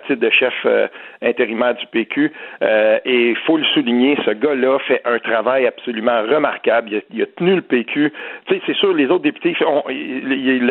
[0.01, 0.89] titre de chef euh,
[1.23, 2.33] intérimaire du PQ,
[2.63, 7.03] euh, et il faut le souligner, ce gars-là fait un travail absolument remarquable.
[7.13, 8.13] Il a, tenu le PQ.
[8.47, 9.55] Tu sais, c'est sûr, les autres députés,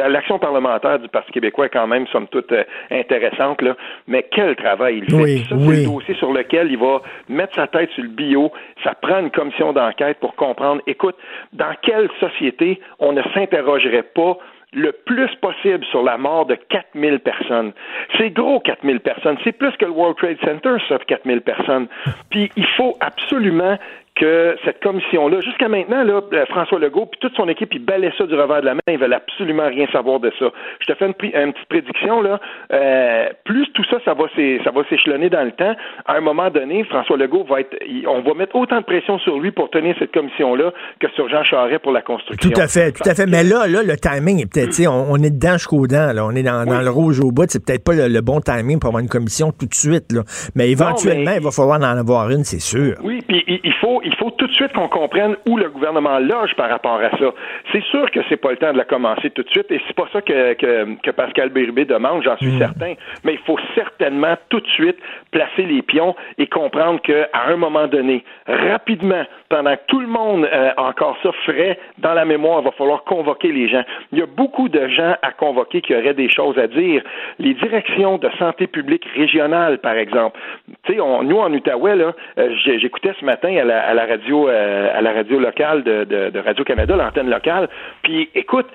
[0.08, 3.76] l'action parlementaire du Parti québécois est quand même, somme toute, euh, intéressante, là.
[4.08, 5.22] Mais quel travail il fait.
[5.22, 8.52] Oui, ça, c'est un dossier sur lequel il va mettre sa tête sur le bio.
[8.84, 11.16] Ça prend une commission d'enquête pour comprendre écoute,
[11.54, 14.38] dans quelle société on ne s'interrogerait pas
[14.74, 17.74] le plus possible sur la mort de 4000 personnes?
[18.18, 19.38] C'est gros 4000 personnes.
[19.44, 21.88] C'est plus que le World Trade Center, ça, 4000 personnes.
[22.30, 23.78] Puis il faut absolument
[24.20, 28.12] que cette commission-là, jusqu'à maintenant, là, euh, François Legault puis toute son équipe, ils balaient
[28.18, 30.52] ça du revers de la main, ils veulent absolument rien savoir de ça.
[30.80, 32.40] Je te fais une, petite prédiction là.
[32.74, 35.76] Euh, plus tout ça, ça va ça va s'échelonner dans le temps.
[36.06, 37.78] À un moment donné, François Legault va être,
[38.08, 41.44] on va mettre autant de pression sur lui pour tenir cette commission-là que sur Jean
[41.44, 42.50] Charest pour la construction.
[42.50, 43.26] Tout à fait, tout à fait.
[43.26, 46.26] Mais là, là, le timing est peut-être, on, on, est dedans jusqu'au dent, là.
[46.26, 47.46] On est dans, le rouge au bout.
[47.50, 50.22] C'est peut-être pas le, bon timing pour avoir une commission tout de suite, là.
[50.56, 52.96] Mais éventuellement, il va falloir en avoir une, c'est sûr.
[53.04, 56.56] Oui, puis il faut il faut tout de suite qu'on comprenne où le gouvernement loge
[56.56, 57.34] par rapport à ça.
[57.74, 59.96] C'est sûr que c'est pas le temps de la commencer tout de suite, et c'est
[59.96, 62.94] pas ça que, que, Pascal Bérubé demande, j'en suis certain.
[63.26, 64.98] Mais il faut certainement tout de suite
[65.32, 70.48] placer les pions et comprendre qu'à un moment donné, rapidement, pendant que tout le monde
[70.52, 73.84] euh, encore ça frais dans la mémoire, il va falloir convoquer les gens.
[74.12, 77.02] Il y a beaucoup de gens à convoquer qui auraient des choses à dire.
[77.40, 80.40] Les directions de santé publique régionale, par exemple.
[80.84, 85.02] Tu sais, nous en Outaouais, là, euh, j'écoutais ce matin à la, radio, euh, à
[85.02, 87.70] la radio locale de, de Radio Canada, l'antenne locale.
[88.04, 88.68] Puis, écoute,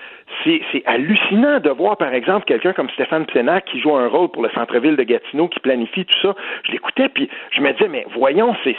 [0.44, 4.42] c'est hallucinant de voir, par exemple, quelqu'un comme Stéphane Psenac qui joue un rôle pour
[4.42, 6.34] le centre-ville de Gatineau, qui planifie tout ça.
[6.64, 8.76] Je l'écoutais, puis je me disais, mais voyons, c'est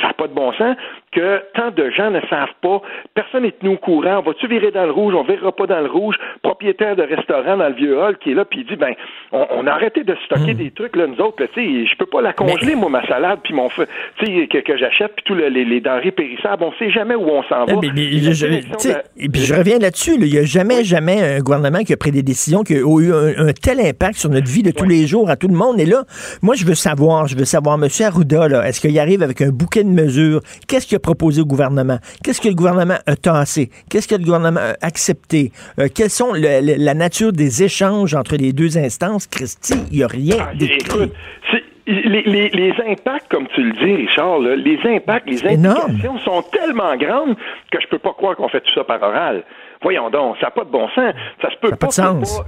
[0.00, 0.76] ça n'a pas de bon sens
[1.14, 2.82] que tant de gens ne savent pas,
[3.14, 5.88] personne n'est tenu au courant, va-tu virer dans le rouge, on verra pas dans le
[5.88, 8.94] rouge, propriétaire de restaurant dans le vieux hall qui est là, puis il dit, ben,
[9.32, 10.58] on, a arrêté de stocker hmm.
[10.58, 13.40] des trucs, là, nous autres, tu sais, je peux pas la congeler, moi, ma salade,
[13.42, 13.86] puis mon feu,
[14.18, 17.42] tu sais, que, que j'achète, puis tous les, denrées périssables, on sait jamais où on
[17.44, 17.74] s'en va.
[19.16, 22.10] et puis je reviens là-dessus, il y a jamais, jamais un gouvernement qui a pris
[22.10, 25.30] des décisions qui ont eu un, tel impact sur notre vie de tous les jours
[25.30, 25.78] à tout le monde.
[25.80, 26.04] Et là,
[26.42, 27.88] moi, je veux savoir, je veux savoir, M.
[28.00, 30.40] Arruda, est-ce qu'il arrive avec un bouquet de mesures?
[30.66, 31.98] Qu'est-ce qu'il a proposé au gouvernement?
[32.24, 33.70] Qu'est-ce que le gouvernement a tassé?
[33.88, 35.52] Qu'est-ce que le gouvernement a accepté?
[35.78, 39.26] Euh, quelles sont la nature des échanges entre les deux instances?
[39.28, 41.12] Christy, il n'y a rien ah, Écoute,
[41.86, 47.36] les, les, impacts, comme tu le dis, Richard, les impacts, les implications sont tellement grandes
[47.70, 49.44] que je peux pas croire qu'on fait tout ça par oral.
[49.82, 51.14] Voyons donc, ça n'a pas de bon sens.
[51.42, 51.76] Ça se peut pas.
[51.76, 52.40] Pas de sens.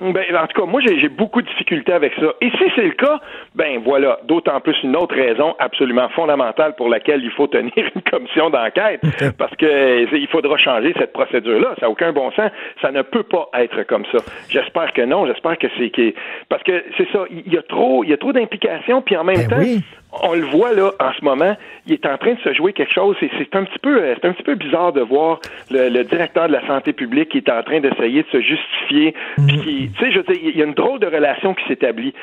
[0.00, 2.32] Ben, en tout cas, moi, j'ai beaucoup de difficultés avec ça.
[2.40, 3.20] Et si c'est le cas,
[3.54, 8.02] ben voilà, d'autant plus une autre raison absolument fondamentale pour laquelle il faut tenir une
[8.02, 9.00] commission d'enquête,
[9.36, 11.74] parce que il faudra changer cette procédure-là.
[11.80, 12.50] Ça n'a aucun bon sens.
[12.80, 14.18] Ça ne peut pas être comme ça.
[14.48, 15.26] J'espère que non.
[15.26, 16.14] J'espère que c'est
[16.48, 17.24] parce que c'est ça.
[17.30, 19.82] Il y a trop, il y a trop d'implications, puis en même ben temps
[20.22, 21.56] on le voit là en ce moment,
[21.86, 24.26] il est en train de se jouer quelque chose et c'est un petit peu c'est
[24.26, 25.40] un petit peu bizarre de voir
[25.70, 29.14] le, directeur de la santé publique qui est en train d'essayer de se justifier.
[29.88, 32.14] Tu sais, je il y a une drôle de relation qui s'établit.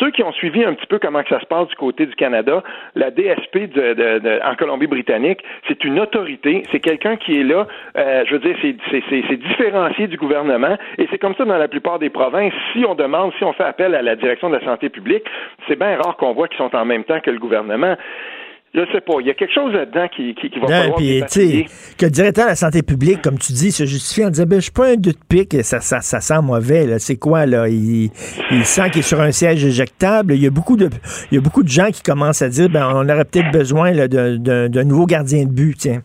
[0.00, 2.14] Ceux qui ont suivi un petit peu comment que ça se passe du côté du
[2.14, 2.62] Canada,
[2.94, 7.66] la DSP de, en Colombie-Britannique, c'est une autorité, c'est quelqu'un qui est là.
[7.96, 11.98] Euh, je veux dire, c'est différencié du gouvernement et c'est comme ça dans la plupart
[11.98, 12.52] des provinces.
[12.72, 15.24] Si on demande, si on fait appel à la direction de la santé publique,
[15.68, 17.96] c'est bien rare qu'on voit qu'ils sont en même temps que le gouvernement.
[18.74, 19.14] Je sais pas.
[19.20, 21.22] Il y a quelque chose là-dedans qui, qui, va falloir puis,
[21.96, 24.56] Que le directeur de la santé publique, comme tu dis, se justifie en disant ben,
[24.56, 26.98] Je suis pas un doute pique, ça, ça, ça sent mauvais.
[26.98, 27.68] C'est quoi, là?
[27.68, 28.10] Il,
[28.50, 30.34] il sent qu'il est sur un siège éjectable.
[30.34, 30.90] Il y a beaucoup de
[31.30, 33.92] il y a beaucoup de gens qui commencent à dire ben, on aurait peut-être besoin
[34.08, 36.02] d'un nouveau gardien de but, tiens.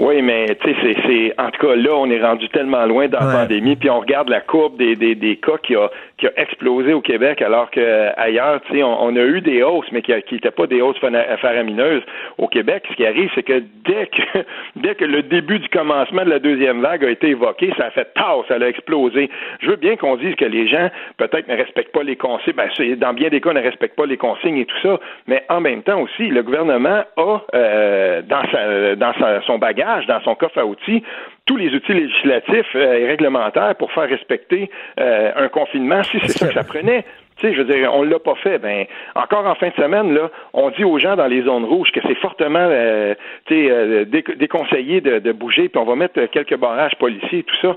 [0.00, 3.20] Oui, mais tu sais, c'est, en tout cas là, on est rendu tellement loin dans
[3.20, 5.90] la pandémie, puis on regarde la courbe des, des, des cas qui a
[6.20, 9.90] qui a explosé au Québec, alors que ailleurs, tu sais, on, a eu des hausses,
[9.90, 12.02] mais qui n'étaient pas des hausses faramineuses
[12.36, 12.84] au Québec.
[12.90, 14.22] Ce qui arrive, c'est que dès que
[14.76, 17.90] dès que le début du commencement de la deuxième vague a été évoqué, ça a
[17.90, 19.30] fait tard, ça a explosé.
[19.60, 22.68] Je veux bien qu'on dise que les gens peut-être ne respectent pas les consignes, ben,
[22.96, 25.82] dans bien des cas ne respectent pas les consignes et tout ça, mais en même
[25.82, 29.12] temps aussi, le gouvernement a euh, dans sa, dans
[29.46, 31.02] son bagage, dans son coffre à outils,
[31.46, 36.38] tous les outils législatifs euh, et réglementaires pour faire respecter euh, un confinement, si c'est
[36.38, 37.04] ça que ça prenait.
[37.38, 38.58] Tu sais, je veux dire, on l'a pas fait.
[38.58, 38.84] Ben,
[39.14, 42.00] encore en fin de semaine, là, on dit aux gens dans les zones rouges que
[42.06, 43.14] c'est fortement, euh,
[43.48, 47.76] déconseillé de, bouger, puis on va mettre quelques barrages policiers et tout ça.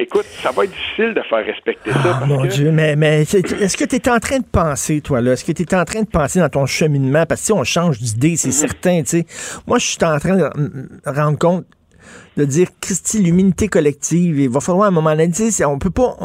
[0.00, 2.20] Écoute, ça va être difficile de faire respecter ça.
[2.22, 5.32] Ah, mon Dieu, mais, mais est-ce que tu es en train de penser, toi, là?
[5.32, 7.26] Est-ce que tu es en train de penser dans ton cheminement?
[7.26, 8.52] Parce que si on change d'idée, c'est mm-hmm.
[8.52, 9.26] certain, tu sais.
[9.66, 11.64] Moi, je suis en train de me rendre compte
[12.38, 15.30] de dire, Christy, l'humilité collective, il va falloir à un moment donné,
[15.66, 16.16] on peut pas,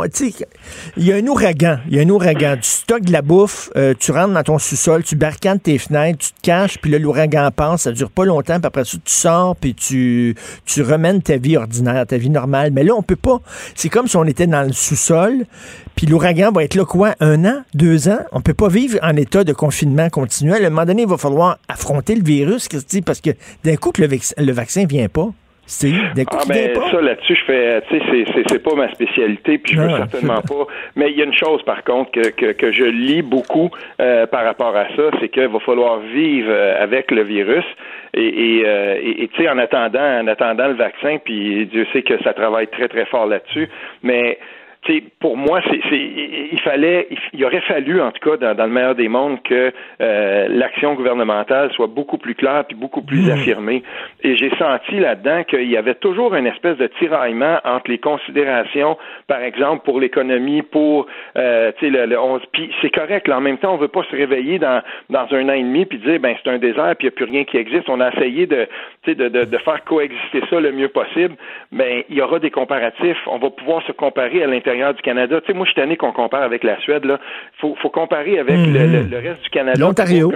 [0.95, 3.71] il y a un ouragan, il y a un ouragan, tu stockes de la bouffe,
[3.75, 6.99] euh, tu rentres dans ton sous-sol, tu barricades tes fenêtres, tu te caches, puis là,
[6.99, 10.35] l'ouragan passe, ça dure pas longtemps, puis après ça, tu sors, puis tu,
[10.65, 12.71] tu remènes ta vie ordinaire, ta vie normale.
[12.71, 13.41] Mais là, on peut pas.
[13.73, 15.45] C'est comme si on était dans le sous-sol,
[15.95, 17.15] puis l'ouragan va être là quoi?
[17.19, 17.63] Un an?
[17.73, 18.19] Deux ans?
[18.31, 20.63] On peut pas vivre en état de confinement continuel.
[20.63, 23.31] À un moment donné, il va falloir affronter le virus, Christy, parce que
[23.63, 25.29] d'un coup, le, le vaccin vient pas.
[26.29, 29.81] Ah ben ça là-dessus, je fais, tu sais, c'est, c'est, pas ma spécialité, puis je
[29.81, 30.67] veux certainement pas.
[30.95, 33.69] Mais il y a une chose par contre que, que, que je lis beaucoup
[34.01, 37.65] euh, par rapport à ça, c'est qu'il va falloir vivre euh, avec le virus.
[38.13, 42.03] Et, et, euh, et tu sais, en attendant, en attendant le vaccin, puis Dieu sait
[42.03, 43.69] que ça travaille très très fort là-dessus,
[44.03, 44.37] mais
[45.19, 45.79] pour moi, c'est,
[46.51, 50.47] il fallait, il aurait fallu, en tout cas, dans, le meilleur des mondes, que euh,
[50.49, 53.31] l'action gouvernementale soit beaucoup plus claire puis beaucoup plus mmh.
[53.31, 53.83] affirmée.
[54.23, 58.97] Et j'ai senti là-dedans qu'il y avait toujours une espèce de tiraillement entre les considérations,
[59.27, 61.07] par exemple, pour l'économie, pour,
[61.37, 62.17] euh, tu sais, le, le
[62.51, 63.27] puis c'est correct.
[63.27, 65.85] Là, en même temps, on veut pas se réveiller dans dans un an et demi
[65.85, 67.89] puis dire, ben c'est un désert puis il n'y a plus rien qui existe.
[67.89, 68.67] On a essayé de,
[69.07, 71.35] de, de, de faire coexister ça le mieux possible.
[71.71, 73.17] Ben il y aura des comparatifs.
[73.27, 75.41] On va pouvoir se comparer à l'intérieur du Canada.
[75.41, 77.05] Tu sais, moi, je suis tanné qu'on compare avec la Suède.
[77.05, 77.19] Là,
[77.59, 79.13] faut, faut comparer avec le, mhm.
[79.13, 79.79] reste du Canada.
[79.79, 80.31] L'Ontario.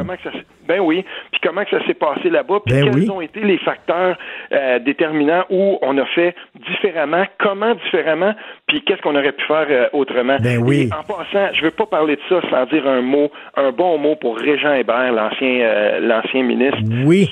[0.68, 1.06] Ben oui.
[1.32, 4.18] Puis comment que ça s'est passé là-bas Puis ben quels ont été les facteurs
[4.52, 8.34] euh, déterminants où on a fait différemment Comment différemment
[8.68, 10.90] Puis qu'est-ce qu'on aurait pu faire euh, autrement Ben oui.
[10.92, 14.16] en passant, je veux pas parler de ça sans dire un mot, un bon mot
[14.16, 16.80] pour Régent Hébert, l'ancien euh, l'ancien ministre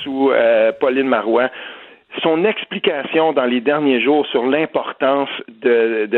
[0.02, 0.32] sous
[0.80, 1.50] Pauline Marois
[2.22, 6.08] son explication dans les derniers jours sur l'importance de,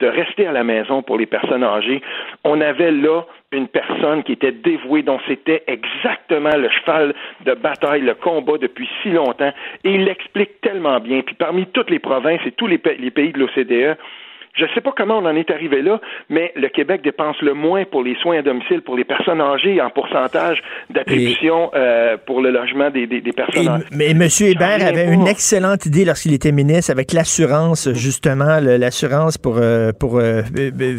[0.00, 2.02] rester à la maison pour les personnes âgées,
[2.44, 3.22] on avait là
[3.52, 7.14] une personne qui était dévouée, dont c'était exactement le cheval
[7.44, 9.52] de bataille, le combat depuis si longtemps,
[9.84, 11.22] et il l'explique tellement bien.
[11.22, 13.96] Puis parmi toutes les provinces et tous les, les pays de l'OCDE,
[14.54, 17.54] je ne sais pas comment on en est arrivé là, mais le Québec dépense le
[17.54, 20.60] moins pour les soins à domicile pour les personnes âgées en pourcentage
[20.90, 23.84] d'attribution euh, pour le logement des, des, personnes âgées.
[23.92, 24.22] Mais M.
[24.40, 30.18] Hébert avait une excellente idée lorsqu'il était ministre avec l'assurance, justement, l'assurance pour, euh, pour
[30.18, 30.42] euh,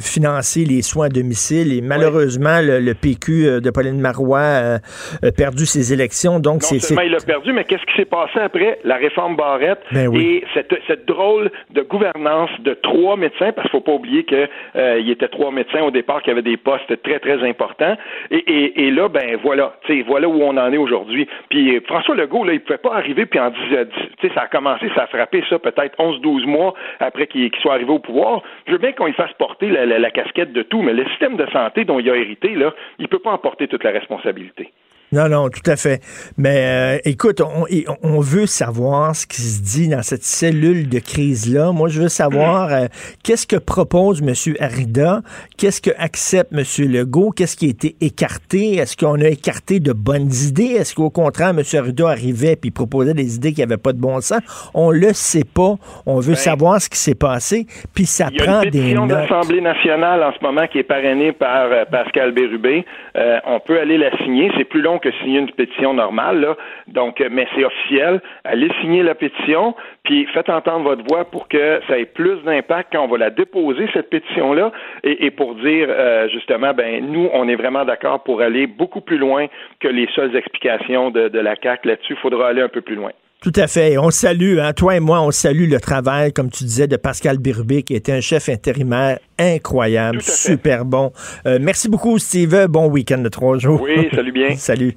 [0.01, 1.73] financer les soins à domicile.
[1.73, 4.79] Et malheureusement, le, PQ de Pauline Marois
[5.23, 6.39] a perdu ses élections.
[6.39, 8.79] Donc, non seulement il a perdu, mais qu'est-ce qui s'est passé après?
[8.83, 13.71] La réforme Barrette ben et cette, cette drôle de gouvernance de trois médecins parce qu'il
[13.71, 17.01] faut pas oublier qu'il euh, y était trois médecins au départ qui avaient des postes
[17.01, 17.95] très, très importants.
[18.29, 19.73] Et, là, ben voilà,
[20.05, 21.27] voilà où on en est aujourd'hui.
[21.49, 23.85] Puis François Legault, là, il pouvait pas arriver puis en dire,
[24.33, 27.99] ça a commencé, ça a frappé ça peut-être 11-12 mois après qu'il soit arrivé au
[27.99, 28.41] pouvoir.
[28.67, 31.45] Je veux bien qu'on y fasse porter la, casquette de tout, mais le système de
[31.51, 34.71] santé dont il a hérité, là, il peut pas en porter toute la responsabilité.
[35.13, 35.99] Non, non, tout à fait.
[36.37, 37.65] Mais euh, écoute, on,
[38.01, 41.73] on, veut savoir ce qui se dit dans cette cellule de crise-là.
[41.73, 42.85] Moi, je veux savoir euh,
[43.21, 44.55] qu'est-ce que propose M.
[44.61, 45.19] Arida,
[45.57, 46.63] qu'est-ce que accepte M.
[46.89, 51.09] Legault, qu'est-ce qui a été écarté, est-ce qu'on a écarté de bonnes idées, est-ce qu'au
[51.09, 51.61] contraire, M.
[51.73, 54.39] Arida arrivait puis proposait des idées qui n'avaient pas de bon sens?
[54.73, 55.75] On le sait pas.
[56.05, 59.01] On veut ben, savoir ce qui s'est passé, puis ça prend des Il y a
[59.01, 62.85] une de l'Assemblée nationale en ce moment qui est parrainée par euh, Pascal Bérubé.
[63.13, 64.49] on peut aller la signer.
[64.57, 66.57] C'est plus long que signer une pétition normale, là.
[66.87, 68.21] Donc, euh, mais c'est officiel.
[68.43, 72.93] Allez signer la pétition, puis faites entendre votre voix pour que ça ait plus d'impact
[72.93, 74.71] quand on va la déposer, cette pétition-là,
[75.03, 79.17] et, pour dire, euh, justement, ben, nous, on est vraiment d'accord pour aller beaucoup plus
[79.17, 79.47] loin
[79.79, 82.13] que les seules explications de, la CAC là-dessus.
[82.13, 83.11] Il faudra aller un peu plus loin.
[83.41, 83.97] Tout à fait.
[83.97, 87.39] On salue, hein, toi et moi, on salue le travail, comme tu disais, de Pascal
[87.39, 91.11] Birubé, qui était un chef intérimaire incroyable, super bon.
[91.47, 92.67] Euh, merci beaucoup, Steve.
[92.67, 93.81] Bon week-end de trois jours.
[93.81, 94.55] Oui, salut bien.
[94.57, 94.95] salut.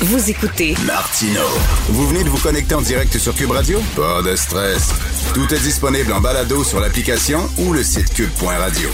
[0.00, 1.40] Vous écoutez Martino.
[1.88, 3.80] Vous venez de vous connecter en direct sur Cube Radio?
[3.96, 4.92] Pas de stress.
[5.32, 8.90] Tout est disponible en balado sur l'application ou le site cube.radio.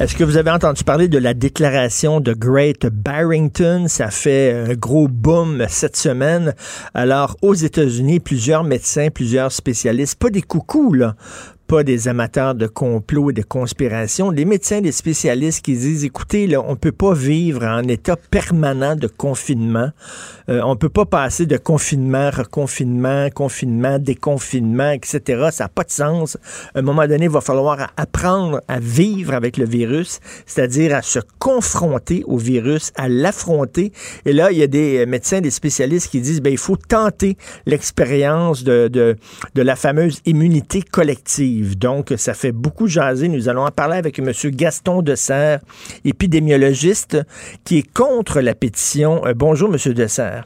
[0.00, 3.86] Est-ce que vous avez entendu parler de la déclaration de Great Barrington?
[3.88, 6.54] Ça fait un gros boom cette semaine.
[6.94, 11.16] Alors, aux États-Unis, plusieurs médecins, plusieurs spécialistes, pas des coucous, là,
[11.70, 16.48] pas des amateurs de complot et de conspiration, des médecins, des spécialistes qui disent, écoutez,
[16.48, 19.90] là, on peut pas vivre en état permanent de confinement.
[20.48, 25.50] Euh, on peut pas passer de confinement, reconfinement, confinement, déconfinement, etc.
[25.52, 26.38] Ça n'a pas de sens.
[26.74, 31.02] À un moment donné, il va falloir apprendre à vivre avec le virus, c'est-à-dire à
[31.02, 33.92] se confronter au virus, à l'affronter.
[34.24, 37.36] Et là, il y a des médecins, des spécialistes qui disent, ben, il faut tenter
[37.64, 41.59] l'expérience de, de la fameuse immunité collective.
[41.76, 43.28] Donc, ça fait beaucoup jaser.
[43.28, 44.30] Nous allons en parler avec M.
[44.52, 45.60] Gaston Dessert,
[46.04, 47.18] épidémiologiste,
[47.64, 49.24] qui est contre la pétition.
[49.26, 49.92] Euh, bonjour, M.
[49.94, 50.44] Dessert.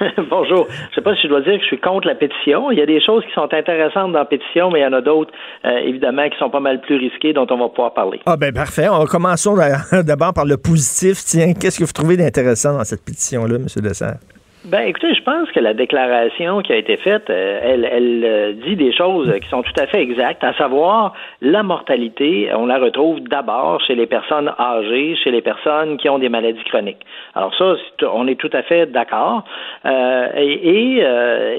[0.30, 0.66] Bonjour.
[0.68, 2.70] Je ne sais pas si je dois dire que je suis contre la pétition.
[2.70, 4.92] Il y a des choses qui sont intéressantes dans la pétition, mais il y en
[4.92, 5.32] a d'autres,
[5.64, 8.20] euh, évidemment, qui sont pas mal plus risquées, dont on va pouvoir parler.
[8.26, 8.88] Ah ben parfait.
[8.88, 9.56] On commençons
[10.04, 11.18] d'abord par le positif.
[11.24, 13.66] Tiens, qu'est-ce que vous trouvez d'intéressant dans cette pétition-là, M.
[13.82, 14.18] Dessert?
[14.64, 18.52] Ben, écoutez, je pense que la déclaration qui a été faite, euh, elle, elle euh,
[18.52, 22.78] dit des choses qui sont tout à fait exactes, à savoir la mortalité, on la
[22.78, 27.06] retrouve d'abord chez les personnes âgées, chez les personnes qui ont des maladies chroniques.
[27.36, 27.74] Alors ça,
[28.12, 29.44] on est tout à fait d'accord.
[29.86, 31.04] Euh, et,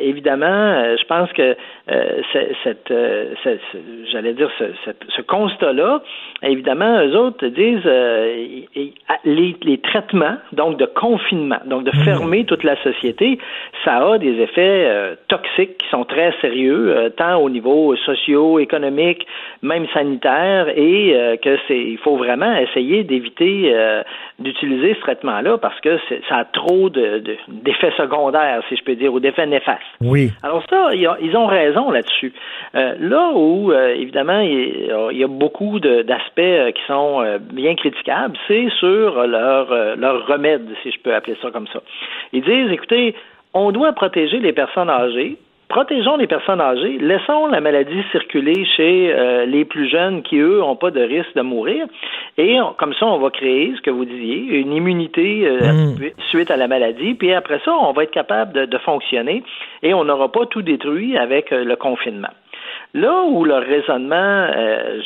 [0.01, 1.55] évidemment, je pense que
[2.34, 2.93] cette,
[4.11, 6.01] j'allais dire, ce, constat-là,
[6.44, 7.86] évidemment, eux autres disent
[9.26, 12.03] les, les, traitements, donc de confinement, donc de mmh.
[12.03, 13.40] fermer toute la société,
[13.84, 19.26] ça a des effets toxiques qui sont très sérieux, tant au niveau socio-économique,
[19.61, 23.74] même sanitaire, et que c'est, il faut vraiment essayer d'éviter
[24.40, 25.98] d'utiliser ce traitement-là parce que
[26.28, 29.82] ça a trop d'effets secondaires, si je peux dire, ou d'effets néfastes.
[30.02, 30.32] Oui.
[30.44, 32.34] Alors ça, ils ont raison là-dessus.
[32.76, 38.38] Euh, là où, euh, évidemment, il y a beaucoup d'aspects euh, qui sont bien critiquables,
[38.47, 41.81] c'est sur leur, leur remède, si je peux appeler ça comme ça.
[42.34, 43.15] Ils disent, écoutez,
[43.53, 45.38] on doit protéger les personnes âgées
[45.69, 50.60] protégeons les personnes âgées, laissons la maladie circuler chez euh, les plus jeunes qui, eux,
[50.60, 51.85] n'ont pas de risque de mourir.
[52.38, 55.97] Et comme ça, on va créer, ce que vous disiez, une immunité euh, mm.
[56.30, 57.14] suite à la maladie.
[57.14, 59.43] Puis après ça, on va être capable de, fonctionner
[59.84, 62.30] et on n'aura pas tout détruit avec euh, le confinement.
[62.94, 64.48] Là où le raisonnement,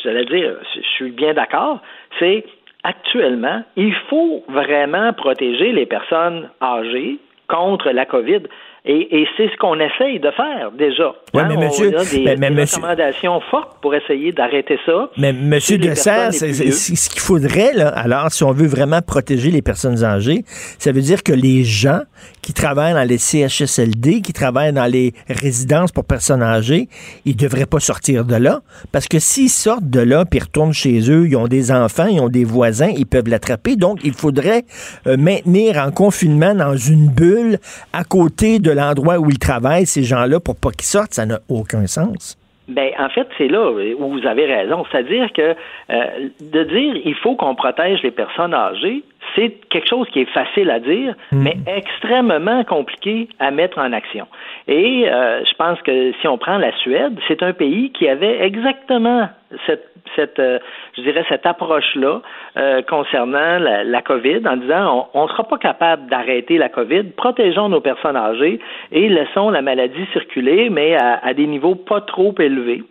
[0.03, 1.79] j'allais dire, je suis bien d'accord,
[2.19, 2.45] c'est
[2.83, 8.43] actuellement, il faut vraiment protéger les personnes âgées contre la COVID.
[8.85, 11.13] Et, et c'est ce qu'on essaye de faire déjà.
[11.33, 15.09] Oui, hein, mais monsieur, on a des, mais, des recommandations fortes pour essayer d'arrêter ça.
[15.17, 20.03] Mais monsieur Dessert, ce qu'il faudrait, là, alors, si on veut vraiment protéger les personnes
[20.03, 20.43] âgées,
[20.79, 22.01] ça veut dire que les gens
[22.41, 26.89] qui travaillent dans les CHSLD, qui travaillent dans les résidences pour personnes âgées,
[27.23, 28.59] ils devraient pas sortir de là.
[28.91, 32.19] Parce que s'ils sortent de là, puis retournent chez eux, ils ont des enfants, ils
[32.19, 33.77] ont des voisins, ils peuvent l'attraper.
[33.77, 34.65] Donc, il faudrait
[35.07, 37.59] euh, maintenir en confinement dans une bulle
[37.93, 41.39] à côté de l'endroit où ils travaillent, ces gens-là, pour pas qu'ils sortent, ça n'a
[41.49, 42.37] aucun sens.
[42.67, 44.85] Ben, en fait, c'est là où vous avez raison.
[44.89, 45.55] C'est-à-dire que
[45.89, 49.03] euh, de dire il faut qu'on protège les personnes âgées,
[49.35, 51.43] c'est quelque chose qui est facile à dire, hmm.
[51.43, 54.27] mais extrêmement compliqué à mettre en action.
[54.67, 58.41] Et euh, je pense que si on prend la Suède, c'est un pays qui avait
[58.41, 59.27] exactement
[59.65, 60.59] cette, cette euh,
[60.97, 62.21] je dirais, cette approche-là
[62.57, 67.03] euh, concernant la, la, COVID en disant on ne sera pas capable d'arrêter la COVID,
[67.15, 68.59] protégeons nos personnes âgées
[68.91, 72.83] et laissons la maladie circuler, mais à, à des niveaux pas trop élevés.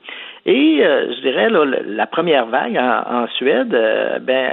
[0.44, 4.52] Et euh, je dirais, là, la première vague en, Suède, euh, ben,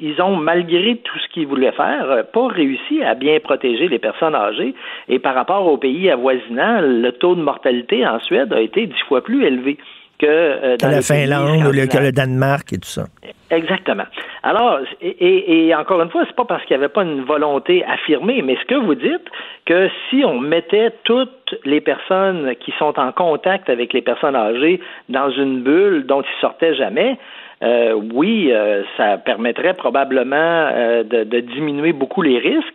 [0.00, 3.98] ils ont, malgré tout ce qu'ils voulaient faire, euh, pas réussi à bien protéger les
[3.98, 4.74] personnes âgées.
[5.08, 9.00] Et par rapport aux pays avoisinants, le taux de mortalité en Suède a été dix
[9.06, 9.76] fois plus élevé
[10.18, 13.06] que euh, dans la Finlande ou le, que le Danemark et tout ça.
[13.50, 14.04] Exactement.
[14.42, 17.84] Alors, et, et encore une fois, c'est pas parce qu'il n'y avait pas une volonté
[17.84, 19.28] affirmée, mais ce que vous dites,
[19.66, 24.80] que si on mettait toutes les personnes qui sont en contact avec les personnes âgées
[25.08, 27.18] dans une bulle dont ils sortaient jamais,
[27.62, 32.74] euh, oui, euh, ça permettrait probablement euh, de, de, diminuer beaucoup les risques,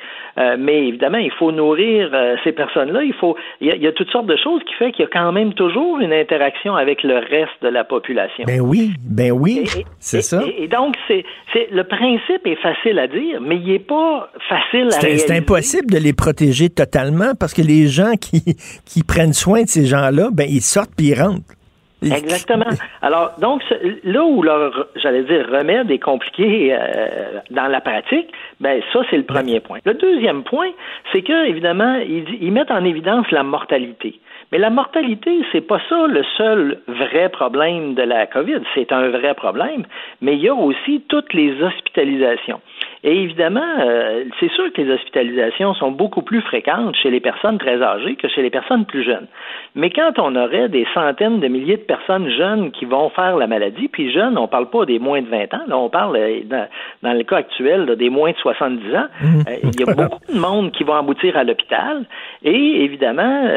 [0.58, 2.12] mais évidemment, il faut nourrir
[2.46, 3.04] ces personnes-là.
[3.04, 5.34] Il faut, il y, a, toutes sortes de choses qui fait qu'il y a quand
[5.34, 8.46] même toujours une interaction avec le reste de la population.
[8.48, 9.66] Ben oui, ben oui,
[10.00, 10.42] c'est ça.
[10.58, 14.88] Et, donc, c'est, c'est le principe est facile à dire, mais il n'est pas facile
[14.94, 15.28] à réaliser.
[15.28, 18.42] C'est impossible de les protéger totalement parce que les gens qui,
[18.86, 21.59] qui prennent soin de ces gens-là, ben ils sortent puis ils rentrent.
[22.02, 22.66] Exactement.
[23.02, 23.62] Alors, donc,
[24.04, 29.18] là où leur, j'allais dire, remède est compliqué euh, dans la pratique, ben ça, c'est
[29.18, 29.80] le premier point.
[29.86, 30.70] Le deuxième point,
[31.12, 34.20] c'est que, évidemment, ils, ils mettent en évidence la mortalité.
[34.52, 38.62] Mais la mortalité, c'est pas ça le seul vrai problème de la COVID.
[38.74, 39.86] C'est un vrai problème,
[40.22, 42.60] mais il y a aussi toutes les hospitalisations.
[43.04, 47.58] Et évidemment, euh, c'est sûr que les hospitalisations sont beaucoup plus fréquentes chez les personnes
[47.58, 49.28] très âgées que chez les personnes plus jeunes.
[49.76, 53.48] Mais quand on aurait des centaines de milliers de personnes jeunes qui vont faire la
[53.48, 56.68] maladie, puis jeunes, on parle pas des moins de 20 ans, là, on parle, euh,
[57.02, 59.40] dans, le cas actuel, des moins de 70 ans, mmh.
[59.48, 62.06] euh, il y a beaucoup de monde qui vont aboutir à l'hôpital.
[62.44, 63.48] Et évidemment,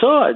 [0.00, 0.30] ça,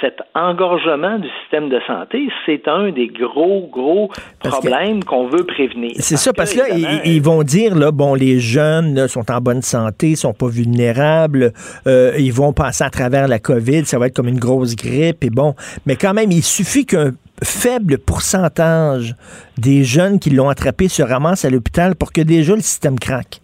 [0.00, 4.10] cet engorgement du système de santé, c'est un des gros, gros
[4.40, 5.92] problèmes qu'on veut prévenir.
[5.96, 9.60] C'est ça, parce que là, ils, vont dire, là, bon, les jeunes sont en bonne
[9.60, 11.52] santé, sont pas vulnérables,
[11.86, 15.22] euh, ils vont passer à travers la COVID, ça va être comme une grosse grippe,
[15.24, 15.54] et bon.
[15.84, 19.14] Mais quand même, il suffit qu'un faible pourcentage
[19.58, 23.42] des jeunes qui l'ont attrapé se ramassent à l'hôpital pour que déjà le système craque.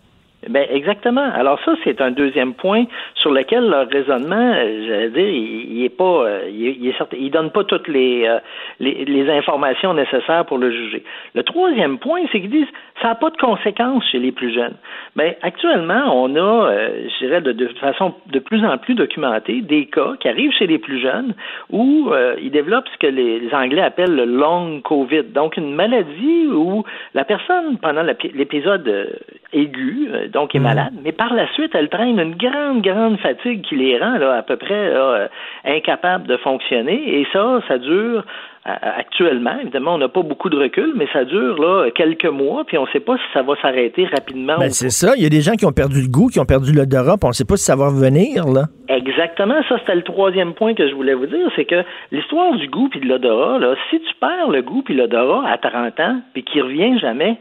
[0.48, 1.30] Ben exactement.
[1.34, 2.84] Alors ça, c'est un deuxième point
[3.14, 7.30] sur lequel leur raisonnement, euh, j'allais dire, il, il est pas, euh, il, est il
[7.30, 8.38] donne pas toutes les, euh,
[8.80, 11.02] les, les informations nécessaires pour le juger.
[11.34, 12.68] Le troisième point, c'est qu'ils disent
[13.00, 14.74] ça n'a pas de conséquences chez les plus jeunes.
[15.16, 20.14] Ben actuellement, on a, je dirais, de, façon de plus en plus documentée des cas
[20.20, 21.34] qui arrivent chez les plus jeunes
[21.70, 22.10] où
[22.40, 26.84] ils développent ce que les, Anglais appellent le long COVID, donc une maladie où
[27.14, 29.20] la personne pendant l'épisode
[29.52, 30.64] aigu donc est Mhm.
[30.64, 34.34] malade, mais par la suite, elle traîne une grande, grande fatigue qui les rend là,
[34.36, 35.28] à peu près là, euh,
[35.64, 37.20] incapables de fonctionner.
[37.20, 38.24] Et ça, ça dure
[38.66, 39.56] euh, actuellement.
[39.60, 42.82] Évidemment, on n'a pas beaucoup de recul, mais ça dure là quelques mois, puis on
[42.86, 44.56] ne sait pas si ça va s'arrêter rapidement.
[44.58, 45.12] Ben, c'est ça.
[45.18, 47.24] Il y a des gens qui ont perdu le goût, qui ont perdu l'odorat, puis
[47.26, 48.62] on ne sait pas si ça va revenir, là.
[48.88, 52.66] Exactement, ça c'était le troisième point que je voulais vous dire, c'est que l'histoire du
[52.68, 53.58] goût puis de l'odorat,
[53.90, 57.36] si tu perds le goût puis l'odorat à 30 ans puis qu'il revient jamais,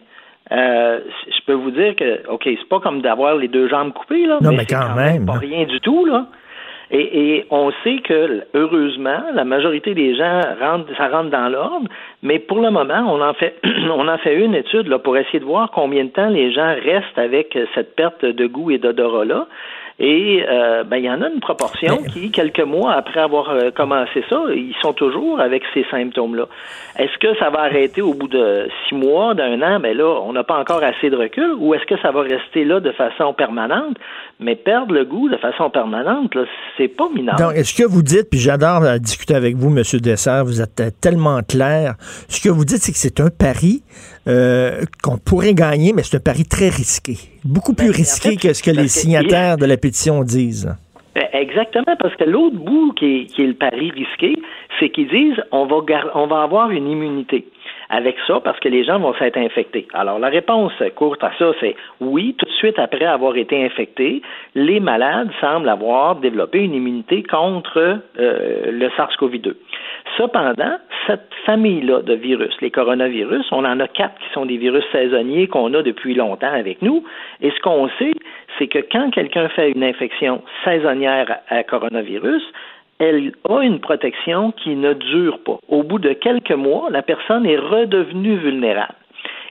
[0.52, 4.26] euh, je peux vous dire que, ok, c'est pas comme d'avoir les deux jambes coupées
[4.26, 5.26] là, Non, mais c'est quand même.
[5.26, 6.28] pas rien du tout là.
[6.92, 11.88] Et, et on sait que heureusement, la majorité des gens rentrent, ça rentre dans l'ordre,
[12.22, 13.60] mais pour le moment, on en fait,
[13.90, 16.76] on en fait une étude là pour essayer de voir combien de temps les gens
[16.84, 19.48] restent avec cette perte de goût et d'odorat là.
[20.00, 23.70] Et euh, ben il y en a une proportion qui, quelques mois après avoir euh,
[23.72, 26.48] commencé ça, ils sont toujours avec ces symptômes-là.
[26.98, 29.80] Est-ce que ça va arrêter au bout de six mois, d'un an?
[29.80, 31.54] Mais là, on n'a pas encore assez de recul.
[31.60, 33.98] Ou est-ce que ça va rester là de façon permanente?
[34.40, 36.44] Mais perdre le goût de façon permanente, là,
[36.78, 37.38] c'est pas minable.
[37.40, 39.84] Donc, est-ce que vous dites, puis j'adore euh, discuter avec vous, M.
[40.02, 41.96] Dessert, vous êtes tellement clair.
[42.28, 43.84] Ce que vous dites, c'est que c'est un pari
[44.28, 47.16] euh, qu'on pourrait gagner, mais c'est un pari très risqué.
[47.44, 50.74] Beaucoup plus risqué Ben, fait, que ce que les que- signataires de la pétition disent.
[51.16, 54.36] Ben, Exactement, parce que l'autre bout qui est, qui est le pari risqué,
[54.80, 57.46] c'est qu'ils disent on va gar- on va avoir une immunité
[57.90, 59.88] avec ça parce que les gens vont s'être infectés.
[59.94, 64.22] Alors la réponse courte à ça, c'est oui, tout de suite après avoir été infectés,
[64.56, 69.54] les malades semblent avoir développé une immunité contre euh, le SARS-CoV-2.
[70.18, 70.78] Cependant,
[71.08, 75.48] cette famille-là de virus, les coronavirus, on en a quatre qui sont des virus saisonniers
[75.48, 77.04] qu'on a depuis longtemps avec nous.
[77.42, 78.14] Et ce qu'on sait,
[78.58, 82.44] c'est que quand quelqu'un fait une infection saisonnière à coronavirus,
[83.00, 85.58] elle a une protection qui ne dure pas.
[85.68, 88.94] Au bout de quelques mois, la personne est redevenue vulnérable.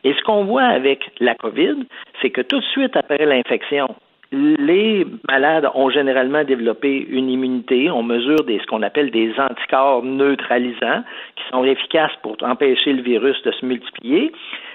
[0.05, 1.85] Et ce qu'on voit avec la COVID,
[2.21, 3.89] c'est que tout de suite après l'infection,
[4.33, 7.91] les malades ont généralement développé une immunité.
[7.91, 11.05] On mesure des, ce qu'on appelle des anticorps neutralisants
[11.37, 14.33] qui sont efficaces pour empêcher le virus de se multiplier.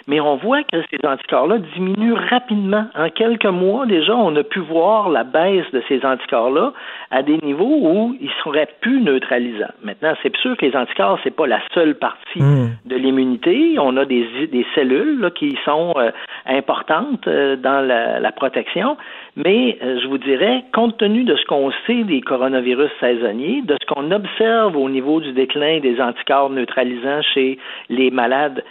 [0.07, 2.85] Mais on voit que ces anticorps-là diminuent rapidement.
[2.95, 6.71] En quelques mois, déjà, on a pu voir la baisse de ces anticorps-là
[7.11, 9.73] à des niveaux où ils seraient plus neutralisants.
[9.83, 12.39] Maintenant, c'est sûr que les anticorps, c'est pas la seule partie
[12.85, 13.75] de l'immunité.
[13.79, 16.11] On a des, des cellules là, qui sont euh,
[16.45, 18.97] importantes euh, dans la, la protection.
[19.35, 23.75] Mais euh, je vous dirais, compte tenu de ce qu'on sait des coronavirus saisonniers, de
[23.79, 27.59] ce qu'on observe au niveau du déclin des anticorps neutralisants chez
[27.89, 28.63] les malades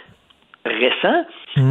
[0.67, 1.25] récents,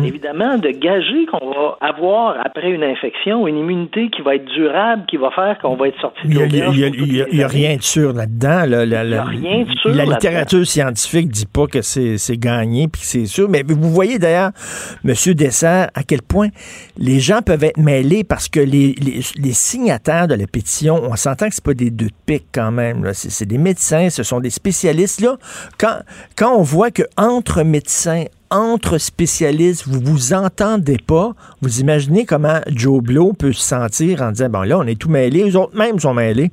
[0.05, 5.05] évidemment, de gager qu'on va avoir après une infection une immunité qui va être durable,
[5.09, 7.24] qui va faire qu'on va être sorti de Il n'y a, l'auberge il y a-
[7.24, 7.47] a- a années.
[7.47, 8.64] rien de sûr là-dedans.
[8.66, 8.85] là.
[8.86, 13.06] La, la- rien de sûr la littérature scientifique dit pas que c'est gagné puis que
[13.06, 13.48] c'est sûr.
[13.48, 14.51] Mais vous voyez d'ailleurs,
[15.05, 15.12] M.
[15.35, 16.48] Dessert, à quel point
[16.98, 21.14] les gens peuvent être mêlés parce que les, les, les signataires de la pétition, on
[21.16, 23.09] s'entend que c'est pas des deux de pique quand même.
[23.12, 25.20] c'est des médecins, ce sont des spécialistes.
[25.20, 25.36] Là,
[25.78, 25.97] quand,
[26.36, 31.32] quand on voit que entre médecins, entre spécialistes, vous vous entendez pas,
[31.62, 35.10] vous imaginez comment Joe Blow peut se sentir en disant, bon là, on est tout
[35.10, 36.51] mêlés, les autres même sont mêlés.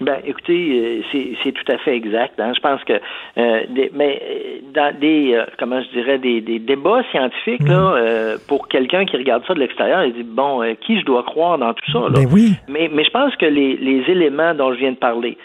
[0.00, 2.38] Ben, écoutez, euh, c'est tout à fait exact.
[2.40, 2.52] hein.
[2.54, 6.58] Je pense que, euh, des- mais euh, dans des, euh, comment je dirais, des, des
[6.58, 10.98] débats scientifiques là, euh, pour quelqu'un qui regarde ça de l'extérieur, il dit bon, qui
[10.98, 12.08] je dois croire dans tout ça là?
[12.10, 12.54] Ben oui.
[12.68, 15.38] Mais, mais je pense que les, les éléments dont je viens de parler,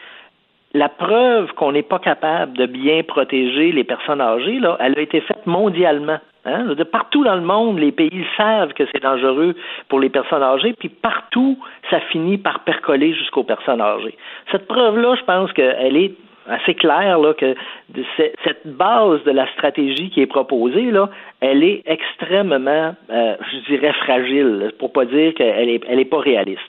[0.73, 5.01] la preuve qu'on n'est pas capable de bien protéger les personnes âgées, là, elle a
[5.01, 6.19] été faite mondialement.
[6.45, 6.65] Hein?
[6.75, 9.55] De partout dans le monde, les pays savent que c'est dangereux
[9.87, 11.57] pour les personnes âgées, puis partout,
[11.89, 14.15] ça finit par percoler jusqu'aux personnes âgées.
[14.51, 16.13] Cette preuve-là, je pense qu'elle est
[16.47, 17.55] assez claire là, que
[18.45, 21.09] cette base de la stratégie qui est proposée, là,
[21.41, 26.19] elle est extrêmement, euh, je dirais, fragile, pour pas dire qu'elle est, elle est pas
[26.19, 26.61] réaliste.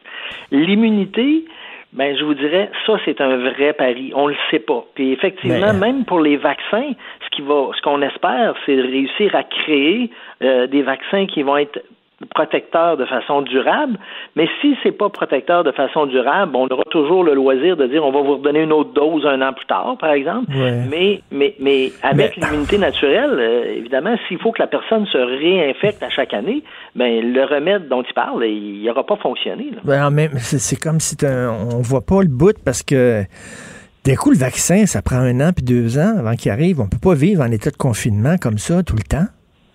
[0.50, 1.44] L'immunité,
[1.92, 4.12] ben, je vous dirais, ça, c'est un vrai pari.
[4.14, 4.84] On le sait pas.
[4.94, 6.92] Puis effectivement, Mais- même pour les vaccins,
[7.24, 10.10] ce qui va, ce qu'on espère, c'est de réussir à créer
[10.42, 11.82] euh, des vaccins qui vont être
[12.40, 13.98] protecteurs de façon durable.
[14.36, 18.04] Mais si c'est pas protecteur de façon durable, on aura toujours le loisir de dire
[18.04, 20.50] on va vous redonner une autre dose un an plus tard, par exemple.
[20.50, 20.84] Ouais.
[20.88, 26.02] Mais, mais, mais avec l'immunité naturelle, euh, évidemment, s'il faut que la personne se réinfecte
[26.02, 26.62] à chaque année,
[26.94, 29.70] ben le remède dont il parle, il n'aura pas fonctionné.
[29.84, 33.24] Ben, c'est comme si on voit pas le bout parce que
[34.04, 36.80] d'un coup, le vaccin, ça prend un an puis deux ans avant qu'il arrive.
[36.80, 39.26] On peut pas vivre en état de confinement comme ça tout le temps.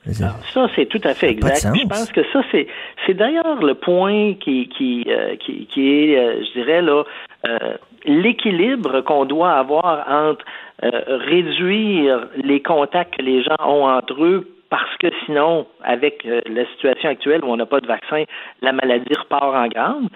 [0.08, 1.76] Dire, Ça, c'est tout à fait exact.
[1.76, 2.68] Je pense que ça, c'est,
[3.06, 7.04] c'est d'ailleurs le point qui, qui, euh, qui, qui est, euh, je dirais, là,
[7.48, 7.58] euh,
[8.06, 10.46] l'équilibre qu'on doit avoir entre
[10.82, 17.10] réduire les contacts que les gens ont entre eux parce que sinon, avec la situation
[17.10, 18.26] actuelle où on n'a pas de vaccin,
[18.62, 20.10] la maladie repart en grande,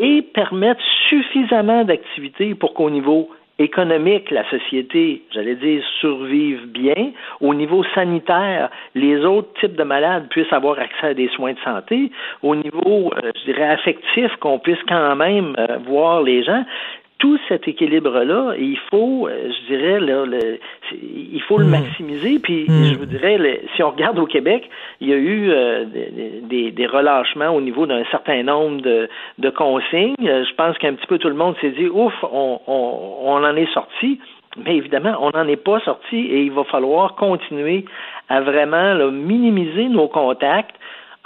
[0.00, 7.12] et permettre suffisamment d'activités pour qu'au niveau économique, la société, j'allais dire, survive bien.
[7.40, 11.58] Au niveau sanitaire, les autres types de malades puissent avoir accès à des soins de
[11.60, 12.10] santé.
[12.42, 16.64] Au niveau, euh, je dirais, affectif, qu'on puisse quand même euh, voir les gens
[17.18, 20.58] tout cet équilibre-là, il faut, euh, je dirais, le,
[20.92, 21.70] il faut le hmm.
[21.70, 22.38] maximiser.
[22.38, 22.84] Puis, hmm.
[22.92, 24.68] je vous dirais, si on regarde au Québec,
[25.00, 25.84] il y a eu euh,
[26.42, 29.08] des, des, relâchements au niveau d'un certain nombre de,
[29.38, 30.14] de consignes.
[30.22, 33.44] Euh, je pense qu'un petit peu tout le monde s'est dit, ouf, on, on, on
[33.44, 34.18] en est sorti.
[34.64, 37.84] Mais évidemment, on n'en est pas sorti et il va falloir continuer
[38.28, 40.76] à vraiment minimiser nos contacts,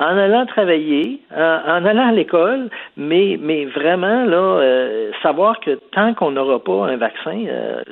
[0.00, 6.14] en allant travailler, en, allant à l'école, mais, mais vraiment, là, euh, savoir que tant
[6.14, 7.82] qu'on n'aura pas un vaccin, euh,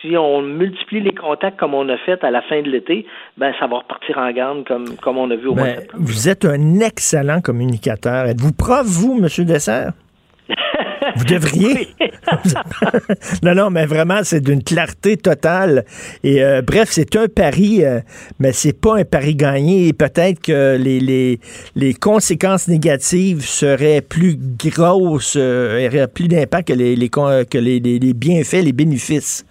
[0.00, 3.06] si on multiplie les contacts comme on a fait à la fin de l'été,
[3.38, 5.86] ben ça va repartir en garde comme, comme on a vu au mois de ben,
[5.94, 8.26] Vous êtes un excellent communicateur.
[8.26, 9.44] Êtes-vous prof, vous, M.
[9.46, 9.92] Dessert?
[11.16, 11.88] Vous devriez.
[13.42, 15.84] non, non, mais vraiment, c'est d'une clarté totale.
[16.22, 18.00] Et euh, bref, c'est un pari, euh,
[18.38, 19.88] mais c'est pas un pari gagné.
[19.88, 21.40] Et peut-être que les, les,
[21.74, 27.80] les, conséquences négatives seraient plus grosses, euh, auraient plus d'impact que, les, les, que les,
[27.80, 29.44] les, bienfaits, les bénéfices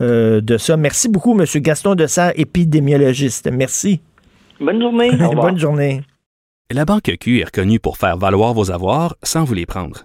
[0.00, 0.76] de ça.
[0.76, 1.46] Merci beaucoup, M.
[1.62, 3.50] Gaston Dessert, épidémiologiste.
[3.52, 4.00] Merci.
[4.60, 5.10] Bonne journée.
[5.34, 6.02] Bonne journée.
[6.70, 10.04] La Banque Q est reconnue pour faire valoir vos avoirs sans vous les prendre.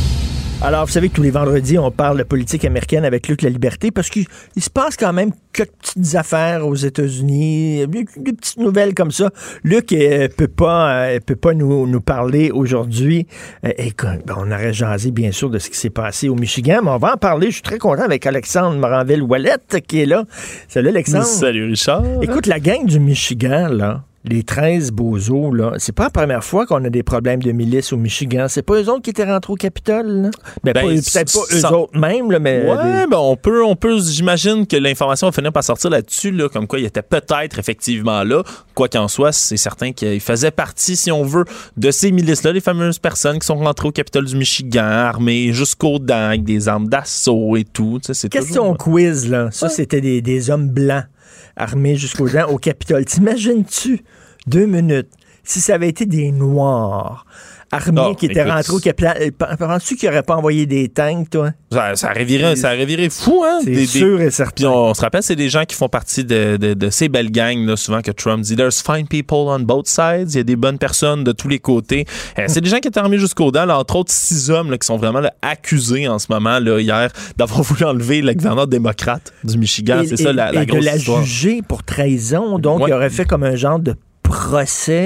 [0.63, 3.49] Alors, vous savez que tous les vendredis, on parle de politique américaine avec Luc La
[3.49, 4.27] Liberté parce qu'il
[4.57, 9.31] se passe quand même quelques petites affaires aux États-Unis, des, petites nouvelles comme ça.
[9.63, 13.25] Luc ne euh, peut pas, euh, peut pas nous, nous parler aujourd'hui.
[13.65, 16.81] Euh, et ben, on aurait jasé, bien sûr, de ce qui s'est passé au Michigan,
[16.83, 17.47] mais on va en parler.
[17.47, 20.25] Je suis très content avec Alexandre Moranville-Wallet qui est là.
[20.67, 21.25] Salut, Alexandre.
[21.25, 22.03] Salut, Richard.
[22.21, 25.17] Écoute, la gang du Michigan, là, les 13 beaux
[25.51, 28.45] là, c'est pas la première fois qu'on a des problèmes de milices au Michigan.
[28.49, 30.29] C'est pas eux autres qui étaient rentrés au Capitole, là?
[30.63, 32.65] Ben, ben peut-être pas eux autres même, là, mais.
[32.65, 36.49] Ouais, ben, on peut, on peut, j'imagine que l'information va finir par sortir là-dessus, là,
[36.49, 38.43] comme quoi il était peut-être effectivement là.
[38.75, 41.45] Quoi qu'en soit, c'est certain qu'il faisait partie, si on veut,
[41.77, 45.99] de ces milices-là, les fameuses personnes qui sont rentrées au Capitole du Michigan, armées jusqu'aux
[45.99, 47.99] dents, avec des armes d'assaut et tout.
[48.29, 49.49] Question quiz, là.
[49.51, 51.05] Ça, c'était des, des hommes blancs
[51.55, 53.05] armés jusqu'aux dents au Capitole.
[53.05, 54.03] T'imagines-tu,
[54.47, 55.09] deux minutes,
[55.43, 57.25] si ça avait été des Noirs
[57.71, 59.31] armée qui était rentrée au Capitole.
[59.57, 61.51] Penses-tu qu'il n'aurait pas envoyé des tanks, toi?
[61.71, 62.71] Ça, ça aurait viré, ça
[63.09, 63.59] fou, hein?
[63.63, 64.53] C'est sûr et certain.
[64.55, 67.65] Puis on, se rappelle, c'est des gens qui font partie de, de, ces belles gangs,
[67.65, 70.31] là, souvent que Trump dit There's fine people on both sides.
[70.31, 72.05] Il y a des bonnes personnes de tous les côtés.
[72.37, 74.85] Euh, c'est des gens qui étaient armés jusqu'aux dents, entre autres six hommes là, qui
[74.85, 79.57] sont vraiment accusés en ce moment, là, hier, d'avoir voulu enlever le gouverneur démocrate du
[79.57, 80.03] Michigan.
[80.07, 82.59] C'est ça la, la et grosse de la juger pour trahison.
[82.59, 83.95] Donc, il aurait fait comme un genre de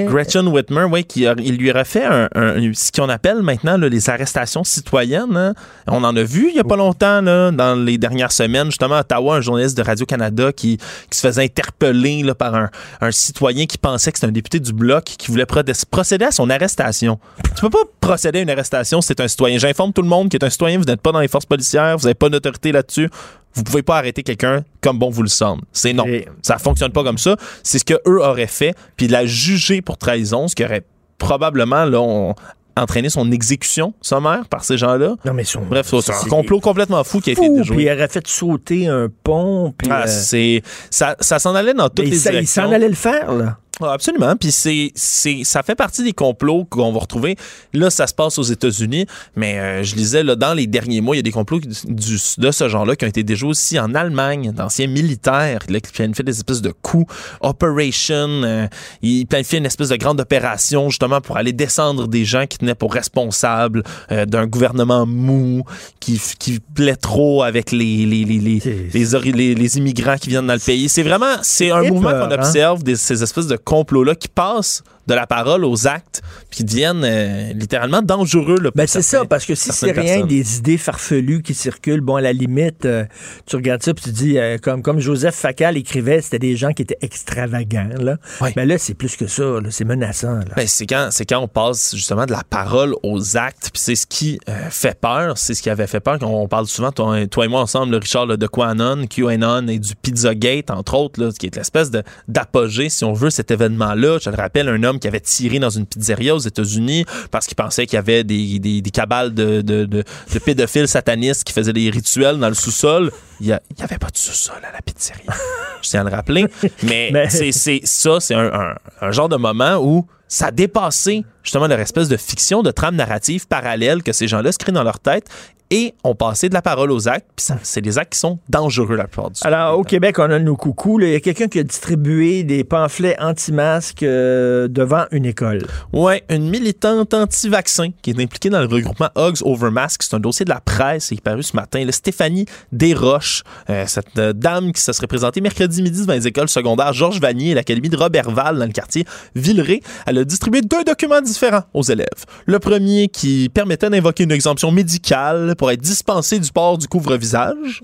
[0.06, 5.36] Gretchen Whitmer, oui, qui il lui aurait fait ce qu'on appelle maintenant les arrestations citoyennes.
[5.36, 5.54] Hein.
[5.86, 9.00] On en a vu il n'y a pas longtemps, dans les dernières semaines, justement à
[9.00, 10.78] Ottawa, un journaliste de Radio-Canada qui,
[11.10, 12.70] qui, se faisait interpeller par un,
[13.00, 15.46] un, citoyen qui pensait que c'était un député du Bloc qui voulait
[15.90, 17.18] procéder à son arrestation.
[17.54, 19.58] Tu peux pas procéder à une arrestation si c'est un citoyen.
[19.58, 21.96] J'informe tout le monde qui est un citoyen, vous n'êtes pas dans les forces policières,
[21.96, 23.08] vous n'avez pas d'autorité là-dessus
[23.56, 25.62] vous pouvez pas arrêter quelqu'un comme bon vous le semble.
[25.72, 26.04] C'est non.
[26.42, 27.36] Ça fonctionne pas comme ça.
[27.62, 30.84] C'est ce que eux auraient fait, puis la juger pour trahison, ce qui aurait
[31.18, 32.34] probablement là,
[32.76, 35.16] entraîné son exécution sommaire par ces gens-là.
[35.24, 37.76] Non, mais Bref, c'est un complot complètement fou qui a été déjoué.
[37.76, 39.72] Puis il aurait fait sauter un pont.
[39.76, 40.60] Puis ah, euh,
[40.90, 42.64] ça, ça s'en allait dans toutes les directions.
[42.64, 43.58] Il s'en allait le faire, là.
[43.82, 44.34] Ah, absolument.
[44.36, 47.36] Puis c'est, c'est, ça fait partie des complots qu'on va retrouver.
[47.74, 51.14] Là, ça se passe aux États-Unis, mais euh, je lisais là dans les derniers mois,
[51.14, 53.94] il y a des complots du, de ce genre-là qui ont été déjà aussi en
[53.94, 57.12] Allemagne, d'anciens militaires là, qui planifiaient des espèces de coups,
[57.42, 58.28] operation.
[58.44, 58.66] Euh,
[59.02, 62.74] ils planifiaient une espèce de grande opération justement pour aller descendre des gens qui tenaient
[62.74, 65.64] pour responsables euh, d'un gouvernement mou
[66.00, 70.54] qui, qui plaît trop avec les les les les, les, les, immigrants qui viennent dans
[70.54, 70.88] le pays.
[70.88, 72.38] C'est vraiment c'est un mouvement qu'on hein?
[72.38, 76.64] observe des, ces espèces de complots-là qui passent de la parole aux actes, puis qui
[76.64, 78.58] deviennent euh, littéralement dangereux.
[78.60, 80.28] Là, Ben c'est ça, parce que si c'est rien personnes.
[80.28, 83.04] des idées farfelues qui circulent, bon, à la limite, euh,
[83.46, 86.72] tu regardes ça puis tu dis, euh, comme, comme Joseph Facal écrivait, c'était des gens
[86.72, 88.16] qui étaient extravagants, là.
[88.56, 90.40] Mais là, c'est plus que ça, c'est menaçant.
[90.56, 93.96] Ben, c'est quand c'est quand on passe justement de la parole aux actes, puis c'est
[93.96, 94.38] ce qui
[94.70, 97.48] fait peur, c'est ce qui avait fait peur quand on parle souvent toi, toi et
[97.48, 101.46] moi ensemble, le Richard là, de QAnon, QAnon et du Pizzagate entre autres, là, qui
[101.46, 104.18] est l'espèce de d'apogée si on veut cet événement-là.
[104.22, 107.56] Je le rappelle, un homme qui avait tiré dans une pizzeria aux États-Unis parce qu'il
[107.56, 111.52] pensait qu'il y avait des, des, des cabales de, de, de, de pédophiles satanistes qui
[111.52, 113.10] faisaient des rituels dans le sous-sol.
[113.40, 113.52] Il n'y
[113.82, 115.32] avait pas de sous-sol à la pizzeria.
[115.82, 116.46] Je tiens à le rappeler.
[116.82, 120.50] Mais, Mais- c'est c'est ça, c'est un, un- un genre de moment où ça a
[120.50, 124.72] dépassé justement leur espèce de fiction, de trame narrative parallèle que ces gens-là se créent
[124.72, 125.28] dans leur tête
[125.70, 127.26] et ont passé de la parole aux actes.
[127.36, 129.48] Puis c'est des actes qui sont dangereux la plupart du temps.
[129.48, 130.98] Alors, au Québec, on a nos coucous.
[130.98, 131.06] là.
[131.06, 135.66] Il y a quelqu'un qui a distribué des pamphlets anti-masques euh, devant une école.
[135.92, 140.02] Ouais, une militante anti-vaccin qui est impliquée dans le regroupement Hugs Over Masks.
[140.04, 141.84] C'est un dossier de la presse qui est paru ce matin.
[141.84, 146.26] Là, Stéphanie Desroches, euh, cette euh, dame qui se serait présentée mercredi midi devant les
[146.26, 149.80] écoles secondaires Georges Vanier et l'Académie de Robertval dans le quartier Villeray.
[150.06, 152.06] Elle a distribué deux documents différents aux élèves.
[152.46, 157.82] Le premier qui permettait d'invoquer une exemption médicale pour être dispensé du port du couvre-visage.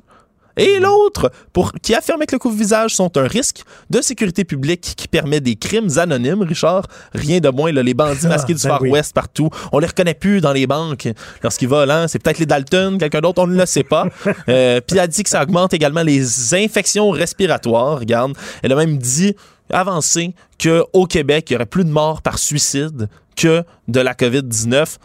[0.58, 5.08] Et l'autre, pour qui affirmait que le couvre-visage sont un risque de sécurité publique qui
[5.08, 6.86] permet des crimes anonymes, Richard.
[7.14, 8.90] Rien de moins, là, les bandits masqués du ben Far oui.
[8.90, 9.48] West partout.
[9.72, 11.08] On les reconnaît plus dans les banques
[11.42, 11.94] lorsqu'ils volent.
[11.94, 12.06] hein.
[12.06, 14.06] C'est peut-être les Dalton, quelqu'un d'autre, on ne le sait pas.
[14.48, 18.00] Euh, Puis elle a dit que ça augmente également les infections respiratoires.
[18.00, 19.34] Regarde, elle a même dit,
[19.70, 24.96] avancé, qu'au Québec, il y aurait plus de morts par suicide que de la COVID-19.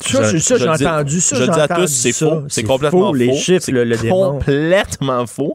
[0.00, 2.42] Ça, Je- ça, j'ai entendu ça, Je dis à tous, c'est faux.
[2.48, 5.54] C'est complètement faux, les chiffres le- complètement faux.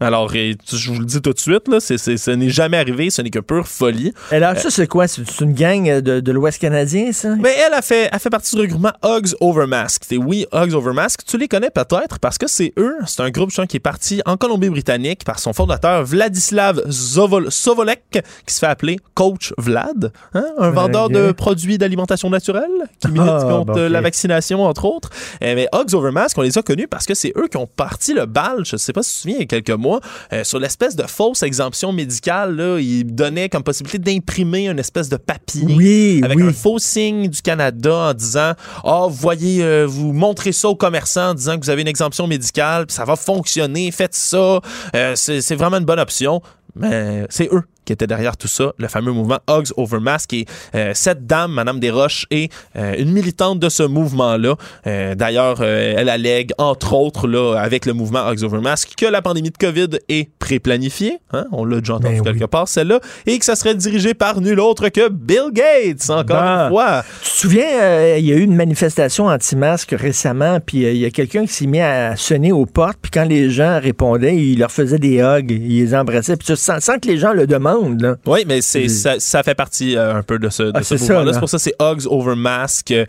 [0.00, 3.10] Alors, je vous le dis tout de suite, là, c'est, c'est- ce n'est jamais arrivé,
[3.10, 4.12] ce n'est que pure folie.
[4.30, 5.06] Alors, ça, c'est quoi?
[5.06, 7.36] C'est c'est une gang de, de l'Ouest canadien, ça?
[7.36, 10.04] Mais elle a fait, a fait partie du regroupement Hugs Over Mask.
[10.12, 12.94] Et oui, Hugs Over Mask, tu les connais peut-être parce que c'est eux.
[13.06, 18.54] C'est un groupe qui est parti en Colombie-Britannique par son fondateur Vladislav Zovol- Sovolek, qui
[18.54, 22.70] se fait appeler Coach Vlad, hein, un vendeur de produits d'alimentation naturelle
[23.00, 25.10] qui milite Ah, contre la vaccination, entre autres.
[25.40, 27.66] Eh, mais Hugs Over Mask, on les a connus parce que c'est eux qui ont
[27.66, 29.70] parti le bal, je ne sais pas si tu te souviens, il y a quelques
[29.78, 29.89] mois,
[30.32, 32.54] euh, sur l'espèce de fausse exemption médicale.
[32.56, 36.44] Là, ils donnaient comme possibilité d'imprimer une espèce de papier Oui, avec oui.
[36.48, 38.52] un faux signe du Canada en disant
[38.84, 41.88] Ah, vous voyez, euh, vous montrez ça aux commerçants en disant que vous avez une
[41.88, 44.60] exemption médicale, puis ça va fonctionner, faites ça,
[44.94, 46.42] Euh, c'est vraiment une bonne option.
[46.76, 50.32] Mais c'est eux qui étaient derrière tout ça, le fameux mouvement Hugs Over Mask.
[50.32, 50.46] Et
[50.76, 54.54] euh, cette dame, Madame Desroches, est euh, une militante de ce mouvement-là.
[54.86, 59.22] Euh, D'ailleurs, elle allègue, entre autres, là, avec le mouvement Hugs Over Mask, que la
[59.22, 61.18] pandémie de COVID est pré-planifiée.
[61.32, 63.00] hein, On l'a déjà entendu Ben quelque part, celle-là.
[63.26, 67.02] Et que ça serait dirigé par nul autre que Bill Gates, encore une fois.
[67.24, 71.10] Tu te souviens, il y a eu une manifestation anti-masque récemment, puis il y a
[71.10, 74.70] quelqu'un qui s'est mis à sonner aux portes, puis quand les gens répondaient, il leur
[74.70, 77.79] faisait des hugs, il les embrassait, puis sans, sans que les gens le demandent.
[77.88, 78.16] Là.
[78.26, 80.94] Oui, mais c'est ça, ça fait partie euh, un peu de ce, de Ah, ce
[80.94, 81.24] mouvement-là.
[81.24, 81.32] là.
[81.32, 82.90] C'est pour ça que c'est Hugs Over Mask.
[82.92, 83.04] Euh,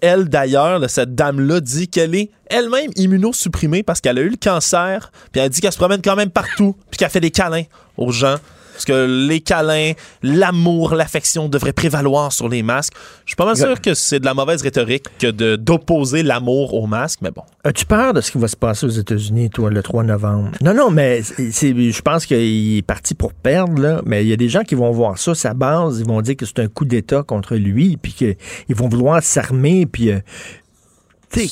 [0.00, 5.10] elle, d'ailleurs, cette dame-là dit qu'elle est elle-même immunosupprimée parce qu'elle a eu le cancer,
[5.32, 7.64] puis elle dit qu'elle se promène quand même partout, puis qu'elle fait des câlins
[7.96, 8.36] aux gens.
[8.84, 9.92] Parce que les câlins,
[10.24, 12.94] l'amour, l'affection devraient prévaloir sur les masques.
[13.24, 16.74] Je suis pas mal sûr que c'est de la mauvaise rhétorique que de- d'opposer l'amour
[16.74, 17.42] aux masques, mais bon.
[17.62, 20.50] As-tu peur de ce qui va se passer aux États-Unis, toi, le 3 novembre?
[20.60, 24.02] Non, non, mais c'est- je pense qu'il est parti pour perdre, là.
[24.04, 26.36] Mais il y a des gens qui vont voir ça, sa base, ils vont dire
[26.36, 28.36] que c'est un coup d'État contre lui, puis qu'ils
[28.70, 30.10] vont vouloir s'armer, puis...
[30.10, 30.18] euh,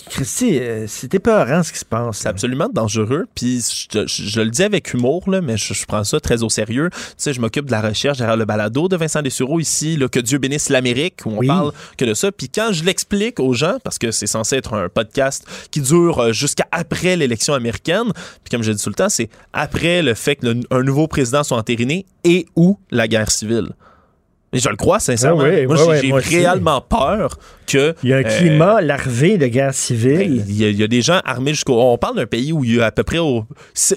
[0.09, 2.19] Christy, euh, c'est épeurant ce qui se passe.
[2.19, 3.27] C'est absolument dangereux.
[3.35, 6.43] Puis je, je- je le dis avec humour, là, mais je, je prends ça très
[6.43, 6.91] au sérieux.
[6.93, 10.09] Tu sais, je m'occupe de la recherche derrière le balado de Vincent Dessureau ici, là,
[10.09, 11.47] que Dieu bénisse l'Amérique, où on Oui.
[11.47, 12.31] parle que de ça.
[12.31, 16.19] Puis quand je l'explique aux gens, parce que c'est censé être un podcast qui dure
[16.21, 18.13] euh, jusqu'à après l'élection américaine,
[18.45, 21.57] puis comme je dis tout le temps, c'est après le fait qu'un nouveau président soit
[21.59, 23.69] entériné et ou la guerre civile.
[24.53, 25.45] Et je le crois sincèrement.
[25.45, 27.39] Ah oui, moi, j'ai réellement peur
[27.71, 30.43] que Il y a un euh, climat larvé de guerre civile.
[30.49, 31.81] il y, a, il y a des gens armés jusqu'au.
[31.81, 33.19] On parle d'un pays où il y a à peu près.
[33.19, 33.45] Au,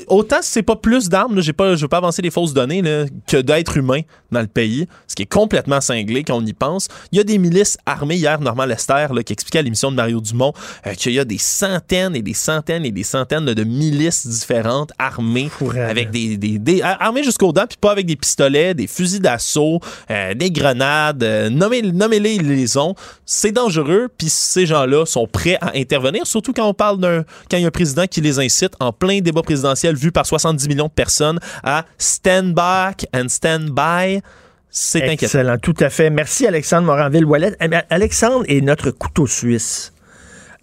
[0.07, 3.77] autant c'est pas plus d'armes, je veux pas avancer les fausses données, là, que d'êtres
[3.77, 4.01] humains
[4.31, 6.87] dans le pays, ce qui est complètement cinglé quand on y pense.
[7.11, 9.95] Il y a des milices armées hier, Normand Lester, là, qui expliquait à l'émission de
[9.95, 10.53] Mario Dumont
[10.87, 14.91] euh, qu'il y a des centaines et des centaines et des centaines de milices différentes
[14.97, 15.49] armées
[15.89, 19.19] avec des, des, des- ar- armées jusqu'aux dents, puis pas avec des pistolets, des fusils
[19.21, 19.79] d'assaut,
[20.09, 22.95] euh, des grenades, nommez, nommez-les, ils les ont.
[23.25, 27.57] C'est dangereux, puis ces gens-là sont prêts à intervenir, surtout quand on parle d'un, quand
[27.57, 30.67] il y a un président qui les incite en plein débat présidentiel vu par 70
[30.67, 34.21] millions de personnes à stand back and stand by.
[34.69, 35.25] C'est inquiétant.
[35.25, 36.09] Excellent, tout à fait.
[36.09, 37.55] Merci Alexandre Moranville-Wallet.
[37.61, 39.93] Eh Alexandre est notre couteau suisse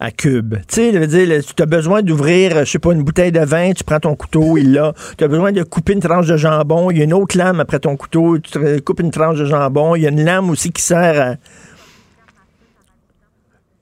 [0.01, 0.55] à cube.
[0.67, 3.83] Tu sais, dire, tu as besoin d'ouvrir, je sais pas, une bouteille de vin, tu
[3.83, 4.93] prends ton couteau, il l'a.
[5.17, 7.59] Tu as besoin de couper une tranche de jambon, il y a une autre lame
[7.59, 10.71] après ton couteau, tu coupes une tranche de jambon, il y a une lame aussi
[10.71, 11.35] qui sert à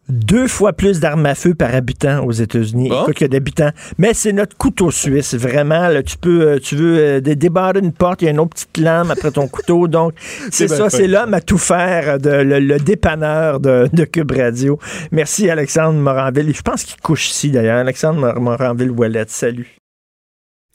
[0.10, 3.70] deux fois plus d'armes à feu par habitant aux États-Unis qu'il y a d'habitants.
[3.98, 5.88] Mais c'est notre couteau suisse, vraiment.
[5.88, 8.40] là, tu peux, euh, tu veux euh, dé- débarrer une porte, il y a une
[8.40, 9.88] autre petite lame après ton couteau.
[9.88, 10.14] Donc,
[10.52, 14.80] c'est ça, c'est l'homme à tout faire, de, le, le dépanneur de, de Cube Radio.
[15.12, 16.54] Merci Alexandre Moranville.
[16.56, 17.78] Je pense qu'il couche ici d'ailleurs.
[17.78, 19.76] Alexandre Mor- Moranville-Wallet, salut.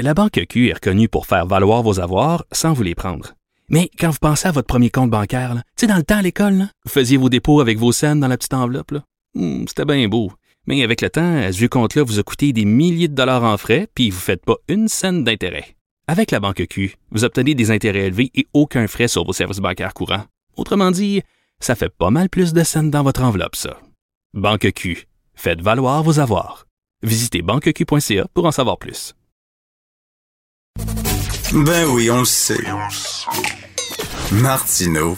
[0.01, 3.35] La Banque Q est reconnue pour faire valoir vos avoirs sans vous les prendre.
[3.71, 6.23] Mais quand vous pensez à votre premier compte bancaire, tu sais, dans le temps à
[6.23, 8.91] l'école, là, vous faisiez vos dépôts avec vos scènes dans la petite enveloppe.
[8.91, 9.01] là.
[9.35, 10.33] Hmm, C'était bien beau.
[10.67, 13.57] Mais avec le temps, à ce compte-là vous a coûté des milliers de dollars en
[13.59, 15.77] frais, puis vous ne faites pas une scène d'intérêt.
[16.07, 19.59] Avec la Banque Q, vous obtenez des intérêts élevés et aucun frais sur vos services
[19.59, 20.25] bancaires courants.
[20.57, 21.23] Autrement dit,
[21.61, 23.79] ça fait pas mal plus de scènes dans votre enveloppe, ça.
[24.35, 25.07] Banque Q.
[25.35, 26.67] Faites valoir vos avoirs.
[27.03, 29.15] Visitez banqueq.ca pour en savoir plus.
[31.53, 32.59] Ben oui, on le sait.
[34.33, 35.17] Martineau,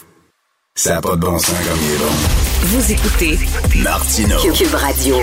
[0.75, 2.46] ça n'a pas de bon sens comme il est bon.
[2.69, 3.39] Vous écoutez
[3.77, 4.41] Martineau.
[4.53, 5.17] Cube Radio.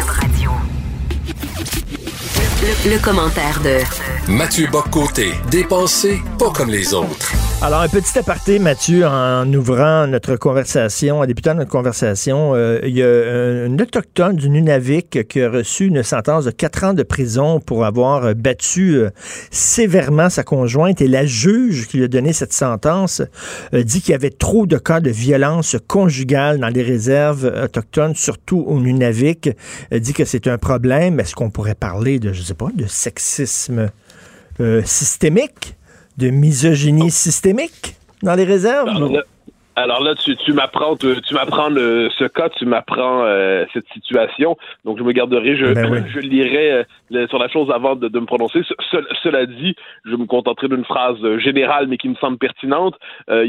[2.85, 3.79] Le, le commentaire de
[4.29, 7.33] Mathieu Boccoté, dépensé pas comme les autres.
[7.61, 12.95] Alors, un petit aparté, Mathieu, en ouvrant notre conversation, en débutant notre conversation, euh, il
[12.97, 17.03] y a un, autochtone du Nunavik qui a reçu une sentence de quatre ans de
[17.03, 19.09] prison pour avoir battu euh,
[19.51, 23.21] sévèrement sa conjointe et la juge qui lui a donné cette sentence
[23.73, 28.15] euh, dit qu'il y avait trop de cas de violence conjugale dans les réserves autochtones,
[28.15, 29.49] surtout au Nunavik.
[29.91, 31.19] Dit que c'est un problème.
[31.19, 33.89] Est-ce qu'on pourrait parler de, je sais pas, de sexisme?
[34.59, 35.75] Euh, systémique?
[36.15, 38.87] de misogynie systémique dans les réserves?
[38.87, 39.23] Alors là,
[39.75, 44.55] alors là, tu, tu m'apprends, tu, tu m'apprends ce cas, tu m'apprends euh, cette situation.
[44.85, 45.99] Donc je me garderai, je, Ben oui.
[46.13, 48.59] je lirai euh, sur la chose avant de, de me prononcer.
[48.61, 49.75] Ce- ce- cela dit,
[50.05, 52.93] je me contenterai d'une phrase générale, mais qui me semble pertinente.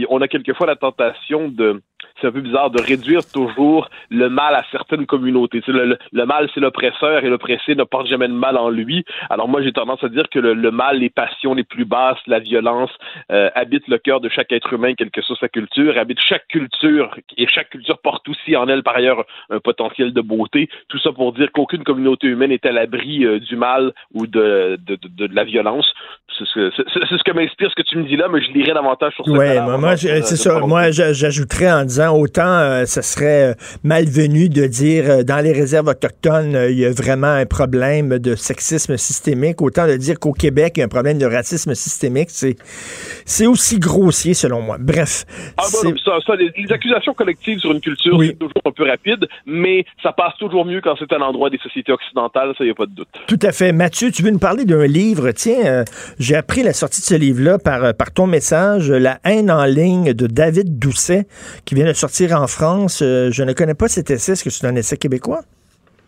[0.09, 1.83] On a quelquefois la tentation de
[2.21, 5.63] c'est un peu bizarre de réduire toujours le mal à certaines communautés.
[5.67, 9.05] Le, le- le mal, c'est l'oppresseur et l'oppressé ne porte jamais de mal en lui.
[9.31, 12.19] Alors moi, j'ai tendance à dire que le, le mal, les passions les plus basses,
[12.27, 12.91] la violence,
[13.33, 16.47] euh, habitent le cœur de chaque être humain, quelle que soit sa culture, habite chaque
[16.49, 20.69] culture, et chaque culture porte aussi en elle, par ailleurs, un potentiel de beauté.
[20.89, 24.79] Tout ça pour dire qu'aucune communauté humaine est à l'abri euh, du mal ou de,
[24.87, 25.87] de, de, de la violence.
[26.39, 29.25] C'est ce, que- m'inspire ce que tu me dis là, mais je lirai davantage sur
[29.25, 30.61] ce cas-là moi, de- c'est ça.
[30.61, 35.53] Moi, j'ajouterais en disant autant euh, ça serait euh, malvenu de dire euh, dans les
[35.53, 40.33] réserves autochtones, il y a vraiment un problème de sexisme systémique, autant de dire qu'au
[40.33, 42.29] Québec, il y a un problème de racisme systémique.
[42.31, 42.57] C'est,
[43.25, 44.77] c'est aussi grossier, selon moi.
[44.79, 45.25] Bref.
[45.57, 48.29] Ah bon, c'est- non, ça, ça, les, les accusations collectives sur une culture, Oui.
[48.29, 51.59] c'est toujours un peu rapide, mais ça passe toujours mieux quand c'est à l'endroit des
[51.59, 53.09] sociétés occidentales, ça, y a pas de doute.
[53.27, 53.73] Tout à fait.
[53.73, 55.31] Mathieu, tu veux nous parler d'un livre?
[55.33, 55.85] Tiens, euh,
[56.19, 60.13] j'ai appris la sortie de ce livre-là par, par ton message, La haine en ligne
[60.13, 61.27] de David Doucet,
[61.65, 63.03] qui vient de sortir en France.
[63.03, 64.33] Euh, je ne connais pas cet essai.
[64.33, 65.41] Est-ce que c'est un essai québécois?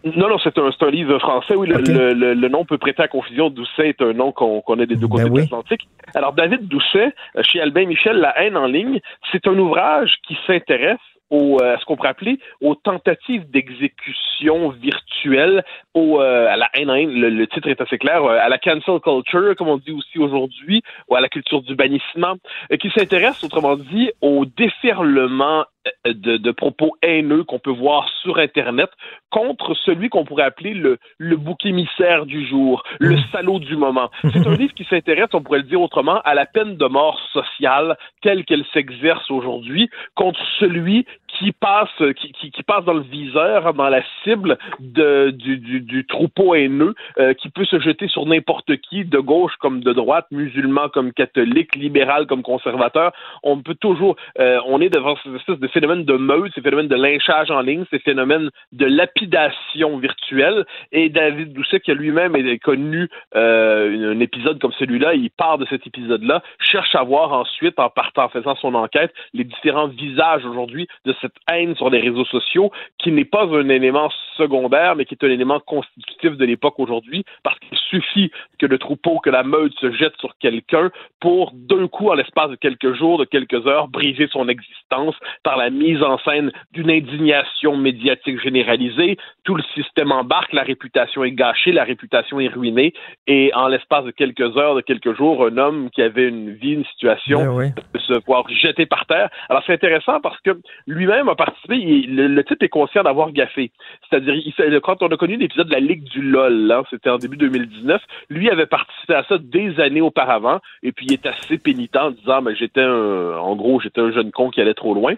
[0.05, 1.57] Non, non, c'est un, un livre français.
[1.57, 1.89] Oui, le, Ok.
[1.89, 3.51] le- le- le nom peut prêter à confusion.
[3.51, 5.41] Doucet est un nom qu'on connaît des deux côtés Ben de oui.
[5.43, 5.89] l'Atlantique.
[6.15, 9.01] Alors, David Doucet, euh, chez Albin Michel, La haine en ligne,
[9.33, 10.99] c'est un ouvrage qui s'intéresse
[11.29, 15.65] au, euh, à ce qu'on pourrait appeler aux tentatives d'exécution virtuelle,
[15.95, 18.49] au, euh, à la haine en ligne, le, le titre est assez clair, euh, à
[18.49, 22.35] la cancel culture, comme on dit aussi aujourd'hui, ou à la culture du bannissement,
[22.81, 25.65] qui s'intéresse, autrement dit, au déferlement
[26.05, 28.91] de, de propos haineux qu'on peut voir sur Internet
[29.31, 34.11] contre celui qu'on pourrait appeler le, le bouc émissaire du jour, le salaud du moment.
[34.33, 37.21] C'est un livre qui s'intéresse, on pourrait le dire autrement, à la peine de mort
[37.33, 41.07] sociale telle qu'elle s'exerce aujourd'hui contre celui
[41.39, 45.81] qui passe, qui, qui, qui passe dans le viseur, dans la cible de, du, du,
[45.81, 49.93] du troupeau haineux, euh, qui peut se jeter sur n'importe qui, de gauche comme de
[49.93, 53.13] droite, musulman comme catholique, libéral comme conservateur.
[53.43, 56.89] On peut toujours, euh, on est devant ces espèces de phénomènes de meute, ces phénomènes
[56.89, 60.65] de lynchage en ligne, ces phénomènes de lapidation virtuelle.
[60.93, 65.67] Et David Doucet, qui a lui-même connu euh, un épisode comme celui-là, il part de
[65.67, 70.45] cet épisode-là, cherche à voir ensuite, en partant, en faisant son enquête, les différents visages
[70.45, 75.05] aujourd'hui de cette haine sur les réseaux sociaux qui n'est pas un élément secondaire, mais
[75.05, 79.31] qui est un élément constitutif de l'époque aujourd'hui, parce qu'il suffit que le troupeau, que
[79.31, 80.91] la meute se jette sur quelqu'un
[81.21, 85.57] pour d'un coup, en l'espace de quelques jours, de quelques heures, briser son existence par
[85.57, 89.17] la mise en scène d'une indignation médiatique généralisée.
[89.45, 92.93] Tout le système embarque, la réputation est gâchée, la réputation est ruinée,
[93.27, 96.73] et en l'espace de quelques heures, de quelques jours, un homme qui avait une vie,
[96.73, 99.29] une situation, Ben peut se voir jeté par terre.
[99.49, 100.51] Alors c'est intéressant parce que
[100.87, 101.77] lui-même a participé,
[102.09, 103.71] le, type est conscient d'avoir gaffé.
[104.09, 104.35] C'est-à-dire,
[104.83, 108.03] quand on a connu l'épisode de la Ligue du LOL, hein, c'était en début 2019,
[108.31, 112.11] lui avait participé à ça des années auparavant, et puis il est assez pénitent en
[112.11, 115.15] disant, ben, j'étais un, en gros, j'étais un jeune con qui allait trop loin.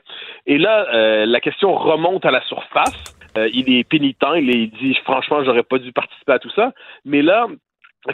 [0.46, 3.14] Et là, euh, la question remonte à la surface.
[3.36, 6.50] Euh, il est pénitent, il, est- il dit, franchement, j'aurais pas dû participer à tout
[6.50, 6.72] ça.
[7.04, 7.46] Mais là,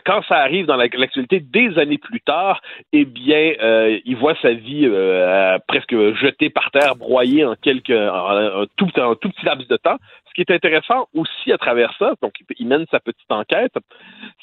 [0.05, 2.61] quand ça arrive dans la- l'actualité des années plus tard,
[2.93, 7.91] eh bien, euh, il voit sa vie euh, presque jetée par terre, broyée en quelques,
[7.91, 9.97] en tout, petit laps de temps.
[10.29, 13.73] Ce qui est intéressant aussi à travers ça, donc il- il mène sa petite enquête,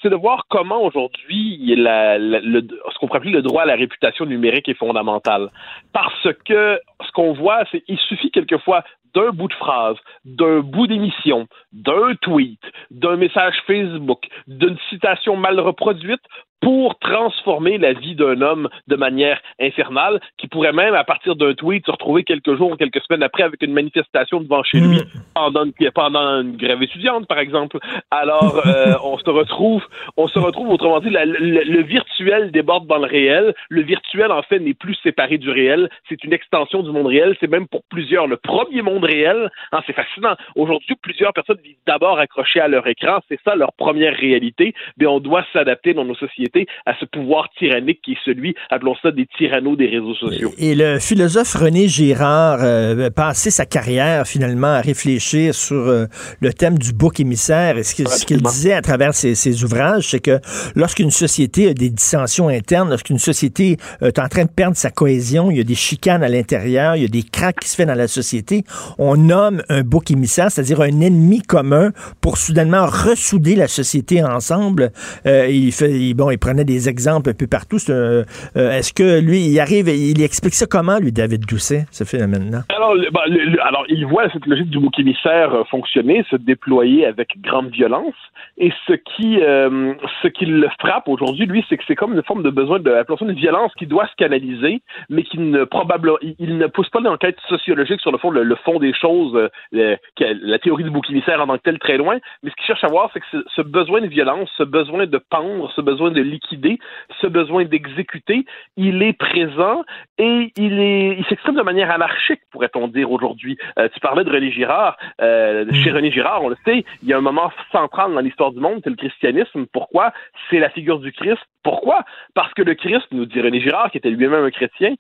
[0.02, 4.74] c'est de voir comment aujourd'hui ce qu'on pourrait le droit à la réputation numérique est
[4.78, 5.50] fondamental.
[5.92, 8.84] Parce que ce qu'on voit, c'est qu'il suffit quelquefois
[9.14, 15.60] d'un bout de phrase, d'un bout d'émission, d'un tweet, d'un message Facebook, d'une citation mal
[15.60, 16.22] reproduite
[16.62, 21.56] pour transformer la vie d'un homme de manière infernale, qui pourrait même, à partir d'un
[21.56, 25.02] tweet, se retrouver quelques jours ou quelques semaines après avec une manifestation devant chez lui
[25.34, 27.80] pendant une, pendant une grève étudiante, par exemple.
[28.12, 29.84] Alors, euh, on se retrouve,
[30.18, 33.56] on se retrouve, autrement dit, la- le, le virtuel déborde dans le réel.
[33.70, 35.90] Le virtuel, en fait, n'est plus séparé du réel.
[36.10, 37.36] C'est une extension du monde réel.
[37.40, 39.50] C'est même pour plusieurs le premier monde réel.
[39.72, 40.36] Hein, c'est fascinant.
[40.56, 43.20] Aujourd'hui, plusieurs personnes vivent d'abord accrochées à leur écran.
[43.30, 44.74] C'est ça leur première réalité.
[44.98, 48.96] Mais on doit s'adapter dans nos sociétés à ce pouvoir tyrannique qui est celui, appelons
[49.02, 50.52] ça des tyrannos des réseaux sociaux.
[50.58, 56.06] Et le philosophe René Girard euh, a passé sa carrière finalement à réfléchir sur euh,
[56.40, 57.78] le thème du bouc émissaire.
[57.78, 60.40] Et ce qu'il disait à travers ses, ses ouvrages, c'est que
[60.76, 64.90] lorsqu'une société a des dissensions internes, lorsqu'une société euh, est en train de perdre sa
[64.90, 67.76] cohésion, il y a des chicanes à l'intérieur, il y a des cracks qui se
[67.76, 68.64] fait dans la société,
[68.98, 71.92] on nomme un bouc émissaire, c'est-à-dire un ennemi commun
[72.22, 74.92] pour soudainement ressouder la société ensemble.
[75.26, 77.80] Euh, il fait, bon, il prenait des exemples un peu partout.
[77.80, 78.26] C'est un-
[78.58, 82.64] euh, Est-ce que lui, il arrive, il explique ça comment, lui, David Doucet, ce phénomène-là?
[82.76, 87.30] Alors, le- alors, il voit cette logique du bouc émissaire euh, fonctionner, se déployer avec
[87.42, 88.14] grande violence.
[88.58, 92.24] Et ce qui, euh, ce qui le frappe aujourd'hui, lui, c'est que c'est comme une
[92.24, 95.64] forme de besoin de, appelons ça une violence qui doit se canaliser, mais qui ne
[95.64, 99.48] probablement, il, ne pousse pas l'enquête sociologique sur le fond, le fond des choses, euh,
[99.72, 102.18] le- que- la théorie du bouc émissaire en tant que tel très loin.
[102.44, 103.26] Mais ce qu'il cherche à voir, c'est que
[103.56, 106.80] ce, besoin de violence, ce besoin de pendre, ce besoin de liquider,
[107.22, 108.46] ce besoin d'exécuter,
[108.76, 109.84] il est présent
[110.18, 113.58] et il est, il s'exprime de manière anarchique, pourrait-on dire aujourd'hui.
[113.80, 114.98] Euh, tu parlais de René Girard.
[115.22, 118.52] Euh, Chez René Girard, on le sait, il y a un moment central dans l'histoire
[118.52, 119.66] du monde, c'est le christianisme.
[119.72, 120.12] Pourquoi?
[120.50, 121.42] C'est la figure du Christ.
[121.64, 122.04] Pourquoi?
[122.34, 124.96] Parce que le Christ, nous dit René Girard, qui était lui-même un chrétien,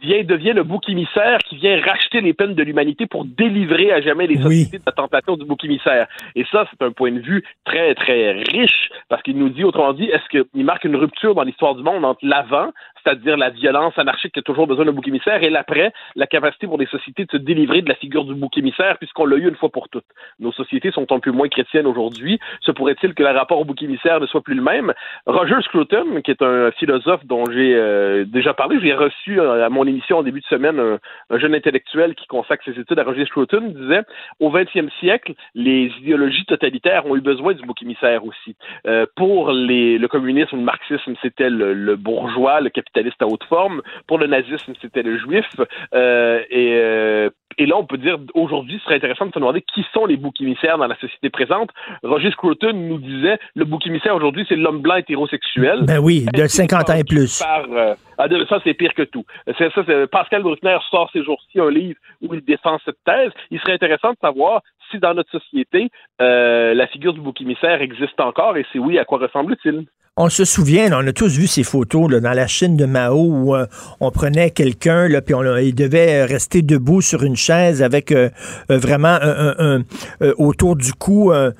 [0.00, 4.00] vient devient le bouc émissaire qui vient racheter les peines de l'humanité pour délivrer à
[4.00, 6.06] jamais les sociétés de la tentation du bouc émissaire.
[6.34, 9.92] Et ça, c'est un point de vue très très riche parce qu'il nous dit, autrement
[9.92, 12.70] dit, est-ce qu'il marque une rupture dans l'histoire du monde entre l'avant
[13.02, 16.66] c'est-à-dire la violence anarchique qui a toujours besoin d'un bouc émissaire, et l'après, la capacité
[16.66, 19.48] pour les sociétés de se délivrer de la figure du bouc émissaire, puisqu'on l'a eu
[19.48, 20.04] une fois pour toutes.
[20.38, 22.38] Nos sociétés sont un peu moins chrétiennes aujourd'hui.
[22.60, 24.92] Se pourrait-il que le rapport au bouc émissaire ne soit plus le même?
[25.26, 29.68] Roger Scruton, qui est un philosophe dont j'ai euh, déjà parlé, j'ai reçu euh, à
[29.68, 30.98] mon émission en début de semaine un,
[31.30, 34.02] un jeune intellectuel qui consacre ses études à Roger Scruton, disait
[34.40, 38.56] au 20e siècle, les idéologies totalitaires ont eu besoin du bouc émissaire aussi.
[38.86, 43.82] Euh, pour les, le communisme, le marxisme, c'était le, bourgeois, le capitaliste à haute forme.
[44.06, 45.46] Pour le nazisme, c'était le juif.
[45.94, 49.84] Euh, euh, et là, on peut dire, aujourd'hui, ce serait intéressant de se demander qui
[49.92, 51.70] sont les boucs émissaires dans la société présente.
[52.02, 55.82] Roger Scruton nous disait, le bouc émissaire aujourd'hui, c'est l'homme blanc hétérosexuel.
[55.82, 57.40] Ben oui, de 50 ans et plus.
[57.40, 59.24] Par, euh, ah, ça, c'est pire que tout.
[59.58, 59.66] Ça,
[60.10, 63.30] Pascal Bruckner sort ces jours-ci un livre où il défend cette thèse.
[63.50, 67.80] Il serait intéressant de savoir si dans notre société, euh, la figure du bouc émissaire
[67.80, 69.86] existe encore et si oui, à quoi ressemble-t-il?
[70.18, 72.84] On se souvient, là, on a tous vu ces photos là, dans la Chine de
[72.84, 73.64] Mao où euh,
[73.98, 78.28] on prenait quelqu'un là, puis on, il devait rester debout sur une chaise avec euh,
[78.70, 79.82] euh, vraiment un, un- un-
[80.20, 81.54] euh, autour du cou un,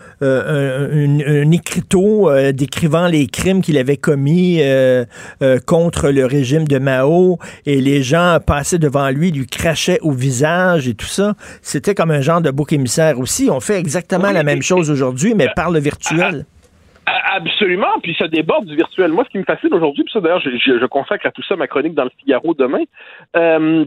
[1.50, 5.06] écriteau euh, décrivant les crimes qu'il avait commis euh,
[5.42, 10.12] euh, contre le régime de Mao et les gens passaient devant lui, lui crachaient au
[10.12, 11.36] visage et tout ça.
[11.62, 13.48] C'était comme un genre de bouc émissaire aussi.
[13.50, 16.44] On fait exactement la même chose aujourd'hui, mais par le virtuel.
[17.34, 19.12] Absolument, puis ça déborde du virtuel.
[19.12, 21.66] Moi, ce qui me fascine aujourd'hui, puis ça d'ailleurs, je, consacre à tout ça ma
[21.66, 22.82] chronique dans le Figaro demain,
[23.36, 23.84] euh,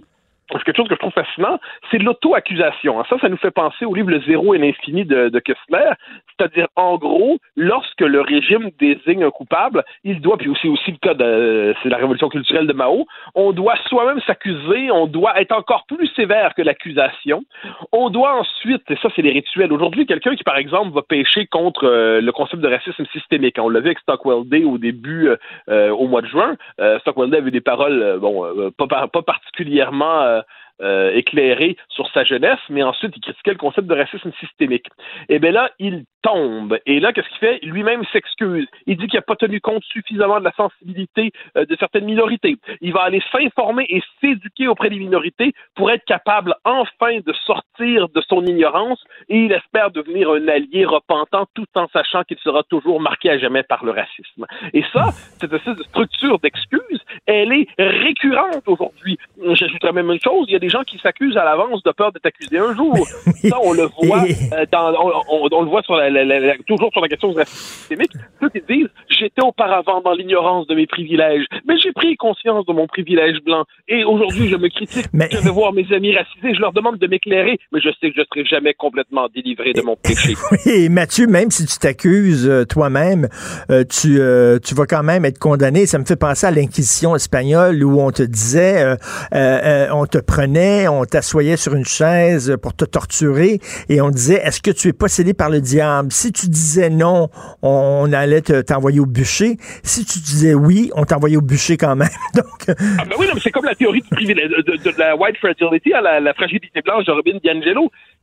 [0.50, 1.60] quelque chose que je trouve fascinant,
[1.92, 3.04] c'est l'auto-accusation.
[3.10, 5.92] Ça, ça nous fait penser au livre Le Zéro et l'Infini de, de Kessler.
[6.38, 10.98] C'est-à-dire, en gros, lorsque le régime désigne un coupable, il doit, puis aussi, aussi le
[10.98, 15.54] cas de, c'est la révolution culturelle de Mao, on doit soi-même s'accuser, on doit être
[15.54, 17.44] encore plus sévère que l'accusation.
[17.92, 19.72] On doit ensuite, et ça, c'est les rituels.
[19.72, 23.58] Aujourd'hui, quelqu'un qui, par exemple, va pécher contre euh, le concept de racisme systémique.
[23.60, 25.38] On l'a vu avec Stockwell Day au début, euh,
[25.70, 26.56] euh, au mois de juin.
[27.00, 30.35] Stockwell Day avait des paroles, bon, pas, pas particulièrement
[30.82, 34.88] euh, éclairé sur sa jeunesse, mais ensuite il critiquait le concept de racisme systémique.
[35.30, 36.78] Et bien là, il tombe.
[36.86, 37.60] Et là, qu'est-ce qu'il fait?
[37.64, 38.68] Lui-même s'excuse.
[38.86, 42.58] Il dit qu'il n'a pas tenu compte suffisamment de la sensibilité euh, de certaines minorités.
[42.82, 47.65] Il va aller s'informer et s'éduquer auprès des minorités pour être capable enfin de sortir
[47.80, 52.64] de son ignorance et il espère devenir un allié repentant tout en sachant qu'il sera
[52.64, 54.46] toujours marqué à jamais par le racisme.
[54.74, 59.18] Et ça, cette espèce de structure d'excuses, elle est récurrente aujourd'hui.
[59.54, 62.12] J'ajouterais même une chose, il y a des gens qui s'accusent à l'avance de peur
[62.12, 62.96] d'être accusés un jour.
[63.50, 64.94] Ça, on le voit euh, dans,
[65.30, 68.12] on, le voit sur la, toujours sur la question systémique.
[68.42, 72.74] Ceux qui disent j'étais auparavant dans l'ignorance de mes privilèges, mais j'ai pris conscience de
[72.74, 75.06] mon privilège blanc et aujourd'hui je me critique.
[75.14, 78.16] Je vais voir mes amis racisés, je leur demande de m'éclairer, mais je sais que
[78.18, 80.36] je serai jamais complètement délivré de mon péché.
[80.66, 83.28] Oui, Mathieu, même si tu t'accuses euh, toi-même,
[83.70, 84.20] euh, tu,
[84.64, 85.86] tu vas quand même être condamné.
[85.86, 88.96] Ça me fait penser à l'Inquisition espagnole où on te disait,
[89.32, 93.60] on te prenait on t'assoyait sur une chaise pour te torturer
[93.90, 96.12] et on disait est-ce que tu es possédé par le diable?
[96.12, 97.30] Si tu disais non,
[97.62, 99.58] on, allait t'envoyer au bûcher.
[99.84, 102.10] Si tu disais oui, on t'envoyait au bûcher quand même.
[102.36, 106.02] Donc ah ben oui, c'est comme la théorie du privilège, de, la white fragility, à
[106.02, 107.38] la, fragilité blanche de Robin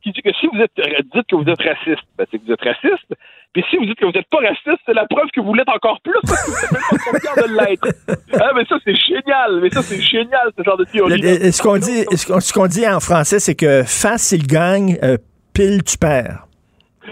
[0.03, 2.51] Qui dit que si vous êtes dites que vous êtes raciste, ben c'est que vous
[2.51, 3.13] êtes raciste.
[3.53, 5.69] Puis si vous dites que vous n'êtes pas raciste, c'est la preuve que vous l'êtes
[5.69, 7.87] encore plus parce que vous pas de l'être.
[8.33, 9.61] Ah, mais ça, c'est génial.
[9.61, 11.51] Mais ça, c'est génial, ce genre de théorie.
[11.51, 15.17] Ce qu'on dit, ce qu'on dit en français, c'est que face, il gagne, euh,
[15.53, 16.47] pile, tu perds.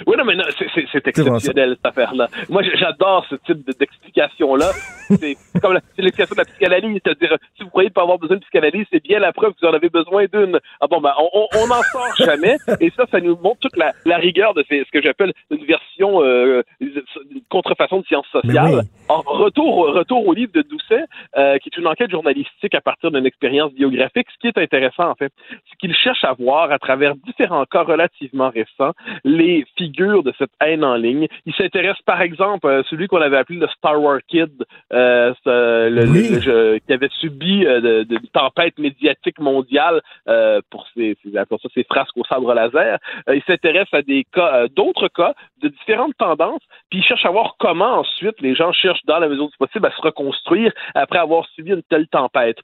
[0.08, 2.28] Oui, non, mais non, c'est exceptionnel, cette affaire-là.
[2.50, 4.72] Moi, j'adore ce type d'explication-là.
[5.10, 8.86] c'est comme l'explication de la psychanalyse, c'est-à-dire, si vous croyez pas avoir besoin de psychanalyse,
[8.92, 10.60] c'est bien la preuve que vous en avez besoin d'une.
[10.80, 14.18] Ah bon, ben, on n'en sort jamais, et ça, ça nous montre toute la, la
[14.18, 18.84] rigueur de ce que j'appelle une version, euh, une contrefaçon de sciences sociales.
[19.10, 21.04] En retour, retour au livre de Doucet,
[21.38, 24.28] euh, qui est une enquête journalistique à partir d'une expérience biographique.
[24.34, 27.84] Ce qui est intéressant, en fait, c'est qu'il cherche à voir, à travers différents cas
[27.84, 28.94] relativement récents,
[29.24, 31.28] les figure de cette haine en ligne.
[31.46, 34.52] Il s'intéresse, par exemple, à celui qu'on avait appelé le Star Wars Kid,
[34.94, 41.18] euh, le, qui avait subi euh, de, de, tempête médiatique mondiale euh, pour ses,
[41.50, 43.00] pour ça, ses frasques au sabre laser.
[43.28, 47.30] Euh, il s'intéresse à des cas, d'autres cas de différentes tendances, puis il cherche à
[47.30, 51.20] voir comment ensuite les gens cherchent dans la mesure du possible à se reconstruire après
[51.20, 52.58] avoir subi une telle tempête.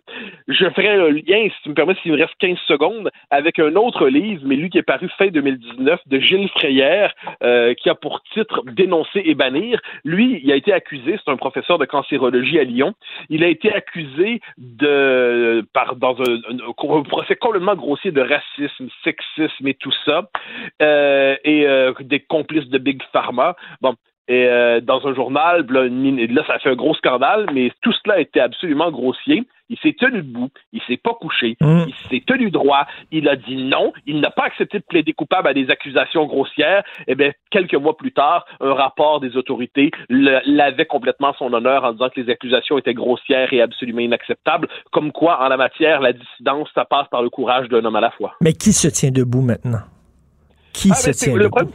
[0.47, 3.75] Je ferai un lien, si tu me permets, s'il me reste 15 secondes, avec un
[3.75, 7.06] autre livre, mais lui qui est paru fin 2019, de Gilles Freyer,
[7.43, 9.79] euh, qui a pour titre Dénoncer et bannir.
[10.03, 12.93] Lui, il a été accusé, c'est un professeur de cancérologie à Lyon,
[13.29, 15.65] il a été accusé de,
[15.97, 20.29] dans un, procès complètement grossier de racisme, sexisme et tout ça,
[20.81, 23.55] euh, et euh, des complices de Big Pharma.
[23.81, 23.95] Bon,
[24.29, 24.45] et
[24.81, 28.91] dans un journal, là, ça a fait un gros scandale, mais tout cela été absolument
[28.91, 29.45] grossier.
[29.69, 31.83] Il s'est tenu debout, il s'est pas couché, mm.
[31.87, 35.47] il s'est tenu droit, il a dit non, il n'a pas accepté de plaider coupable
[35.47, 36.83] à des accusations grossières.
[36.99, 41.83] Et eh bien, quelques mois plus tard, un rapport des autorités l'avait complètement son honneur
[41.83, 44.67] en disant que les accusations étaient grossières et absolument inacceptables.
[44.91, 48.01] Comme quoi, en la matière, la dissidence, ça passe par le courage d'un homme à
[48.01, 48.35] la fois.
[48.41, 49.81] Mais qui se tient debout maintenant?
[50.73, 51.71] Qui ah, se tient debout?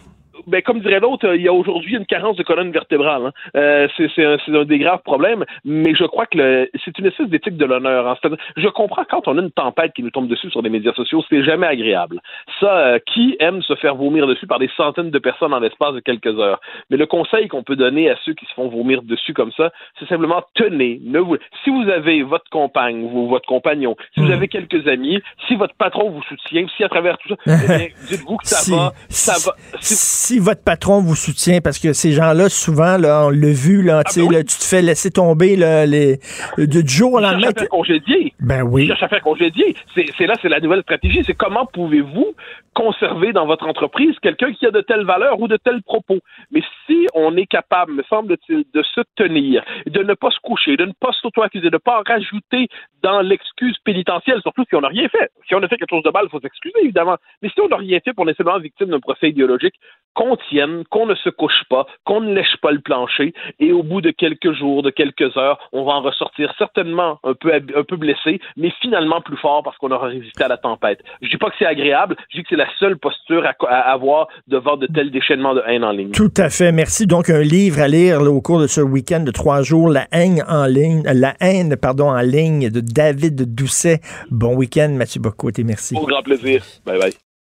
[0.47, 3.27] Ben, comme dirait l'autre, il y a aujourd'hui une carence de colonne vertébrale.
[3.27, 3.33] Hein.
[3.57, 7.57] Euh, c'est un, un, des graves problèmes, mais je crois que c'est une espèce d'éthique
[7.57, 8.07] de l'honneur.
[8.09, 8.17] Hein.
[8.57, 11.23] Je comprends quand on a une tempête qui nous tombe dessus sur les médias sociaux,
[11.29, 12.21] c'est jamais agréable.
[12.61, 15.95] Ça, euh, qui aime se faire vomir dessus par des centaines de personnes en l'espace
[15.95, 16.61] de quelques heures?
[16.91, 19.71] Mais le conseil qu'on peut donner à ceux qui se font vomir dessus comme ça,
[19.99, 21.37] c'est simplement tenez, ne vous...
[21.65, 24.33] si vous avez votre compagne ou votre compagnon, si vous hmm.
[24.33, 28.37] avez quelques amis, si votre patron vous soutient, si à travers tout ça, eh dites-vous
[28.37, 29.57] que ça va, ça va.
[29.81, 33.83] Si si votre patron vous soutient, parce que ces gens-là, souvent, là, on l'a vu,
[33.83, 36.19] là, ah, ben tu te fais laisser tomber là, les,
[36.59, 37.49] du jour au lendemain.
[37.49, 38.35] à faire congédier.
[38.41, 38.89] Ben oui.
[38.89, 39.77] Cherche à faire congédier.
[39.95, 41.23] C'est là, c'est la nouvelle stratégie.
[41.25, 42.35] C'est comment pouvez-vous
[42.75, 46.19] conserver dans votre entreprise quelqu'un qui a de telles valeurs ou de tels propos?
[46.51, 50.77] Mais si on est capable, me semble-t-il, de se tenir, de ne pas se coucher,
[50.77, 52.69] de ne pas s'auto-accuser, de ne pas rajouter
[53.03, 55.31] dans l'excuse pénitentielle, surtout si on n'a rien fait.
[55.47, 57.17] Si on a fait quelque chose de mal, il faut s'excuser, évidemment.
[57.43, 59.75] Mais si on n'a rien fait pour est simplement victime d'un procès idéologique,
[60.23, 63.83] qu'on tienne, qu'on ne se couche pas, qu'on ne lèche pas le plancher, et au
[63.83, 67.83] bout de quelques jours, de quelques heures, on va en ressortir certainement un peu, un
[67.83, 71.01] peu blessé, mais finalement plus fort parce qu'on aura résisté à la tempête.
[71.23, 74.29] Je dis pas que c'est agréable, je dis que c'est la seule posture à, avoir
[74.47, 76.13] devant de tels déchaînements de haine en ligne.
[76.13, 76.71] Tout à fait.
[76.71, 77.07] Merci.
[77.07, 80.45] Donc, un livre à lire au cours de ce week-end de trois jours, La haine
[80.49, 84.01] en ligne, la haine, pardon, en ligne de David Doucet.
[84.31, 85.65] Bon week-end, Mathieu Bocoté.
[85.65, 85.97] Merci.
[85.97, 86.63] Au grand plaisir.
[86.87, 87.32] Bye bye.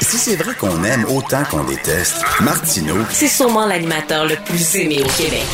[0.00, 5.00] Si c'est vrai qu'on aime autant qu'on déteste, Martineau, c'est sûrement l'animateur le plus aimé
[5.00, 5.46] au Québec.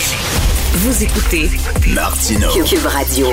[0.75, 1.51] Vous écoutez
[1.95, 2.49] Martino.
[2.65, 3.27] Cube Radio.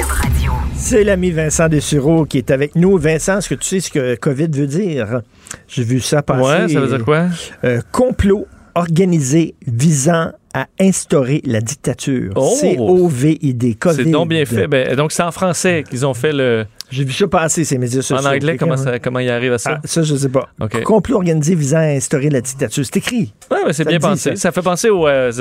[0.75, 2.97] C'est l'ami Vincent Dessureau qui est avec nous.
[2.97, 5.21] Vincent, est-ce que tu sais ce que COVID veut dire?
[5.67, 6.41] J'ai vu ça passer.
[6.41, 7.25] Ouais, ça veut dire quoi?
[7.63, 12.33] Euh, complot organisé visant à instaurer la dictature.
[12.35, 12.55] Oh!
[12.59, 13.77] C-O-V-I-D.
[13.91, 14.67] C'est donc bien fait.
[14.67, 16.65] Ben, donc, c'est en français qu'ils ont fait le.
[16.93, 18.25] J'ai vu ça passer, ces médias sociaux.
[18.25, 19.79] En anglais, comment, ça, comment ils arrivent à ça?
[19.79, 20.47] Ah, ça, je sais pas.
[20.83, 22.85] Complot organisé visant à instaurer la dictature.
[22.85, 23.33] C'est écrit.
[23.51, 24.35] Oui, ouais, c'est bien pensé.
[24.35, 24.51] Ça.
[24.51, 25.31] fait penser au, euh,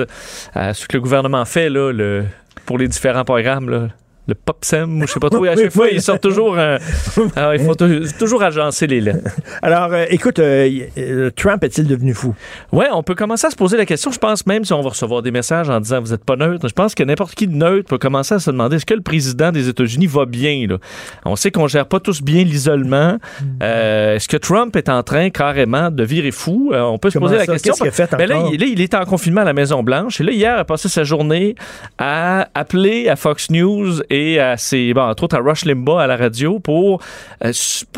[0.55, 2.24] à ce que le gouvernement fait là, le,
[2.65, 3.69] pour les différents programmes.
[3.69, 3.89] Là
[4.28, 5.44] le PopSem, je sais pas trop.
[5.53, 6.57] À chaque fois, ils sortent toujours.
[6.57, 6.78] Euh,
[7.55, 7.74] il faut
[8.19, 9.28] toujours agencer les lettres.
[9.62, 12.35] Alors, euh, écoute, euh, Trump est-il devenu fou?
[12.70, 14.11] Oui, on peut commencer à se poser la question.
[14.12, 16.69] Je pense même si on va recevoir des messages en disant vous n'êtes pas neutre,
[16.69, 19.03] je pense que n'importe qui de neutre peut commencer à se demander est-ce que le
[19.03, 20.66] président des États-Unis va bien?
[20.69, 20.78] Là?
[21.24, 23.19] On sait qu'on gère pas tous bien l'isolement.
[23.61, 26.73] est-ce que Trump est en train carrément de virer fou?
[26.73, 27.73] on peut se poser la question.
[27.73, 30.20] Qu'est-ce qu'il a fait Mais là, il, il est en confinement à la Maison-Blanche.
[30.20, 31.55] Et là, hier, il a passé sa journée
[31.99, 36.06] à appeler à Fox News et à ses, bon, entre autres à Rush Limbaugh à
[36.06, 37.01] la radio pour,
[37.44, 37.52] euh,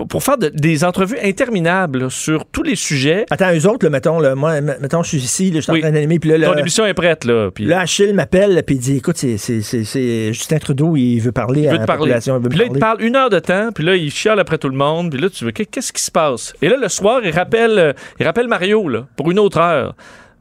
[0.09, 3.27] pour, faire des entrevues interminables sur tous les sujets.
[3.31, 6.21] Attends, eux autres, mettons, là, moi, mettons, je suis ici, je suis en train d'animer,
[6.21, 7.51] puis là, Ton émission est prête, là.
[7.51, 7.65] Puis...
[7.65, 11.87] Là, Achille m'appelle, puis il dit, écoute, c'est Justin Trudeau, il veut parler à la
[11.87, 12.41] population.
[12.41, 14.77] puis là, il parle une heure de temps, puis là, il chiale après tout le
[14.77, 16.55] monde, puis là, tu veux, qu'est-ce qui se passe?
[16.63, 19.95] Et là, le soir, il rappelle, euh, il rappelle Mario, là, pour une autre heure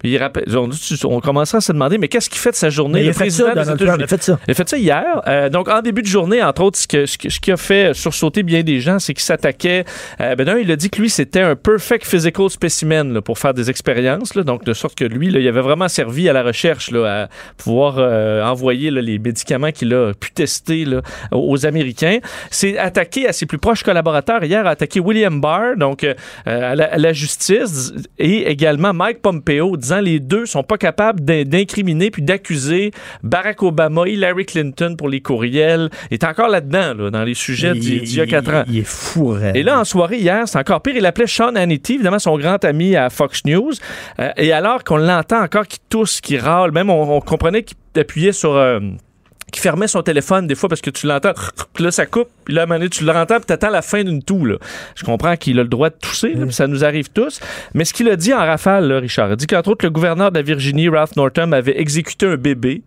[0.04, 3.04] il rappelle, on, à se demander, mais qu'est-ce qu'il fait de sa journée?
[3.04, 4.40] il, a fait ça, il a fait ça.
[4.48, 5.22] Il a fait ça hier.
[5.28, 8.44] Euh, donc, en début de journée, entre autres, ce, que, ce, qui a fait sursauter
[8.44, 9.86] bien des gens, c'est qu'il s'attaquait.
[10.20, 13.54] Euh, ben, il a dit que lui, c'était un perfect physical specimen là, pour faire
[13.54, 14.36] des expériences.
[14.36, 17.24] Là, donc, de sorte que lui, là, il avait vraiment servi à la recherche là,
[17.24, 17.28] à
[17.58, 21.02] pouvoir euh, envoyer là, les médicaments qu'il a pu tester là,
[21.32, 22.20] aux Américains.
[22.52, 24.44] C'est attaqué à ses plus proches collaborateurs.
[24.44, 26.14] Hier, a attaqué William Barr, donc euh,
[26.46, 31.22] à la, à, la, justice, et également Mike Pompeo, disant les deux sont pas capables
[31.22, 32.92] d'incriminer puis d'accuser
[33.24, 35.90] Barack Obama, Hillary Clinton pour les courriels.
[36.12, 38.64] Il est encore là-dedans, dans les sujets d'il y a quatre ans.
[38.68, 40.96] Il est fou, Et là, en soirée, hier, c'est encore pire.
[40.96, 43.74] Il appelait Sean Hannity, évidemment, son grand ami à Fox News.
[44.20, 48.32] Euh, et alors qu'on l'entend encore qui tousse, qui râle, même on, comprenait qu'il appuyait
[48.32, 48.56] sur...
[48.56, 48.80] Euh,
[49.54, 51.34] qui fermait son téléphone des fois parce que tu l'entends,
[51.74, 53.84] puis là ça coupe, puis là à un moment donné, tu l'entends, puis t'attends la
[53.84, 54.46] fin d'une toux.
[54.46, 54.58] Là.
[54.96, 57.40] Je comprends qu'il a le droit de tousser, là, ça nous arrive tous.
[57.74, 59.92] Mais ce qu'il a dit en rafale, là, Richard, il a dit qu'entre autres, le
[59.92, 62.82] gouverneur de la Virginie, Ralph Northam, avait exécuté un bébé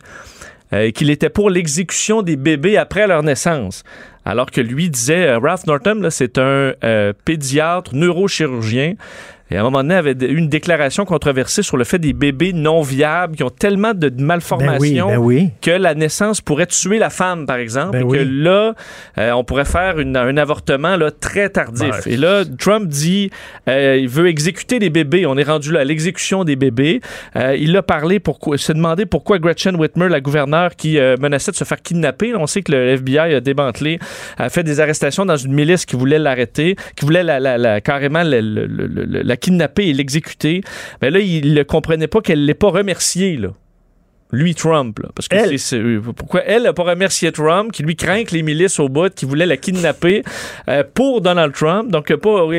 [0.73, 3.85] euh, et qu'il était pour l'exécution des bébés après leur naissance.
[4.25, 8.95] Alors que lui disait, euh, Ralph Northam, c'est un euh, pédiatre, neurochirurgien,
[9.51, 12.53] et à un moment donné, avait eu une déclaration controversée sur le fait des bébés
[12.53, 16.99] non viables qui ont tellement de malformations ben oui, ben que la naissance pourrait tuer
[16.99, 18.75] la femme, par exemple, ben et que là,
[19.19, 22.07] euh, on pourrait faire une, un avortement là, très tardif.
[22.07, 23.31] Et là, Trump dit
[23.69, 25.27] euh, il veut exécuter les bébés.
[25.27, 27.01] On est rendu là à l'exécution des bébés.
[27.37, 31.57] Euh, il a parlé, pourquoi, s'est demandé pourquoi Gretchen Whitmer, la gouverneure qui menaçait de
[31.57, 33.99] se faire kidnapper, on sait que le FBI a démantelé,
[34.39, 37.81] a fait des arrestations dans une milice qui voulait l'arrêter, qui voulait la, la, la
[37.81, 40.63] carrément la kidnapper et l'exécuter.
[41.03, 43.51] Mais là, il ne comprenait pas qu'elle ne l'ait pas remercié, là
[44.33, 46.01] lui Trump parce que elle?
[46.15, 49.25] pourquoi elle n'a pas remercié Trump qui lui craint que les milices au bout qui
[49.25, 50.23] voulaient la kidnapper
[50.69, 52.51] euh, pour Donald Trump donc pas, pourquoi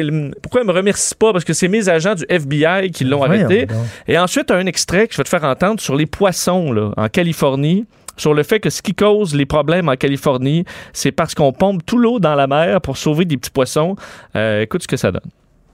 [0.62, 1.34] elle me remercie pas?
[1.34, 3.68] Parce que c'est mes agents du FBI qui l'ont arrêté
[4.08, 7.10] et ensuite un extrait que je vais te faire entendre sur les poissons là, en
[7.10, 7.86] Californie
[8.16, 11.86] sur le fait que ce qui cause les problèmes en Californie, c'est parce qu'on pompe
[11.86, 13.96] tout l'eau dans la mer pour sauver des petits poissons.
[14.36, 15.22] Euh, écoute ce que ça donne.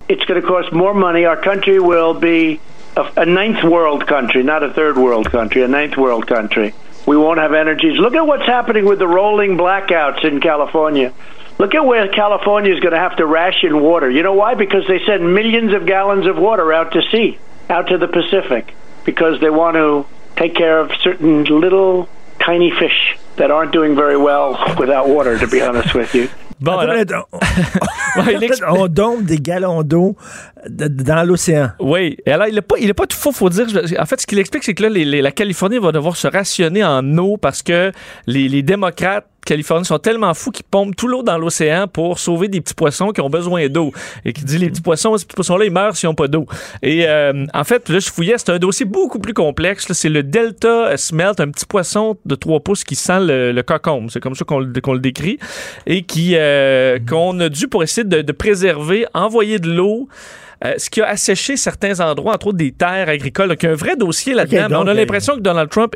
[0.09, 1.25] It's going to cost more money.
[1.25, 2.59] Our country will be
[2.95, 6.73] a, a ninth world country, not a third world country, a ninth world country.
[7.05, 7.99] We won't have energies.
[7.99, 11.13] Look at what's happening with the rolling blackouts in California.
[11.57, 14.09] Look at where California is going to have to ration water.
[14.09, 14.55] You know why?
[14.55, 17.37] Because they send millions of gallons of water out to sea,
[17.69, 18.73] out to the Pacific,
[19.05, 20.05] because they want to
[20.35, 22.09] take care of certain little
[22.39, 26.29] tiny fish that aren't doing very well without water, to be honest with you.
[26.63, 27.27] Bon, alors...
[28.15, 30.15] on, on dompe des gallons d'eau
[30.69, 31.71] dans l'océan.
[31.81, 32.15] Oui.
[32.25, 33.67] Et alors, il n'est pas, il est pas tout faux, faut dire.
[33.99, 36.27] En fait, ce qu'il explique, c'est que là, les, les, la Californie va devoir se
[36.27, 37.91] rationner en eau parce que
[38.27, 42.47] les, les démocrates Californie sont tellement fous qu'ils pompent tout l'eau dans l'océan pour sauver
[42.47, 43.91] des petits poissons qui ont besoin d'eau.
[44.25, 46.45] Et qui dit les petits poissons, ces petits poissons-là, ils meurent s'ils n'ont pas d'eau.
[46.81, 49.91] Et euh, en fait, là, je fouillais, c'est un dossier beaucoup plus complexe.
[49.91, 54.09] C'est le Delta Smelt, un petit poisson de 3 pouces qui sent le, le cocombe.
[54.09, 55.39] C'est comme ça qu'on le, qu'on le décrit.
[55.85, 60.07] Et qui euh, qu'on a dû, pour essayer de, de préserver, envoyer de l'eau.
[60.65, 63.49] Euh, ce qui a asséché certains endroits, entre autres des terres agricoles.
[63.49, 64.65] Donc, il y a un vrai dossier là-dedans.
[64.65, 65.95] Okay, on a l'impression que Donald Trump,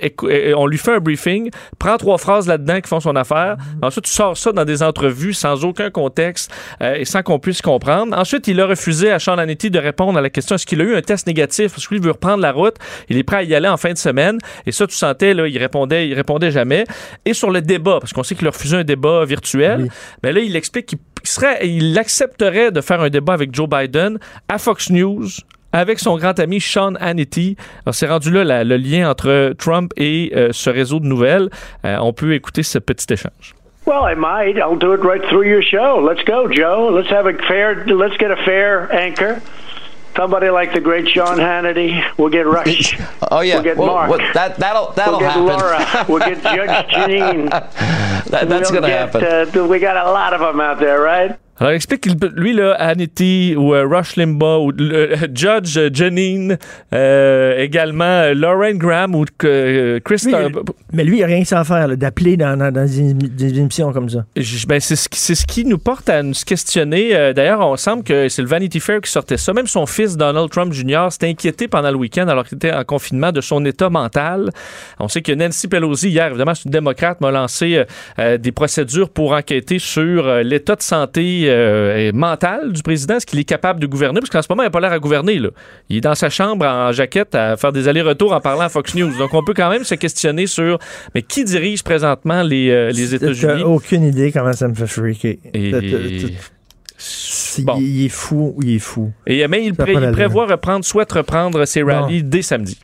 [0.55, 1.49] on lui fait un briefing,
[1.79, 3.57] prend trois phrases là-dedans qui font son affaire.
[3.81, 7.61] Ensuite, tu sors ça dans des entrevues sans aucun contexte euh, et sans qu'on puisse
[7.61, 8.17] comprendre.
[8.17, 10.83] Ensuite, il a refusé à Sean Hannity de répondre à la question est-ce qu'il a
[10.83, 11.71] eu un test négatif?
[11.71, 12.75] Parce qu'il veut reprendre la route.
[13.09, 14.37] Il est prêt à y aller en fin de semaine.
[14.65, 16.85] Et ça, tu sentais, là, il répondait, il répondait jamais.
[17.25, 19.89] Et sur le débat, parce qu'on sait qu'il a refusé un débat virtuel, oui.
[20.23, 20.99] mais là, il explique qu'il
[21.63, 25.25] il accepterait de faire un débat avec Joe Biden à Fox News
[25.73, 27.55] avec son grand ami Sean Hannity.
[27.91, 31.49] C'est rendu là le lien entre Trump et euh, ce réseau de nouvelles.
[31.85, 33.53] Euh, on peut écouter ce petit échange.
[33.85, 34.57] Well, I might.
[34.57, 36.01] I'll do it right through your show.
[36.01, 36.91] Let's go, Joe.
[36.91, 37.85] Let's have a fair.
[37.87, 39.37] Let's get a fair anchor.
[40.15, 42.03] Somebody like the great Sean Hannity.
[42.17, 42.99] We'll get Rush.
[43.29, 44.09] Oh yeah, we'll get well, Mark.
[44.09, 45.45] Well, that that'll that'll we'll get happen.
[45.45, 46.05] Laura.
[46.07, 47.49] We'll get Judge Janine.
[47.49, 49.59] that, that's gonna get, happen.
[49.59, 51.37] Uh, we got a lot of them out there, right?
[51.59, 56.57] Alors, explique que lui, là, Hannity ou euh, Rush Limbaugh ou euh, Judge Janine,
[56.93, 60.21] euh, également Lauren Graham ou Chris...
[60.25, 60.33] Lui,
[60.93, 64.07] mais lui, il n'a rien sans faire, d'appeler dans, dans, dans des, des, émissions comme
[64.07, 64.25] ça.
[64.67, 67.33] Ben, c'est ce, ce, qui nous porte à nous questionner.
[67.33, 69.51] D'ailleurs, on semble que c'est le Vanity Fair qui sortait ça.
[69.53, 72.83] Même son fils, Donald Trump Jr., s'était inquiété pendant le week-end, alors qu'il était en
[72.83, 74.51] confinement, de son état mental.
[74.99, 77.83] On sait que Nancy Pelosi, hier, évidemment, c'est une démocrate, m'a lancé
[78.17, 83.43] des procédures pour enquêter sur l'état de santé euh, mentale du président, est-ce qu'il est
[83.43, 84.19] capable de gouverner?
[84.19, 85.39] Parce qu'en ce moment, il n'a pas l'air à gouverner.
[85.39, 85.49] Là.
[85.89, 88.95] Il est dans sa chambre en jaquette à faire des allers-retours en parlant à Fox
[88.95, 89.17] News.
[89.17, 90.79] Donc, on peut quand même se questionner sur
[91.15, 93.63] mais qui dirige présentement les, euh, les États-Unis?
[93.63, 95.35] aucune idée comment ça me fait freaker.
[95.53, 95.71] Et...
[97.59, 97.77] Bon.
[97.79, 99.11] Il est fou, il est fou.
[99.27, 102.77] Et, mais il, pré il prévoit reprendre, souhaite reprendre ses rallyes dès samedi.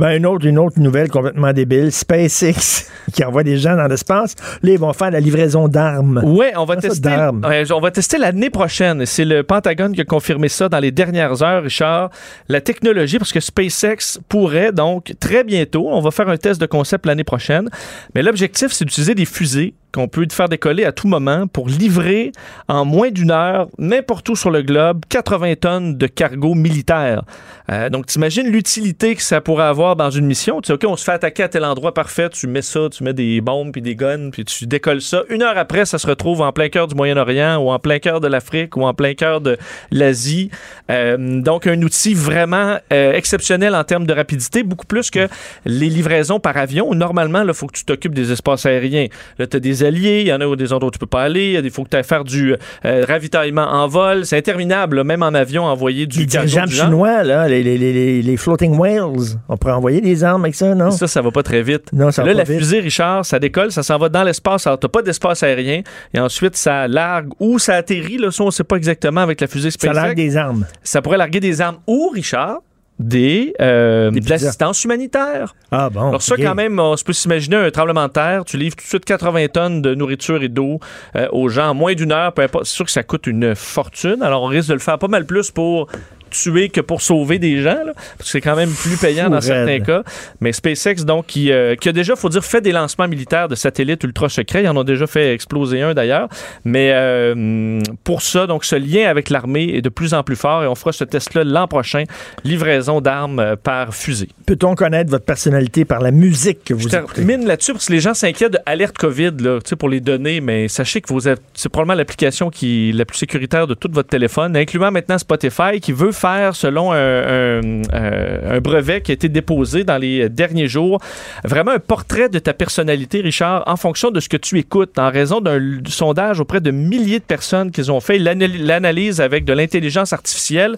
[0.00, 1.92] Ben, une autre, une autre nouvelle complètement débile.
[1.92, 4.34] SpaceX, qui envoie des gens dans l'espace.
[4.62, 6.22] Là, ils vont faire la livraison d'armes.
[6.24, 7.28] Oui, on va tester.
[7.44, 9.04] Ouais, on va tester l'année prochaine.
[9.04, 12.08] C'est le Pentagone qui a confirmé ça dans les dernières heures, Richard.
[12.48, 16.66] La technologie, parce que SpaceX pourrait donc très bientôt, on va faire un test de
[16.66, 17.68] concept l'année prochaine.
[18.14, 22.32] Mais l'objectif, c'est d'utiliser des fusées qu'on peut faire décoller à tout moment pour livrer
[22.68, 27.22] en moins d'une heure, n'importe où sur le globe, 80 tonnes de cargo militaire.
[27.70, 30.60] Euh, donc, t'imagines l'utilité que ça pourrait avoir dans une mission?
[30.60, 33.04] Tu sais, OK, on se fait attaquer à tel endroit parfait, tu mets ça, tu
[33.04, 35.22] mets des bombes puis des guns, puis tu décolles ça.
[35.28, 38.20] Une heure après, ça se retrouve en plein cœur du Moyen-Orient ou en plein cœur
[38.20, 39.56] de l'Afrique ou en plein cœur de
[39.90, 40.50] l'Asie.
[40.90, 45.28] Euh, donc, un outil vraiment euh, exceptionnel en termes de rapidité, beaucoup plus que
[45.64, 46.92] les livraisons par avion.
[46.94, 49.06] Normalement, il faut que tu t'occupes des espaces aériens.
[49.38, 51.22] Là, tu as des alliés, il y en a des endroits où tu peux pas
[51.22, 52.54] aller, il faut que tu ailles faire du
[52.84, 54.26] euh, ravitaillement en vol.
[54.26, 58.22] C'est interminable, là, même en avion, envoyer du Les dirigeants chinois, là, les, les, les,
[58.22, 60.90] les, floating whales, on pourrait envoyer des armes avec ça, non?
[60.90, 61.92] Ça, ça va pas très vite.
[61.92, 62.60] Non, ça là, va la pas vite.
[62.60, 64.66] fusée, Richard, ça décolle, ça s'en va dans l'espace.
[64.66, 65.82] Alors, t'as pas d'espace aérien.
[66.14, 68.18] Et ensuite, ça largue ou ça atterrit.
[68.18, 69.94] Là, ça, on sait pas exactement avec la fusée SpaceX.
[69.94, 70.66] Ça largue des armes.
[70.82, 72.58] Ça pourrait larguer des armes ou, Richard,
[73.00, 75.54] des, euh, Des de l'assistance humanitaire.
[75.70, 76.08] Ah bon.
[76.08, 78.44] Alors ça, quand même, on se peut s'imaginer un tremblement de terre.
[78.44, 80.80] Tu livres tout de suite 80 tonnes de nourriture et d'eau
[81.16, 82.32] euh, aux gens en moins d'une heure.
[82.34, 82.66] Peu importe.
[82.66, 84.22] C'est sûr que ça coûte une fortune.
[84.22, 85.88] Alors on risque de le faire pas mal plus pour
[86.30, 89.30] tuer que pour sauver des gens, là, parce que c'est quand même plus payant Fou
[89.30, 89.42] dans raide.
[89.44, 90.02] certains cas.
[90.40, 93.54] Mais SpaceX, donc, qui, euh, qui a déjà, faut dire, fait des lancements militaires de
[93.54, 94.62] satellites ultra secrets.
[94.62, 96.28] Ils en ont déjà fait exploser un d'ailleurs.
[96.64, 100.62] Mais euh, pour ça, donc, ce lien avec l'armée est de plus en plus fort
[100.62, 102.04] et on fera ce test-là l'an prochain.
[102.44, 104.28] Livraison d'armes euh, par fusée.
[104.46, 107.24] Peut-on connaître votre personnalité par la musique que vous Je écoutez?
[107.24, 110.00] termine là-dessus parce que les gens s'inquiètent de alerte COVID là, tu sais, pour les
[110.00, 111.08] données, mais sachez que
[111.54, 115.80] c'est probablement l'application qui est la plus sécuritaire de tout votre téléphone, incluant maintenant Spotify
[115.80, 120.28] qui veut faire, selon un, un- euh, un brevet qui a été déposé dans les
[120.28, 121.00] derniers jours,
[121.44, 125.10] vraiment un portrait de ta personnalité, Richard, en fonction de ce que tu écoutes, en
[125.10, 129.52] raison d'un sondage auprès de milliers de personnes qu'ils ont fait, l'anal- l'analyse avec de
[129.52, 130.76] l'intelligence artificielle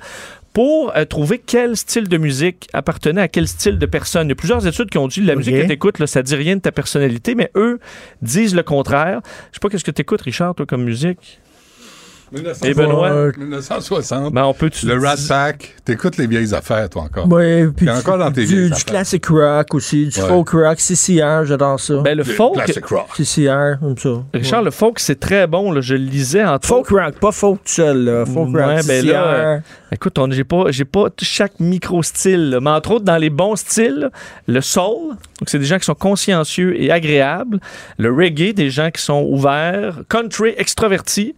[0.53, 4.27] pour euh, trouver quel style de musique appartenait à quel style de personne.
[4.27, 6.35] Il y a plusieurs études qui ont dit la musique que tu écoutes, ça dit
[6.35, 7.81] rien de ta personnalité, mais eux
[8.21, 9.21] disent le contraire.
[9.51, 11.41] Je sais pas qu'est-ce que tu écoutes, Richard, toi, comme musique?
[12.65, 13.31] Et Benoît?
[13.37, 14.33] 1960.
[14.33, 15.75] Ben, on peut le Rat Pack.
[15.85, 17.27] T'écoutes les vieilles affaires, toi, encore.
[17.31, 20.29] Oui, puis T'es encore dans tes du, du classic rock aussi, du Ouais.
[20.29, 21.97] folk rock, CCR, j'adore ça.
[22.03, 22.55] Ben, le folk.
[22.55, 23.09] Classic rock.
[23.17, 24.23] CCR, comme ça.
[24.33, 25.73] Richard, le folk, c'est très bon.
[25.73, 25.81] Là.
[25.81, 28.25] Je le lisais en Folk rock, pas folk tout seul, là.
[28.25, 29.13] Folk rock, ben CCR.
[29.13, 29.59] là, euh,
[29.91, 34.11] écoute, j'ai pas, j'ai pas chaque micro-style, mais entre autres, dans les bons styles,
[34.47, 37.59] le soul, donc c'est des gens qui sont consciencieux et agréables,
[37.99, 41.35] le reggae, des gens qui sont ouverts, country, extrovertis,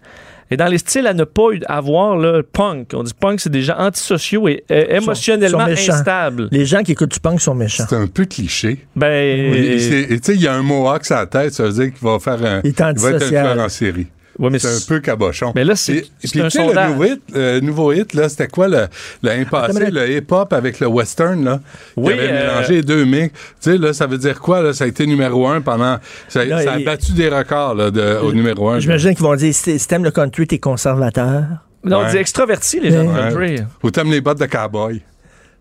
[0.50, 3.62] et dans les styles à ne pas avoir, le punk, on dit punk, c'est des
[3.62, 6.48] gens antisociaux et euh, émotionnellement sont instables.
[6.50, 7.86] Les gens qui écoutent du punk sont méchants.
[7.88, 8.86] C'est un peu cliché.
[8.96, 12.08] Ben, tu sais, il y a un mohawk sur la tête, ça veut dire qu'il
[12.08, 12.60] va faire un.
[12.64, 14.06] Il va être un tueur en série.
[14.38, 15.52] Ouais, mais c'est un peu cabochon.
[15.54, 16.74] Mais là, c'est- un tu sais, sondage.
[16.88, 18.86] Le nouveau hit, euh, nouveau hit, là, c'était quoi le,
[19.22, 21.60] le impassé, le hip-hop avec le western, là?
[21.96, 23.28] Oui, qui avait euh, mélangé les deux mix.
[23.62, 24.72] Tu sais, là, ça veut dire quoi, là?
[24.72, 25.98] Ça a été numéro un pendant.
[26.28, 28.80] Ça, Là, ça a battu des records, là, de- au numéro un.
[28.80, 31.44] J'imagine qu'ils vont dire si t'aimes le country, t'es conservateur.
[31.84, 32.10] non, on Ouais.
[32.10, 33.14] dit extrovertis, les gens de Ouais.
[33.30, 33.56] country.
[33.82, 35.02] Ou t'aimes les bottes de cowboy.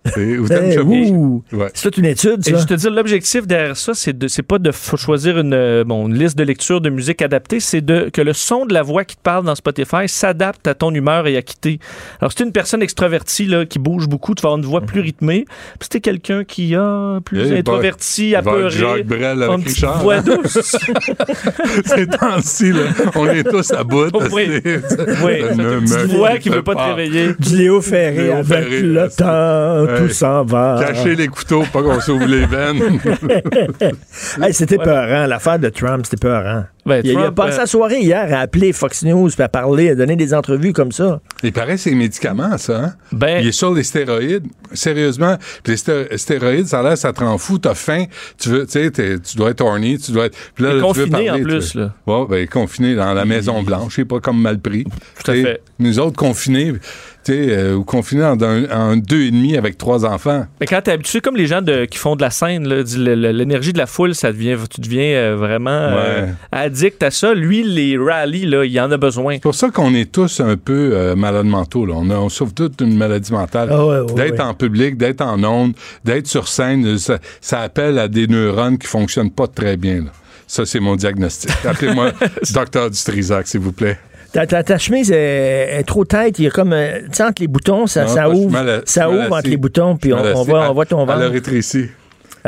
[0.18, 1.12] Eh, Chevy.
[1.12, 1.44] ouh.
[1.54, 1.68] Ouais.
[1.74, 4.60] C'est toute une étude, Et je te dis, l'objectif derrière ça, c'est de, c'est pas
[4.60, 8.22] de choisir une, euh, bon, une liste de lecture de musique adaptée, c'est de que
[8.22, 11.38] le son de la voix qui te parle dans Spotify s'adapte à ton humeur et
[11.38, 11.80] à qui t'es.
[12.20, 14.82] Alors, si t'es une personne extravertie là, qui bouge beaucoup, tu vas avoir une voix
[14.82, 15.46] plus rythmée.
[15.46, 19.44] Puis si t'es quelqu'un qui a plus Eh, introverti, il va être apeuré, Jacques Brel
[19.44, 20.02] avec une Richard.
[20.02, 20.58] voix douce.
[21.86, 22.82] Ces temps-ci, là,
[23.16, 24.10] on est tous à bout.
[24.32, 24.48] Oui.
[24.64, 24.82] C'est-
[25.24, 27.34] Oui, ça cette ne petite voix qui veut pas te réveiller.
[27.40, 30.08] Du Léo Ferré avec le c'est- temps, Ouais.
[30.08, 30.80] tout s'en va.
[30.86, 33.00] Cacher les couteaux, pas qu'on s'ouvre les veines.
[34.42, 36.66] Hey, c'était peurant, l'affaire de Trump, c'était peurant.
[36.86, 39.30] Ben, il, a- il a Trump, passé euh, la soirée hier à appeler Fox News,
[39.30, 41.22] puis à parler, à donner des entrevues comme ça.
[41.44, 42.78] Il paraît que c'est médicaments, ça.
[42.84, 42.94] Hein?
[43.12, 44.46] Ben- Il est sur les stéroïdes.
[44.74, 47.58] Sérieusement, les sté- stéroïdes, ça a l'air, ça te rend fou.
[47.60, 48.06] T'as faim.
[48.40, 49.98] Tu veux, tu sais, tu dois être horny.
[49.98, 50.38] Tu dois être.
[50.56, 51.94] Puis tu veux confiné, parler, en plus, là.
[52.08, 53.92] Ouais, ben, confiné dans la Maison Blanche.
[53.92, 54.84] Je sais pas, comme mal pris.
[55.24, 55.62] Tout à fait.
[55.80, 59.78] Nous autres, confinés, tu sais, euh, ou confinés en, un- en deux et demi avec
[59.78, 60.46] trois enfants.
[60.60, 62.84] Mais quand t'es habitué, comme les gens de, qui font de la scène, là,
[63.32, 66.28] l'énergie de la foule, ça devient, tu deviens euh, vraiment euh.
[66.74, 67.34] Addict à ça.
[67.34, 69.36] Lui, les rallyes, là, il en a besoin.
[69.36, 71.86] C'est pour ça qu'on est tous un peu euh, malades mentaux.
[71.86, 71.94] Là.
[71.98, 73.70] On, a, on souffre tous d'une maladie mentale.
[73.72, 74.42] Ah ouais, ouais, d'être ouais.
[74.42, 75.74] en public, d'être en ondes,
[76.04, 79.98] d'être sur scène, ça, ça appelle à des neurones qui fonctionnent pas très bien.
[80.06, 80.12] là.
[80.48, 81.52] Ça, c'est mon diagnostic.
[81.66, 82.12] Appelez-moi
[82.54, 83.98] docteur du Trisac, s'il vous plaît.
[84.34, 87.24] Ta, ta- ta chemise est, est trop tête, il y a comme, euh, tu sais,
[87.24, 90.74] entre les boutons, ça, Non, ouvre, ça ouvre entre les boutons, puis on, voit, on
[90.74, 91.32] voit ton Elle a ventre.
[91.34, 91.86] rétréci.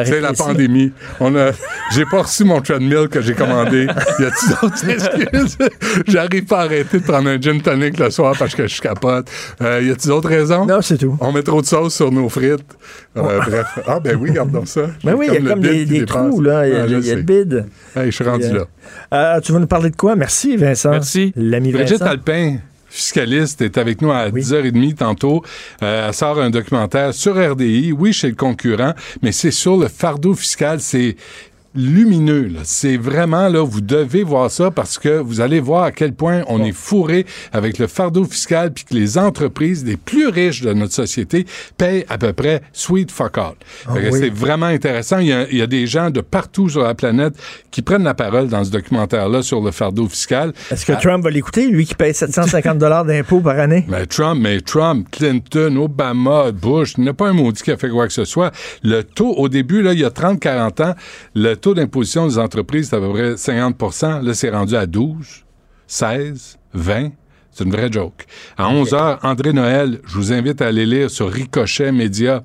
[0.03, 0.91] C'est la pandémie.
[1.19, 1.51] On a,
[1.93, 3.87] j'ai pas reçu mon treadmill que j'ai commandé.
[4.19, 5.57] Y a-t-il d'autres excuses?
[6.07, 9.27] J'arrive pas à arrêter de prendre un gin tonic le soir parce que je capote.
[9.61, 10.65] Euh, y a-t-il d'autres raisons?
[10.65, 11.17] Non, c'est tout.
[11.21, 12.59] On met trop de sauce sur nos frites.
[13.15, 13.79] Euh, Bref.
[13.87, 14.81] Ah, ben oui, regardons ça.
[15.03, 16.67] Ben oui, il y a comme des, trous, là.
[16.67, 17.65] Il y a, Ah, y a le bide.
[17.95, 18.65] Hey, je suis rendu Et, là.
[19.13, 20.15] euh, tu vas nous parler de quoi?
[20.15, 20.91] Merci, Vincent.
[20.91, 21.31] Merci.
[21.35, 22.11] L'ami Brigitte Vincent.
[22.11, 22.57] Alpin,
[22.95, 25.43] fiscaliste, est avec nous à 10h30 tantôt.
[25.83, 27.91] Euh, elle sort un documentaire sur RDI.
[27.91, 30.79] Oui, chez le concurrent, mais c'est sur le fardeau fiscal.
[30.79, 31.15] C'est
[31.75, 32.51] lumineux.
[32.63, 36.41] C'est vraiment, là, vous devez voir ça parce que vous allez voir à quel point
[36.47, 40.73] on est fourré avec le fardeau fiscal puis que les entreprises les plus riches de
[40.73, 41.45] notre société
[41.77, 43.53] payent à peu près sweet fuck all.
[43.91, 44.01] Oui.
[44.11, 45.19] C'est vraiment intéressant.
[45.19, 47.33] Il y, a, il y a des gens de partout sur la planète
[47.71, 50.53] qui prennent la parole dans ce documentaire-là sur le fardeau fiscal.
[50.71, 53.85] Est-ce que Ah, Trump va l'écouter, lui qui paye 750 d'impôts par année?
[53.87, 57.77] mais Trump, mais Trump, Clinton, Obama, Bush, il n'y a pas un maudit qui a
[57.77, 58.51] fait quoi que ce soit.
[58.83, 60.95] Le taux, au début, là, il y a 30-40 ans,
[61.33, 65.45] le taux d'imposition des entreprises, c'était à peu près 50 Là, c'est rendu à 12,
[65.87, 67.11] 16, 20.
[67.51, 68.25] C'est une vraie joke.
[68.57, 72.43] À 11 heures, André Noël, je vous invite à aller lire sur Ricochet Média.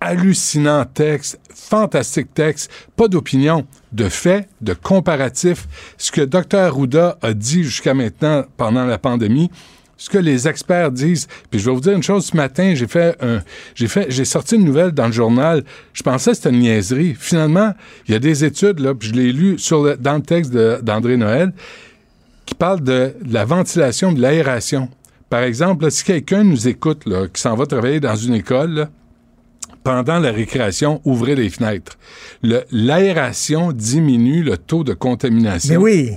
[0.00, 5.68] Hallucinant texte, fantastique texte, pas d'opinion, de faits, de comparatifs.
[5.96, 6.58] Ce que Dr.
[6.58, 9.48] Arruda a dit jusqu'à maintenant pendant la pandémie,
[10.02, 11.28] ce que les experts disent.
[11.48, 13.40] Puis je vais vous dire une chose, ce matin, j'ai fait un,
[13.76, 15.62] j'ai fait, j'ai sorti une nouvelle dans le journal.
[15.92, 17.14] Je pensais que c'était une niaiserie.
[17.16, 17.72] Finalement,
[18.08, 19.58] il y a des études, là, puis je l'ai lu
[20.00, 21.52] dans le texte d'André Noël,
[22.46, 24.88] qui parle de la ventilation, de l'aération.
[25.30, 28.88] Par exemple, si quelqu'un nous écoute, qui s'en va travailler dans une école,
[29.84, 31.96] pendant la récréation, ouvrez les fenêtres.
[32.72, 35.74] L'aération diminue le taux de contamination.
[35.74, 36.10] Mais oui.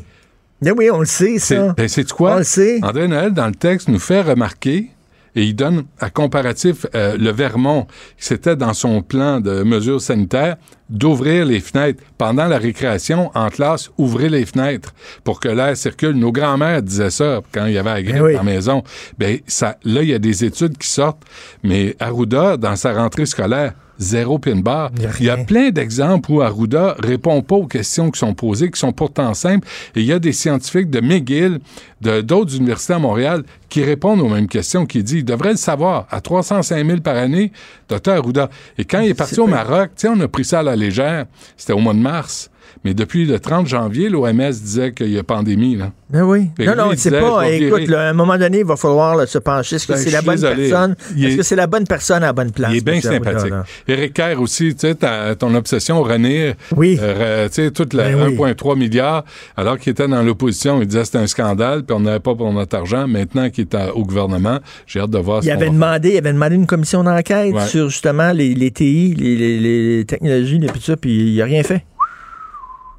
[0.62, 1.74] Mais oui, on le sait, C'est, ça.
[1.76, 2.36] ben, sais-tu quoi?
[2.36, 2.80] On le sait.
[2.82, 4.90] André Noël, dans le texte, nous fait remarquer,
[5.36, 7.88] et il donne à comparatif euh, le Vermont,
[8.18, 10.56] c'était dans son plan de mesures sanitaires,
[10.90, 12.02] d'ouvrir les fenêtres.
[12.18, 14.94] Pendant la récréation, en classe, ouvrez les fenêtres
[15.26, 16.14] pour que l'air circule.
[16.14, 18.34] Nos grands-mères disaient ça quand il y avait la grippe oui.
[18.34, 18.84] dans la maison.
[19.18, 21.24] Ben, ça, là, il y a des études qui sortent,
[21.64, 24.92] mais Arruda, dans sa rentrée scolaire, zéro pin bar.
[25.20, 28.80] Il y a plein d'exemples où Arruda répond pas aux questions qui sont posées, qui
[28.80, 29.68] sont pourtant simples.
[29.96, 31.60] Et il y a des scientifiques de McGill,
[32.02, 35.58] de d'autres universités à Montréal, qui répondent aux mêmes questions, qui disent, il devrait le
[35.58, 37.52] savoir, à 305 000 par année,
[37.90, 38.50] docteur Arruda.
[38.78, 40.76] Et quand il est parti au Maroc, tu sais, on a pris ça à la
[40.76, 41.26] légère.
[41.58, 42.50] C'était au mois de mars.
[42.86, 45.76] Mais depuis le 30 janvier, l'OMS disait qu'il y a pandémie.
[45.76, 45.92] Là.
[46.10, 46.50] Ben oui.
[46.56, 47.50] Fait non, non, c'est pas.
[47.50, 49.78] Écoute, là, à un moment donné, il va falloir là, se pencher.
[49.78, 50.70] Est-ce que Ben, c'est la bonne désolé.
[50.70, 50.96] personne?
[51.18, 52.70] Est-ce est- que c'est la bonne personne à la bonne place?
[52.72, 53.52] Il est bien sympathique.
[53.88, 56.98] Éric Kerr aussi, tu sais, ton obsession, René, oui.
[56.98, 57.04] tu
[57.52, 58.36] sais, toute la Ben oui.
[58.54, 59.26] 1,3 milliard,
[59.58, 62.36] alors qu'il était dans l'opposition, il disait que c'était un scandale, puis on n'avait pas
[62.36, 63.08] pour notre argent.
[63.08, 66.18] Maintenant qu'il est au gouvernement, j'ai hâte de voir Il ce avait va demandé, il
[66.18, 67.66] avait demandé une commission d'enquête Ouais.
[67.66, 69.60] sur justement les, les TI, les, les-
[69.98, 71.84] les technologies, et puis ça, puis il n'a rien fait.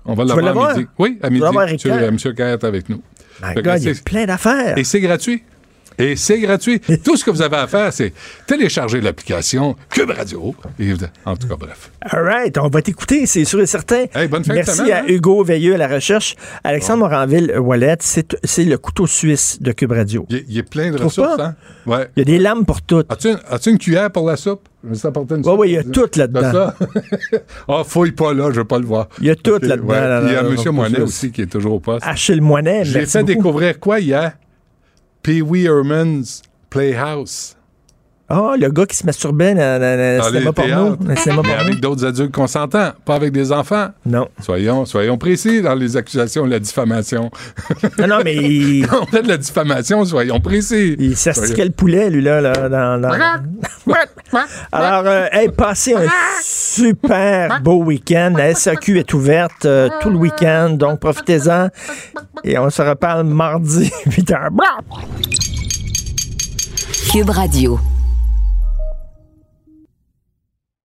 [0.06, 0.88] On va Tu l'avoir à midi.
[0.98, 2.10] Oui, à Tu midi.
[2.12, 3.02] Monsieur Kerr est avec nous.
[3.56, 4.78] God, il y a plein d'affaires.
[4.78, 5.42] Et c'est gratuit?
[5.98, 6.80] Et c'est gratuit.
[7.04, 8.12] Tout ce que vous avez à faire, c'est
[8.46, 10.54] télécharger l'application Cube Radio.
[10.78, 10.92] Et
[11.24, 11.90] en tout cas, bref.
[12.02, 14.04] All right, on va t'écouter, c'est sûr et certain.
[14.30, 15.04] bonne fin de Merci à hein?
[15.08, 16.36] Hugo Veilleux à la recherche.
[16.64, 20.26] Alexandre Moranville-Wallet, c'est c'est le couteau suisse de Cube Radio.
[20.28, 21.54] Il y a- il plein de ressources, hein?
[21.86, 22.08] Ouais.
[22.16, 23.02] Il y a des lames pour tout.
[23.08, 24.68] As-tu une, cuillère pour la soupe?
[24.84, 24.96] Oui,
[25.58, 26.72] oui, il y a tout là-dedans.
[27.68, 29.08] Ah, fouille pas là, je veux pas le voir.
[29.20, 30.00] Il y a tout là-dedans, ouais.
[30.00, 30.74] là, Il y a M.
[30.74, 32.04] Moinet aussi qui est toujours au poste.
[32.06, 33.26] Achille Moinet, J'ai fait beaucoup.
[33.34, 34.32] découvrir quoi hier?
[35.26, 36.40] Pee Wee Herman's
[36.70, 37.55] Playhouse.
[38.28, 40.96] Ah, le gars qui se masturbait dans, dans- dans le Dans cinéma porno.
[41.08, 41.64] le cinéma Mais porno.
[41.64, 43.90] avec d'autres adultes consentants, pas avec des enfants.
[44.04, 44.28] Non.
[44.40, 47.30] Soyons, soyons précis dans les accusations de la diffamation.
[48.00, 50.96] Non, non, mais il, Quand on fait de la diffamation, soyons précis.
[50.98, 52.40] il s'astiquait le poulet, lui, là.
[52.40, 53.12] là dans, dans-
[54.72, 56.08] Alors, euh, hey, passez un
[56.42, 58.32] super beau week-end.
[58.36, 61.68] La SAQ est ouverte euh, tout le week-end, donc profitez-en.
[62.42, 64.48] Et on se reparle mardi, 8 h.
[67.12, 67.78] Cube Radio.